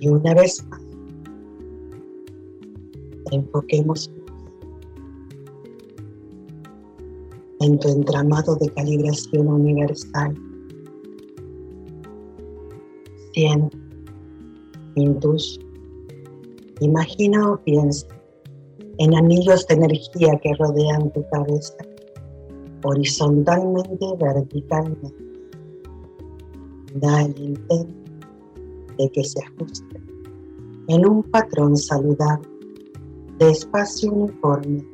Y 0.00 0.08
una 0.08 0.34
vez 0.34 0.64
más, 0.68 0.82
enfoquemos 3.30 4.10
en 7.62 7.78
tu 7.78 7.88
entramado 7.88 8.56
de 8.56 8.68
calibración 8.70 9.46
universal. 9.46 10.34
Siente, 13.32 13.78
intuye, 14.96 15.58
imagina 16.80 17.52
o 17.52 17.56
piensa 17.62 18.06
en 18.98 19.14
anillos 19.14 19.66
de 19.66 19.74
energía 19.74 20.38
que 20.42 20.54
rodean 20.58 21.10
tu 21.12 21.24
cabeza, 21.30 21.76
horizontalmente 22.84 24.04
y 24.04 24.16
verticalmente. 24.16 25.14
Da 26.94 27.22
el 27.22 27.38
intento 27.38 27.94
de 28.98 29.08
que 29.10 29.24
se 29.24 29.40
ajuste 29.40 30.02
en 30.88 31.06
un 31.08 31.22
patrón 31.22 31.76
saludable 31.76 32.48
de 33.38 33.50
espacio 33.50 34.12
uniforme 34.12 34.91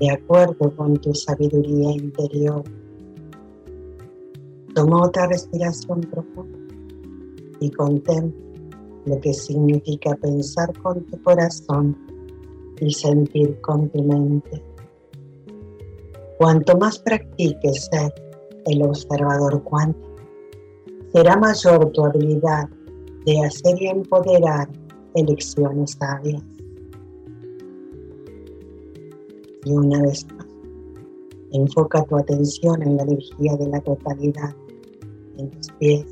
de 0.00 0.10
acuerdo 0.10 0.74
con 0.76 0.96
tu 0.96 1.14
sabiduría 1.14 1.92
interior. 1.92 2.62
Toma 4.74 5.04
otra 5.04 5.26
respiración 5.26 6.00
profunda 6.00 6.58
y 7.60 7.70
contempla 7.70 8.44
lo 9.06 9.20
que 9.20 9.32
significa 9.34 10.14
pensar 10.16 10.72
con 10.82 11.04
tu 11.04 11.22
corazón 11.22 11.96
y 12.80 12.90
sentir 12.92 13.60
con 13.60 13.88
tu 13.90 14.02
mente. 14.02 14.62
Cuanto 16.38 16.76
más 16.76 16.98
practiques 16.98 17.88
ser 17.90 18.12
el 18.66 18.82
observador 18.82 19.62
cuántico, 19.62 20.16
será 21.12 21.36
mayor 21.36 21.92
tu 21.92 22.04
habilidad 22.04 22.68
de 23.24 23.44
hacer 23.44 23.80
y 23.80 23.86
empoderar 23.86 24.68
elecciones 25.14 25.92
sabias. 25.92 26.42
Y 29.64 29.72
una 29.72 30.02
vez 30.02 30.26
más, 30.34 30.46
enfoca 31.52 32.04
tu 32.04 32.16
atención 32.16 32.82
en 32.82 32.96
la 32.96 33.04
energía 33.04 33.56
de 33.56 33.68
la 33.68 33.80
totalidad, 33.80 34.54
en 35.38 35.50
tus 35.50 35.68
pies, 35.78 36.06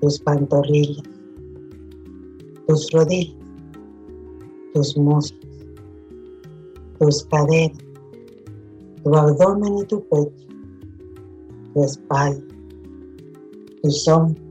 tus 0.00 0.18
pantorrillas, 0.20 1.02
tus 2.66 2.90
rodillas, 2.92 3.36
tus 4.74 4.96
muslos, 4.96 5.40
tus 6.98 7.24
caderas, 7.24 7.78
tu 9.02 9.16
abdomen 9.16 9.78
y 9.78 9.84
tu 9.86 10.00
pecho, 10.04 10.46
tu 11.74 11.82
espalda, 11.82 12.44
tus 13.82 14.06
hombros, 14.06 14.46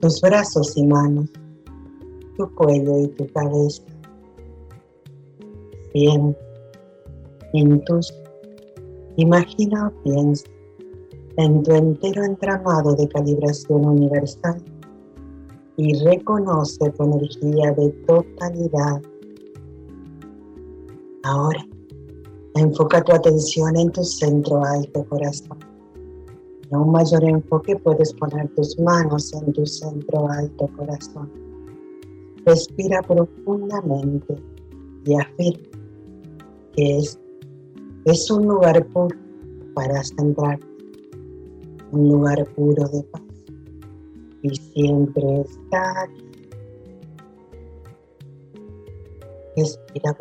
tus 0.00 0.20
brazos 0.20 0.76
y 0.76 0.86
manos, 0.86 1.30
tu 2.36 2.52
cuello 2.54 2.98
y 2.98 3.08
tu 3.08 3.26
cabeza 3.28 3.91
Bien, 5.94 6.34
tus 7.84 8.14
imagina 9.16 9.88
o 9.88 10.02
piensa 10.02 10.46
en 11.36 11.62
tu 11.62 11.72
entero 11.72 12.24
entramado 12.24 12.94
de 12.94 13.06
calibración 13.08 13.84
universal 13.84 14.62
y 15.76 15.92
reconoce 16.02 16.90
tu 16.90 17.02
energía 17.04 17.72
de 17.72 17.90
totalidad. 18.06 19.02
Ahora, 21.24 21.66
enfoca 22.54 23.02
tu 23.02 23.12
atención 23.12 23.76
en 23.76 23.90
tu 23.92 24.02
centro 24.02 24.64
alto 24.64 25.04
corazón. 25.04 25.58
En 26.70 26.78
un 26.78 26.90
mayor 26.90 27.22
enfoque 27.24 27.76
puedes 27.76 28.14
poner 28.14 28.48
tus 28.54 28.78
manos 28.78 29.30
en 29.34 29.52
tu 29.52 29.66
centro 29.66 30.26
alto 30.26 30.68
corazón. 30.74 31.30
Respira 32.46 33.02
profundamente 33.02 34.36
y 35.04 35.14
afirma 35.14 35.81
que 36.72 36.98
es, 36.98 37.18
es 38.04 38.30
un 38.30 38.46
lugar 38.46 38.86
puro 38.88 39.16
para 39.74 40.02
centrar, 40.02 40.58
un 41.92 42.08
lugar 42.08 42.44
puro 42.54 42.88
de 42.88 43.02
paz 43.04 43.22
y 44.42 44.54
siempre 44.54 45.40
está 45.40 46.02
aquí. 46.02 46.24
Respira 49.56 50.16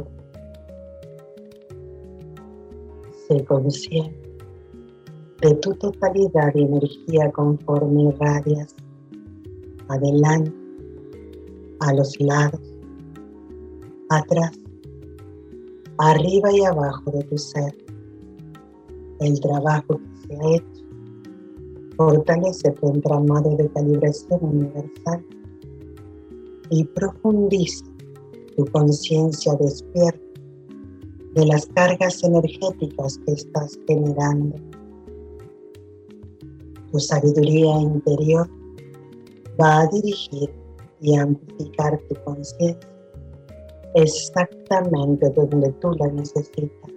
Sé 3.27 3.45
consciente 3.45 4.21
de 5.41 5.55
tu 5.55 5.73
totalidad 5.73 6.53
de 6.53 6.61
energía 6.61 7.31
conforme 7.31 8.03
irradias 8.03 8.75
adelante, 9.87 10.53
a 11.79 11.93
los 11.93 12.19
lados, 12.21 12.61
atrás 14.09 14.60
arriba 16.01 16.51
y 16.51 16.63
abajo 16.63 17.11
de 17.11 17.23
tu 17.25 17.37
ser. 17.37 17.77
El 19.19 19.39
trabajo 19.39 19.99
que 19.99 20.27
se 20.27 20.35
ha 20.35 20.55
hecho 20.55 20.85
fortalece 21.95 22.71
tu 22.71 22.87
entramado 22.87 23.55
de 23.55 23.69
calibración 23.69 24.39
universal 24.41 25.23
y 26.71 26.83
profundiza 26.85 27.85
tu 28.55 28.65
conciencia 28.67 29.53
despierta 29.55 30.19
de 31.35 31.45
las 31.45 31.67
cargas 31.67 32.23
energéticas 32.23 33.19
que 33.19 33.33
estás 33.33 33.79
generando. 33.87 34.55
Tu 36.91 36.99
sabiduría 36.99 37.79
interior 37.79 38.49
va 39.61 39.81
a 39.81 39.87
dirigir 39.87 40.51
y 40.99 41.15
amplificar 41.15 42.01
tu 42.09 42.15
conciencia 42.23 42.90
exactamente 43.95 45.29
donde 45.29 45.71
tú 45.73 45.91
la 45.99 46.07
necesitas 46.07 46.91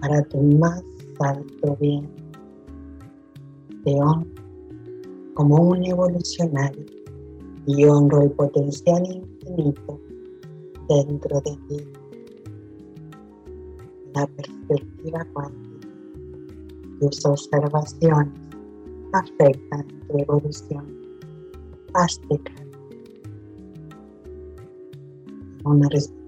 para 0.00 0.22
tu 0.24 0.40
más 0.42 0.82
alto 1.20 1.76
bien. 1.80 2.08
Te 3.84 3.94
honro 3.94 4.28
como 5.34 5.56
un 5.56 5.84
evolucionario 5.84 6.84
y 7.66 7.84
honro 7.84 8.22
el 8.22 8.30
potencial 8.32 9.02
infinito 9.06 10.00
dentro 10.88 11.40
de 11.40 11.58
ti. 11.68 11.88
La 14.14 14.26
perspectiva 14.26 15.26
cuántica, 15.32 15.88
tus 17.00 17.24
observaciones 17.24 18.32
afectan 19.12 19.86
tu 20.06 20.18
evolución. 20.18 20.86
Una 25.64 25.88
respiración. 25.88 26.24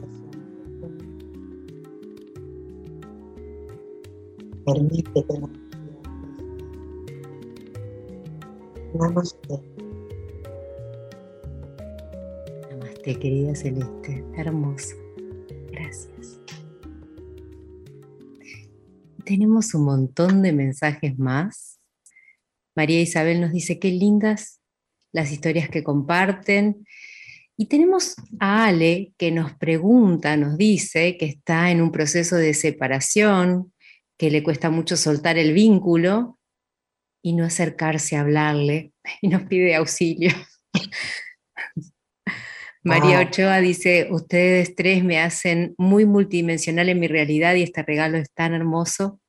Permite 4.64 5.12
que 5.12 5.40
la 5.40 5.48
Namaste. 8.94 9.60
Namaste, 12.70 13.18
querida 13.18 13.54
Celeste. 13.54 14.24
Hermosa. 14.36 14.96
Gracias. 15.70 16.40
Tenemos 19.24 19.74
un 19.74 19.84
montón 19.84 20.40
de 20.40 20.52
mensajes 20.52 21.18
más. 21.18 21.78
María 22.74 23.00
Isabel 23.00 23.40
nos 23.40 23.52
dice 23.52 23.78
qué 23.78 23.90
lindas 23.90 24.60
las 25.12 25.30
historias 25.32 25.68
que 25.68 25.82
comparten. 25.82 26.86
Y 27.58 27.66
tenemos 27.66 28.16
a 28.38 28.66
Ale 28.66 29.12
que 29.16 29.30
nos 29.30 29.54
pregunta, 29.54 30.36
nos 30.36 30.58
dice 30.58 31.16
que 31.16 31.24
está 31.24 31.70
en 31.70 31.80
un 31.80 31.90
proceso 31.90 32.36
de 32.36 32.52
separación, 32.52 33.72
que 34.18 34.30
le 34.30 34.42
cuesta 34.42 34.70
mucho 34.70 34.96
soltar 34.96 35.38
el 35.38 35.52
vínculo 35.52 36.38
y 37.22 37.32
no 37.32 37.44
acercarse 37.44 38.16
a 38.16 38.20
hablarle 38.20 38.92
y 39.22 39.28
nos 39.28 39.42
pide 39.44 39.74
auxilio. 39.74 40.32
María 42.84 43.20
Ochoa 43.20 43.58
dice, 43.58 44.06
ustedes 44.12 44.76
tres 44.76 45.02
me 45.02 45.18
hacen 45.18 45.74
muy 45.76 46.04
multidimensional 46.06 46.88
en 46.88 47.00
mi 47.00 47.08
realidad 47.08 47.56
y 47.56 47.62
este 47.62 47.82
regalo 47.82 48.16
es 48.16 48.30
tan 48.32 48.54
hermoso. 48.54 49.20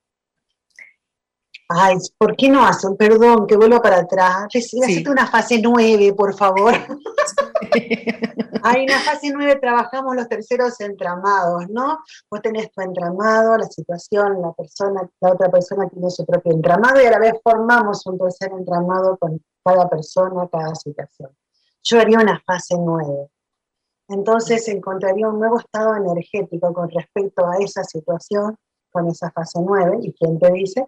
Ay, 1.70 1.97
¿por 2.18 2.36
qué 2.38 2.49
no 2.49 2.65
hacen? 2.65 2.95
Perdón, 2.95 3.45
que 3.45 3.57
vuelva 3.57 3.82
para 3.82 3.97
atrás. 3.97 4.47
Necesito 4.53 5.11
una 5.11 5.28
fase 5.28 5.59
nueve, 5.61 6.13
por 6.13 6.34
favor. 6.34 6.74
Hay 8.63 8.86
una 8.86 8.99
fase 8.99 9.32
nueve, 9.34 9.57
trabajamos 9.59 10.15
los 10.15 10.30
terceros 10.30 10.80
entramados, 10.80 11.68
¿no? 11.70 11.99
Vos 12.32 12.41
tenés 12.41 12.72
tu 12.72 12.82
entramado, 12.82 13.57
la 13.57 13.65
situación, 13.65 14.41
la 14.41 14.53
persona, 14.53 15.09
la 15.20 15.32
otra 15.34 15.49
persona 15.49 15.89
tiene 15.89 16.09
su 16.09 16.26
propio 16.26 16.53
entramado 16.53 17.01
y 17.01 17.05
a 17.05 17.11
la 17.11 17.20
vez 17.20 17.34
formamos 17.43 18.05
un 18.05 18.18
tercer 18.18 18.51
entramado 18.51 19.18
con 19.18 19.41
cada 19.63 19.89
persona, 19.89 20.47
cada 20.49 20.74
situación. 20.76 21.32
Yo 21.84 21.99
haría 21.99 22.20
una 22.20 22.41
fase 22.45 22.76
nueve. 22.80 23.30
Entonces 24.07 24.65
encontraría 24.70 25.28
un 25.28 25.39
nuevo 25.39 25.59
estado 25.59 25.95
energético 25.95 26.74
con 26.74 26.89
respecto 26.89 27.45
a 27.45 27.57
esa 27.57 27.84
situación, 27.84 28.55
con 28.89 29.07
esa 29.07 29.30
fase 29.32 29.59
nueve, 29.61 29.99
y 30.01 30.13
quien 30.13 30.39
te 30.39 30.49
dice 30.51 30.88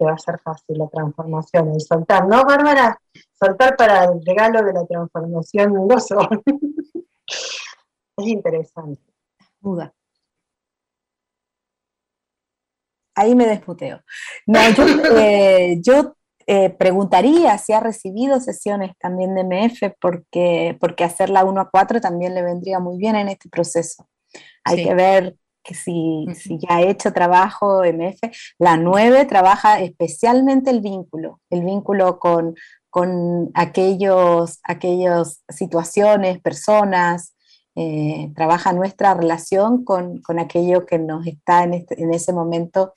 que 0.00 0.06
va 0.06 0.12
a 0.12 0.18
ser 0.18 0.40
fácil 0.40 0.78
la 0.78 0.88
transformación, 0.88 1.74
el 1.74 1.80
soltar, 1.82 2.26
¿no, 2.26 2.42
Bárbara? 2.42 2.98
Soltar 3.38 3.76
para 3.76 4.04
el 4.04 4.24
regalo 4.24 4.62
de 4.62 4.72
la 4.72 4.86
transformación 4.86 5.72
un 5.72 5.88
gozo. 5.88 6.18
es 7.26 8.26
interesante. 8.26 9.02
Muda. 9.60 9.92
Ahí 13.14 13.34
me 13.34 13.46
desputeo. 13.46 14.00
No, 14.46 14.58
yo, 14.70 14.84
eh, 15.18 15.82
eh, 16.46 16.70
preguntaría 16.70 17.58
si 17.58 17.74
ha 17.74 17.80
recibido 17.80 18.40
sesiones 18.40 18.92
también 18.98 19.34
de 19.34 19.44
MF, 19.44 19.96
porque, 20.00 20.78
porque 20.80 21.04
hacer 21.04 21.28
la 21.28 21.44
1 21.44 21.60
a 21.60 21.68
4 21.68 22.00
también 22.00 22.34
le 22.34 22.42
vendría 22.42 22.78
muy 22.78 22.96
bien 22.96 23.16
en 23.16 23.28
este 23.28 23.50
proceso. 23.50 24.08
Hay 24.64 24.82
que 24.82 24.94
ver 24.94 25.36
que 25.70 25.74
si, 25.76 26.26
ya 26.58 26.76
ha 26.76 26.82
hecho 26.82 27.12
trabajo 27.12 27.84
MF, 27.84 28.18
la 28.58 28.76
9 28.76 29.24
trabaja 29.26 29.80
especialmente 29.80 30.70
el 30.70 30.80
vínculo, 30.80 31.40
el 31.48 31.64
vínculo 31.64 32.18
con, 32.18 32.56
con 32.90 33.50
aquellos, 33.54 34.58
aquellas 34.64 35.44
situaciones, 35.48 36.40
personas, 36.40 37.36
eh, 37.76 38.32
trabaja 38.34 38.72
nuestra 38.72 39.14
relación 39.14 39.84
con, 39.84 40.20
aquello 40.40 40.86
que 40.86 40.98
nos 40.98 41.24
está 41.28 41.62
en, 41.62 41.74
este, 41.74 41.96
ese 42.12 42.32
momento 42.32 42.94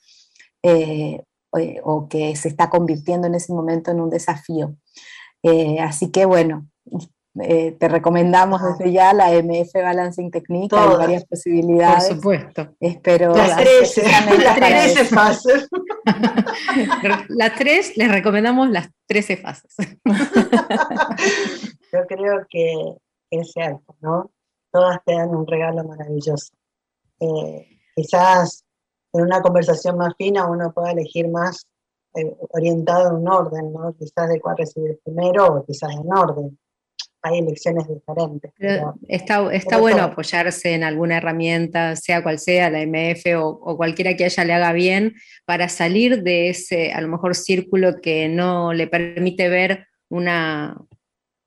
eh, 0.64 1.22
o 1.84 2.08
que 2.08 2.34
se 2.34 2.48
está 2.48 2.68
convirtiendo 2.70 3.28
en 3.28 3.36
ese 3.36 3.52
momento 3.52 3.92
en 3.92 4.00
un 4.00 4.10
desafío. 4.10 4.74
Eh, 5.44 5.78
así 5.78 6.10
que 6.10 6.24
bueno, 6.24 6.66
eh, 7.42 7.72
te 7.72 7.88
recomendamos 7.88 8.62
desde 8.62 8.92
ya 8.92 9.12
la 9.12 9.32
MF 9.32 9.72
Balancing 9.74 10.30
Technique, 10.30 10.76
hay 10.76 10.96
varias 10.96 11.24
posibilidades. 11.24 12.06
Por 12.06 12.16
supuesto. 12.16 12.68
Espero 12.78 13.34
las 13.34 13.56
13, 13.56 14.02
las 14.38 14.56
13 14.56 15.04
fases. 15.06 15.68
las 17.28 17.54
tres, 17.56 17.96
les 17.96 18.08
recomendamos 18.08 18.70
las 18.70 18.88
13 19.06 19.38
fases. 19.38 19.74
Yo 21.92 22.06
creo 22.06 22.46
que 22.48 22.94
es 23.30 23.50
cierto, 23.50 23.96
¿no? 24.00 24.30
Todas 24.70 25.00
te 25.04 25.14
dan 25.14 25.30
un 25.30 25.44
regalo 25.46 25.82
maravilloso. 25.82 26.54
Eh, 27.18 27.66
quizás 27.96 28.64
en 29.12 29.22
una 29.22 29.42
conversación 29.42 29.96
más 29.96 30.14
fina 30.16 30.46
uno 30.46 30.72
pueda 30.72 30.92
elegir 30.92 31.28
más 31.28 31.66
eh, 32.14 32.36
orientado 32.50 33.08
en 33.08 33.16
un 33.16 33.28
orden, 33.28 33.72
¿no? 33.72 33.92
Quizás 33.94 34.28
de 34.28 34.40
cuál 34.40 34.56
recibir 34.56 35.00
primero 35.04 35.46
o 35.46 35.64
quizás 35.64 35.90
en 35.92 36.12
orden 36.12 36.56
hay 37.24 37.38
elecciones 37.38 37.88
diferentes. 37.88 38.52
está 39.08 39.50
está 39.52 39.78
bueno 39.78 40.02
apoyarse 40.02 40.74
en 40.74 40.84
alguna 40.84 41.16
herramienta, 41.16 41.96
sea 41.96 42.22
cual 42.22 42.38
sea, 42.38 42.68
la 42.68 42.82
MF 42.82 43.24
o, 43.38 43.76
cualquiera 43.78 44.14
que 44.14 44.26
ella 44.26 44.44
le 44.44 44.52
haga 44.52 44.72
bien, 44.72 45.14
para 45.46 45.70
salir 45.70 46.22
de 46.22 46.50
ese, 46.50 46.92
a 46.92 47.00
lo 47.00 47.08
mejor, 47.08 47.34
círculo 47.34 48.00
que 48.02 48.28
no 48.28 48.74
le 48.74 48.86
permite 48.88 49.48
ver 49.48 49.86
una, 50.10 50.76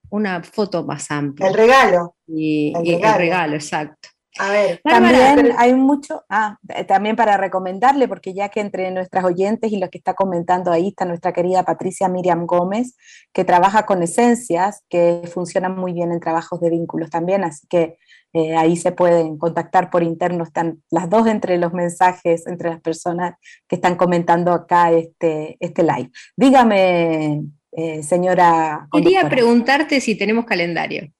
una 0.10 0.42
foto 0.42 0.84
más 0.84 1.12
amplia. 1.12 1.48
El 1.48 1.54
regalo. 1.54 2.16
Y 2.28 2.74
el 2.76 3.00
regalo 3.16 3.54
exacto. 3.54 4.10
A 4.40 4.52
ver, 4.52 4.82
también 4.84 5.54
hay 5.58 5.74
mucho, 5.74 6.24
ah, 6.30 6.58
eh, 6.70 6.84
también 6.84 7.16
para 7.16 7.38
recomendarle, 7.38 8.08
porque 8.08 8.34
ya 8.34 8.50
que 8.50 8.60
entre 8.60 8.92
nuestras 8.92 9.24
oyentes 9.24 9.72
y 9.72 9.80
los 9.80 9.90
que 9.90 9.98
está 9.98 10.14
comentando 10.14 10.72
ahí 10.72 10.90
está 10.90 11.06
nuestra 11.06 11.34
querida 11.34 11.64
Patricia 11.64 12.10
Miriam 12.10 12.46
Gómez, 12.46 12.96
que 13.34 13.44
trabaja 13.44 13.86
con 13.86 14.04
esencias, 14.04 14.84
que 14.90 15.22
funcionan 15.32 15.76
muy 15.78 15.94
bien 15.94 16.12
en 16.12 16.20
trabajos 16.20 16.60
de 16.62 16.70
vínculos 16.70 17.10
también, 17.10 17.44
así 17.44 17.68
que 17.68 17.98
eh, 18.34 18.56
ahí 18.56 18.76
se 18.76 18.92
pueden 18.92 19.38
contactar 19.38 19.90
por 19.90 20.04
interno, 20.04 20.44
están 20.44 20.84
las 20.92 21.10
dos 21.10 21.28
entre 21.28 21.58
los 21.58 21.74
mensajes, 21.74 22.46
entre 22.46 22.70
las 22.70 22.82
personas 22.82 23.36
que 23.68 23.78
están 23.78 23.96
comentando 23.96 24.52
acá 24.52 24.92
este, 24.92 25.58
este 25.60 25.82
live. 25.84 26.12
Dígame, 26.36 27.44
eh, 27.72 28.04
señora. 28.04 28.88
Quería 28.92 29.28
preguntarte 29.30 30.02
si 30.02 30.16
tenemos 30.16 30.46
calendario. 30.46 31.12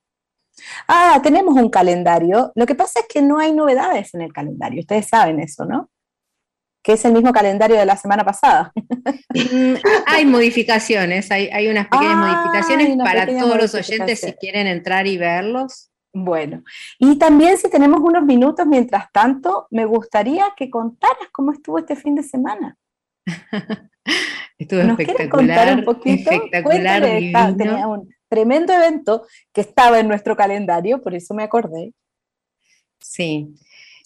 Ah, 0.88 1.20
tenemos 1.24 1.56
un 1.56 1.70
calendario. 1.70 2.52
Lo 2.56 2.66
que 2.66 2.76
pasa 2.76 3.02
es 3.02 3.08
que 3.08 3.22
no 3.22 3.40
hay 3.40 3.54
novedades 3.54 4.14
en 4.14 4.22
el 4.22 4.34
calendario. 4.34 4.82
Ustedes 4.82 5.08
saben 5.08 5.40
eso, 5.40 5.66
¿no? 5.66 5.90
Que 6.84 6.94
es 6.94 7.06
el 7.06 7.14
mismo 7.14 7.34
calendario 7.34 7.78
de 7.78 7.86
la 7.86 7.98
semana 7.98 8.24
pasada. 8.24 8.72
Mm, 9.34 9.76
hay 10.06 10.26
modificaciones, 10.26 11.32
hay, 11.32 11.68
unas 11.68 11.88
pequeñas 11.88 12.16
ah, 12.16 12.44
modificaciones 12.44 12.98
para 12.98 13.26
todos 13.26 13.58
los 13.58 13.76
oyentes 13.76 14.22
si 14.22 14.34
quieren 14.34 14.68
entrar 14.68 15.06
y 15.08 15.18
verlos. 15.18 15.92
Bueno, 16.14 16.64
y 16.98 17.20
también 17.20 17.58
si 17.58 17.70
tenemos 17.70 18.00
unos 18.00 18.24
minutos 18.24 18.66
mientras 18.66 19.12
tanto, 19.12 19.68
me 19.70 19.86
gustaría 19.86 20.46
que 20.56 20.70
contaras 20.70 21.28
cómo 21.32 21.52
estuvo 21.52 21.78
este 21.78 21.96
fin 21.96 22.16
de 22.16 22.24
semana. 22.24 22.76
estuvo 24.58 24.82
¿Nos 24.84 25.00
espectacular. 25.00 25.30
contar 25.30 25.78
un 25.78 25.86
poquito? 25.86 26.32
Espectacular. 26.32 27.02
tenía 27.56 27.88
un, 27.88 28.10
tremendo 28.30 28.74
evento 28.74 29.26
que 29.54 29.62
estaba 29.62 30.00
en 30.00 30.08
nuestro 30.08 30.36
calendario, 30.36 31.02
por 31.02 31.16
eso 31.16 31.34
me 31.34 31.44
acordé. 31.44 31.94
Sí, 33.00 33.54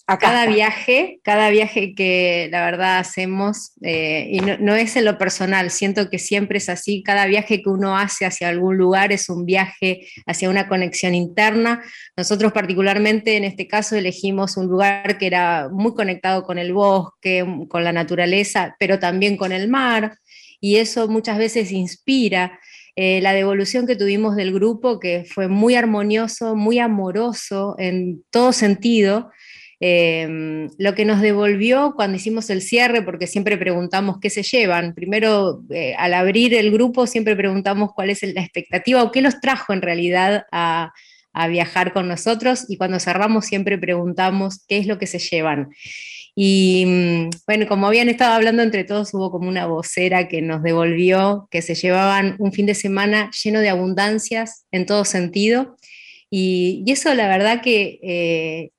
a 0.06 0.18
cada 0.18 0.46
viaje, 0.46 1.20
cada 1.22 1.48
viaje 1.50 1.94
que 1.94 2.48
la 2.50 2.64
verdad 2.64 2.98
hacemos, 2.98 3.72
eh, 3.82 4.28
y 4.32 4.40
no, 4.40 4.74
es 4.74 4.96
en 4.96 5.04
lo 5.04 5.16
personal, 5.16 5.70
siento 5.70 6.10
que 6.10 6.18
siempre 6.18 6.58
es 6.58 6.68
así, 6.68 7.02
cada 7.04 7.26
viaje 7.26 7.62
que 7.62 7.70
uno 7.70 7.96
hace 7.96 8.26
hacia 8.26 8.48
algún 8.48 8.76
lugar 8.76 9.12
es 9.12 9.28
un 9.28 9.46
viaje 9.46 10.08
hacia 10.26 10.50
una 10.50 10.68
conexión 10.68 11.14
interna. 11.14 11.82
Nosotros 12.16 12.52
particularmente 12.52 13.36
en 13.36 13.44
este 13.44 13.68
caso 13.68 13.94
elegimos 13.94 14.56
un 14.56 14.66
lugar 14.66 15.18
que 15.18 15.26
era 15.28 15.68
muy 15.70 15.94
conectado 15.94 16.42
con 16.42 16.58
el 16.58 16.72
bosque, 16.72 17.46
con 17.68 17.84
la 17.84 17.92
naturaleza, 17.92 18.74
pero 18.80 18.98
también 18.98 19.36
con 19.36 19.52
el 19.52 19.68
mar, 19.68 20.18
y 20.60 20.76
eso 20.76 21.08
muchas 21.08 21.38
veces 21.38 21.70
inspira. 21.70 22.58
Eh, 22.94 23.20
la 23.22 23.32
devolución 23.32 23.86
que 23.86 23.96
tuvimos 23.96 24.36
del 24.36 24.52
grupo, 24.52 25.00
que 25.00 25.24
fue 25.24 25.48
muy 25.48 25.74
armonioso, 25.74 26.54
muy 26.54 26.78
amoroso 26.78 27.74
en 27.78 28.22
todo 28.30 28.52
sentido, 28.52 29.30
Em, 29.84 30.68
lo 30.78 30.94
que 30.94 31.04
nos 31.04 31.20
devolvió 31.20 31.94
cuando 31.96 32.16
hicimos 32.16 32.48
el 32.50 32.62
cierre, 32.62 33.02
porque 33.02 33.26
siempre 33.26 33.58
preguntamos 33.58 34.20
qué 34.20 34.30
se 34.30 34.44
llevan. 34.44 34.94
Primero, 34.94 35.64
eh, 35.70 35.96
al 35.98 36.14
abrir 36.14 36.54
el 36.54 36.70
grupo, 36.70 37.08
siempre 37.08 37.34
preguntamos 37.34 37.90
cuál 37.92 38.10
es 38.10 38.22
la 38.22 38.42
expectativa 38.42 39.02
o 39.02 39.10
qué 39.10 39.20
los 39.20 39.40
trajo 39.40 39.72
en 39.72 39.82
realidad 39.82 40.46
a, 40.52 40.92
viajar 41.50 41.92
con 41.92 42.06
nosotros. 42.06 42.66
Y 42.68 42.76
cuando 42.76 43.00
cerramos, 43.00 43.46
siempre 43.46 43.76
preguntamos 43.76 44.64
qué 44.68 44.78
es 44.78 44.86
lo 44.86 44.98
que 44.98 45.08
se 45.08 45.18
llevan. 45.18 45.70
Y 46.34 46.84
mm, 46.86 47.30
bueno, 47.46 47.66
como 47.68 47.86
habían 47.86 48.08
estado 48.08 48.34
hablando 48.34 48.62
entre 48.62 48.84
todos, 48.84 49.12
hubo 49.14 49.30
como 49.30 49.48
una 49.48 49.66
vocera 49.66 50.28
que 50.28 50.40
nos 50.42 50.62
devolvió 50.62 51.48
que 51.50 51.62
se 51.62 51.74
llevaban 51.74 52.36
un 52.38 52.52
fin 52.52 52.66
de 52.66 52.74
semana 52.74 53.30
lleno 53.42 53.60
de 53.60 53.68
abundancias 53.68 54.66
en 54.70 54.86
todo 54.86 55.04
sentido. 55.04 55.76
Y, 56.30 56.84
eso 56.86 57.14
la 57.14 57.28
verdad 57.28 57.60
que 57.60 57.98
eh, 58.02 58.70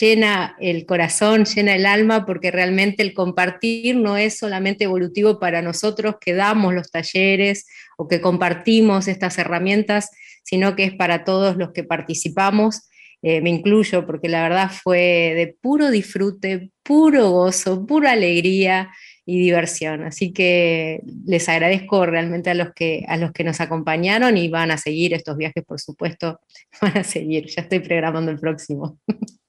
llena 0.00 0.56
el 0.60 0.86
corazón, 0.86 1.44
llena 1.44 1.74
el 1.74 1.84
alma, 1.84 2.24
porque 2.24 2.50
realmente 2.50 3.02
el 3.02 3.12
compartir 3.12 3.96
no 3.96 4.16
es 4.16 4.38
solamente 4.38 4.84
evolutivo 4.84 5.38
para 5.38 5.60
nosotros 5.60 6.16
que 6.20 6.34
damos 6.34 6.72
los 6.72 6.90
talleres 6.90 7.66
o 7.98 8.08
que 8.08 8.20
compartimos 8.20 9.08
estas 9.08 9.36
herramientas, 9.38 10.08
sino 10.44 10.76
que 10.76 10.84
es 10.84 10.94
para 10.94 11.24
todos 11.24 11.56
los 11.56 11.72
que 11.72 11.84
participamos. 11.84 12.88
Eh, 13.22 13.40
me 13.40 13.50
incluyo 13.50 14.04
porque 14.04 14.28
la 14.28 14.42
verdad 14.42 14.70
fue 14.70 14.98
de 15.36 15.56
puro 15.60 15.90
disfrute, 15.90 16.72
puro 16.82 17.30
gozo, 17.30 17.86
pura 17.86 18.12
alegría 18.12 18.90
y 19.24 19.40
diversión. 19.40 20.02
Así 20.02 20.32
que 20.32 21.00
les 21.24 21.48
agradezco 21.48 22.04
realmente 22.04 22.50
a 22.50 22.54
los 22.54 22.72
que, 22.74 23.04
a 23.08 23.16
los 23.16 23.32
que 23.32 23.44
nos 23.44 23.60
acompañaron 23.60 24.36
y 24.36 24.48
van 24.48 24.72
a 24.72 24.76
seguir 24.76 25.14
estos 25.14 25.36
viajes, 25.36 25.64
por 25.64 25.80
supuesto, 25.80 26.40
van 26.82 26.98
a 26.98 27.04
seguir. 27.04 27.46
Ya 27.46 27.62
estoy 27.62 27.80
programando 27.80 28.30
el 28.30 28.38
próximo. 28.38 28.98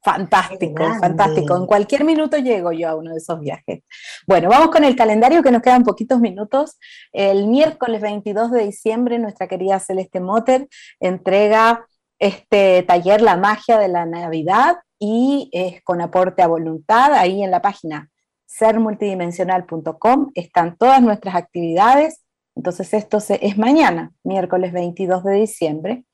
Fantástico, 0.00 0.84
fantástico. 1.00 1.56
En 1.56 1.66
cualquier 1.66 2.04
minuto 2.04 2.38
llego 2.38 2.72
yo 2.72 2.88
a 2.88 2.94
uno 2.94 3.10
de 3.10 3.18
esos 3.18 3.40
viajes. 3.40 3.82
Bueno, 4.26 4.48
vamos 4.48 4.70
con 4.70 4.84
el 4.84 4.96
calendario 4.96 5.42
que 5.42 5.50
nos 5.50 5.60
quedan 5.60 5.82
poquitos 5.82 6.20
minutos. 6.20 6.78
El 7.12 7.48
miércoles 7.48 8.00
22 8.00 8.52
de 8.52 8.64
diciembre, 8.64 9.18
nuestra 9.18 9.48
querida 9.48 9.78
Celeste 9.80 10.20
Motter 10.20 10.66
entrega 11.00 11.84
este 12.18 12.82
taller 12.82 13.20
La 13.20 13.36
magia 13.36 13.78
de 13.78 13.88
la 13.88 14.06
Navidad 14.06 14.78
y 14.98 15.48
es 15.52 15.82
con 15.82 16.00
aporte 16.00 16.42
a 16.42 16.48
voluntad. 16.48 17.12
Ahí 17.14 17.42
en 17.42 17.50
la 17.50 17.62
página 17.62 18.10
sermultidimensional.com 18.46 20.30
están 20.34 20.76
todas 20.76 21.02
nuestras 21.02 21.34
actividades. 21.34 22.24
Entonces 22.56 22.92
esto 22.94 23.18
es 23.28 23.58
mañana, 23.58 24.12
miércoles 24.24 24.72
22 24.72 25.24
de 25.24 25.32
diciembre 25.34 26.04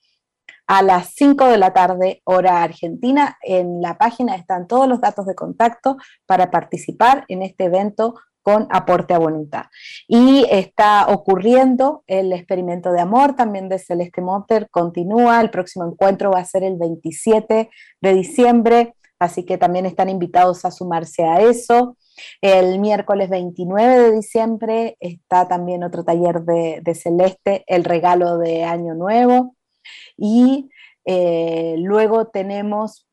a 0.67 0.83
las 0.83 1.15
5 1.15 1.47
de 1.47 1.59
la 1.59 1.73
tarde, 1.73 2.23
hora 2.25 2.63
argentina. 2.63 3.39
En 3.43 3.81
la 3.81 3.99
página 3.99 4.35
están 4.35 4.67
todos 4.67 4.89
los 4.89 5.01
datos 5.01 5.27
de 5.27 5.35
contacto 5.35 5.97
para 6.27 6.51
participar 6.51 7.25
en 7.29 7.43
este 7.43 7.65
evento 7.65 8.15
con 8.45 8.69
aporte 8.71 9.15
a 9.15 9.19
voluntad. 9.19 9.65
Y 10.07 10.45
está 10.51 11.07
ocurriendo 11.09 12.05
el 12.07 12.33
experimento 12.33 12.93
de 12.93 13.01
amor 13.01 13.35
también 13.35 13.71
de 13.71 13.79
Celeste 13.79 14.21
Monter, 14.21 14.69
continúa, 14.71 15.41
el 15.41 15.51
próximo 15.51 15.87
encuentro 15.87 16.31
va 16.31 16.41
a 16.41 16.45
ser 16.45 16.63
el 16.63 16.77
27 16.77 17.71
de 18.03 18.15
diciembre, 18.15 18.95
así 19.19 19.47
que 19.47 19.57
también 19.57 19.87
están 19.87 20.11
invitados 20.11 20.67
a 20.67 20.71
sumarse 20.71 21.25
a 21.25 21.41
eso. 21.41 21.97
El 22.43 22.79
miércoles 22.81 23.31
29 23.31 23.99
de 23.99 24.13
diciembre 24.13 24.97
está 25.01 25.49
también 25.49 25.83
otro 25.83 26.05
taller 26.05 26.43
de, 26.43 26.95
Celeste, 26.95 27.65
el 27.67 27.83
regalo 27.83 28.37
de 28.37 28.65
Año 28.65 28.95
Nuevo. 28.95 29.57
Y 30.19 30.69
eh, 31.07 31.77
luego 31.79 32.27
tenemos 32.27 33.04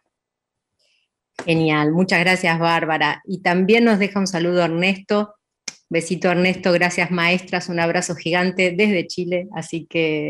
Genial, 1.45 1.93
muchas 1.93 2.21
gracias 2.21 2.59
Bárbara. 2.59 3.23
Y 3.25 3.43
también 3.43 3.85
nos 3.85 4.01
deja 4.01 4.19
un 4.19 4.27
saludo 4.27 4.65
Ernesto, 4.65 5.37
Besito 5.95 6.29
Ernesto, 6.29 6.73
gracias 6.73 7.13
maestras, 7.13 7.69
un 7.69 7.79
abrazo 7.79 8.17
gigante 8.17 8.75
desde 8.77 9.07
Chile, 9.07 9.47
así 9.55 9.87
que 9.87 10.29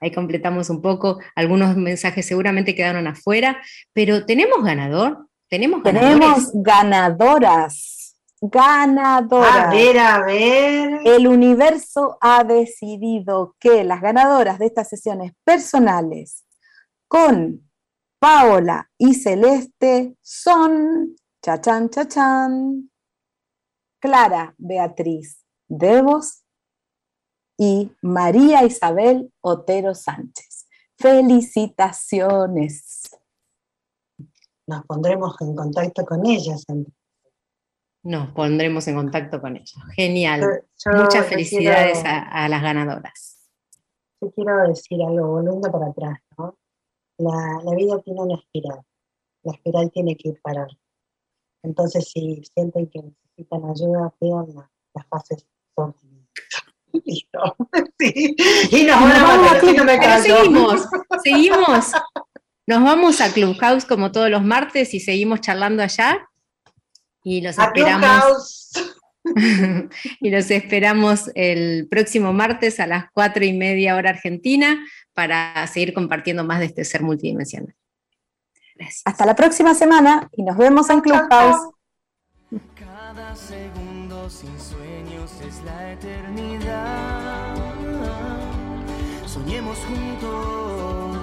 ahí 0.00 0.10
completamos 0.10 0.70
un 0.70 0.80
poco. 0.80 1.18
Algunos 1.36 1.76
mensajes 1.76 2.24
seguramente 2.24 2.74
quedaron 2.74 3.06
afuera, 3.06 3.60
pero 3.92 4.24
¿tenemos 4.24 4.64
ganador? 4.64 5.28
¿Tenemos, 5.50 5.82
Tenemos 5.82 6.50
ganadoras. 6.54 8.16
Ganadoras. 8.40 9.54
A 9.54 9.70
ver, 9.70 9.98
a 9.98 10.24
ver. 10.24 11.00
El 11.04 11.26
universo 11.28 12.16
ha 12.22 12.42
decidido 12.42 13.54
que 13.60 13.84
las 13.84 14.00
ganadoras 14.00 14.58
de 14.58 14.64
estas 14.64 14.88
sesiones 14.88 15.32
personales 15.44 16.46
con 17.06 17.68
Paola 18.18 18.90
y 18.96 19.12
Celeste 19.12 20.14
son, 20.22 21.16
chachan, 21.42 21.90
chachan, 21.90 22.88
Clara 24.02 24.54
Beatriz 24.58 25.46
Devos 25.68 26.42
y 27.56 27.92
María 28.02 28.64
Isabel 28.64 29.32
Otero 29.40 29.94
Sánchez. 29.94 30.66
Felicitaciones. 30.98 33.16
Nos 34.66 34.84
pondremos 34.86 35.40
en 35.40 35.54
contacto 35.54 36.04
con 36.04 36.26
ellas. 36.26 36.66
Nos 38.02 38.32
pondremos 38.32 38.88
en 38.88 38.96
contacto 38.96 39.40
con 39.40 39.54
ellas. 39.54 39.78
Genial. 39.94 40.64
Muchas 40.96 41.26
felicidades 41.26 42.02
a, 42.04 42.48
las 42.48 42.60
ganadoras. 42.60 43.38
Yo 44.20 44.32
quiero 44.32 44.66
decir 44.66 45.00
algo, 45.00 45.28
volviendo 45.28 45.70
para 45.70 45.86
atrás. 45.86 46.18
La, 47.18 47.60
la 47.62 47.76
vida 47.76 48.00
tiene 48.00 48.20
una 48.20 48.34
espiral. 48.34 48.80
La 49.44 49.52
espiral 49.52 49.92
tiene 49.92 50.16
que 50.16 50.30
ir 50.30 50.42
para 50.42 50.66
entonces, 51.62 52.10
si 52.12 52.42
sienten 52.54 52.88
que 52.88 53.00
necesitan 53.02 53.64
ayuda, 53.64 54.12
pidan 54.18 54.46
las 54.94 55.06
fases 55.06 55.46
son 55.74 55.94
Listo. 57.04 57.56
Y 58.70 58.84
nos, 58.84 59.00
vamos 59.00 59.52
a 59.52 59.60
Pero 59.60 60.22
seguimos, 60.22 60.88
seguimos. 61.24 61.92
Nos 62.66 62.82
vamos 62.82 63.20
a 63.20 63.32
Clubhouse 63.32 63.84
como 63.84 64.12
todos 64.12 64.30
los 64.30 64.42
martes 64.42 64.92
y 64.94 65.00
seguimos 65.00 65.40
charlando 65.40 65.82
allá. 65.82 66.28
Y 67.24 67.40
los 67.40 67.56
esperamos. 67.58 68.72
y 70.20 70.30
los 70.30 70.50
esperamos 70.50 71.30
el 71.34 71.88
próximo 71.88 72.32
martes 72.32 72.80
a 72.80 72.86
las 72.86 73.06
cuatro 73.12 73.44
y 73.44 73.52
media 73.52 73.96
hora 73.96 74.10
argentina 74.10 74.84
para 75.14 75.66
seguir 75.68 75.94
compartiendo 75.94 76.44
más 76.44 76.58
de 76.58 76.66
este 76.66 76.84
ser 76.84 77.02
multidimensional. 77.02 77.74
Hasta 79.04 79.26
la 79.26 79.34
próxima 79.34 79.74
semana 79.74 80.28
y 80.32 80.42
nos 80.42 80.56
vemos 80.56 80.88
en 80.90 81.00
Clubhouse. 81.00 81.70
Cada 82.74 83.34
segundo 83.34 84.28
sin 84.28 84.58
sueños 84.60 85.32
es 85.46 85.62
la 85.64 85.92
eternidad. 85.92 87.54
Soñemos 89.26 89.78
juntos. 89.78 91.18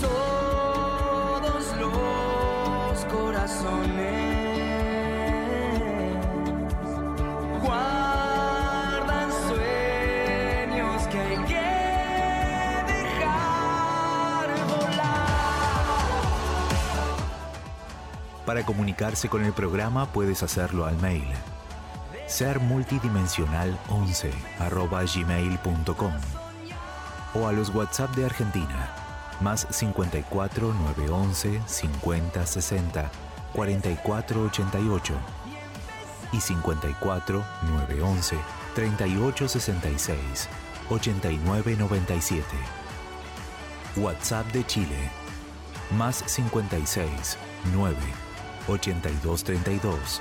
Todos 0.00 1.76
los 1.78 3.04
corazones. 3.06 4.32
Para 18.46 18.64
comunicarse 18.64 19.28
con 19.28 19.44
el 19.44 19.52
programa 19.52 20.06
puedes 20.06 20.42
hacerlo 20.42 20.86
al 20.86 20.96
mail 20.98 21.28
sermultidimensional11 22.26 24.32
arroba 24.58 25.04
gmail.com 25.04 26.14
o 27.34 27.46
a 27.46 27.52
los 27.52 27.68
WhatsApp 27.74 28.16
de 28.16 28.24
Argentina 28.24 28.88
más 29.40 29.66
54 29.70 30.72
911 30.72 31.60
50 31.66 32.46
60 32.46 33.10
44 33.52 34.44
88 34.44 35.14
y 36.32 36.40
54 36.40 37.44
911 37.68 38.36
38 38.74 39.48
66 39.48 40.48
89 40.90 41.76
97. 41.76 42.44
WhatsApp 43.96 44.46
de 44.52 44.66
Chile 44.66 45.10
más 45.96 46.24
56 46.26 47.38
9 47.74 47.96
82 48.68 49.44
32 49.44 50.20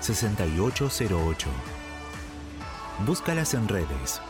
6808. 0.00 1.48
Búscalas 3.06 3.54
en 3.54 3.68
redes. 3.68 4.20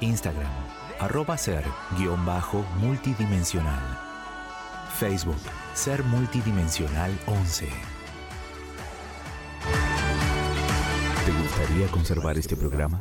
Instagram, 0.00 0.52
arroba 1.00 1.36
ser 1.36 1.64
guion 1.96 2.24
bajo 2.24 2.62
multidimensional. 2.80 3.82
Facebook, 4.98 5.40
ser 5.74 6.02
multidimensional 6.04 7.10
11. 7.26 7.68
¿Te 11.26 11.32
gustaría 11.32 11.88
conservar 11.88 12.38
este 12.38 12.56
programa? 12.56 13.00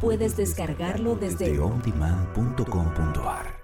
Puedes 0.00 0.36
descargarlo 0.36 1.16
desde 1.16 1.58
ondemand.com.ar 1.58 3.57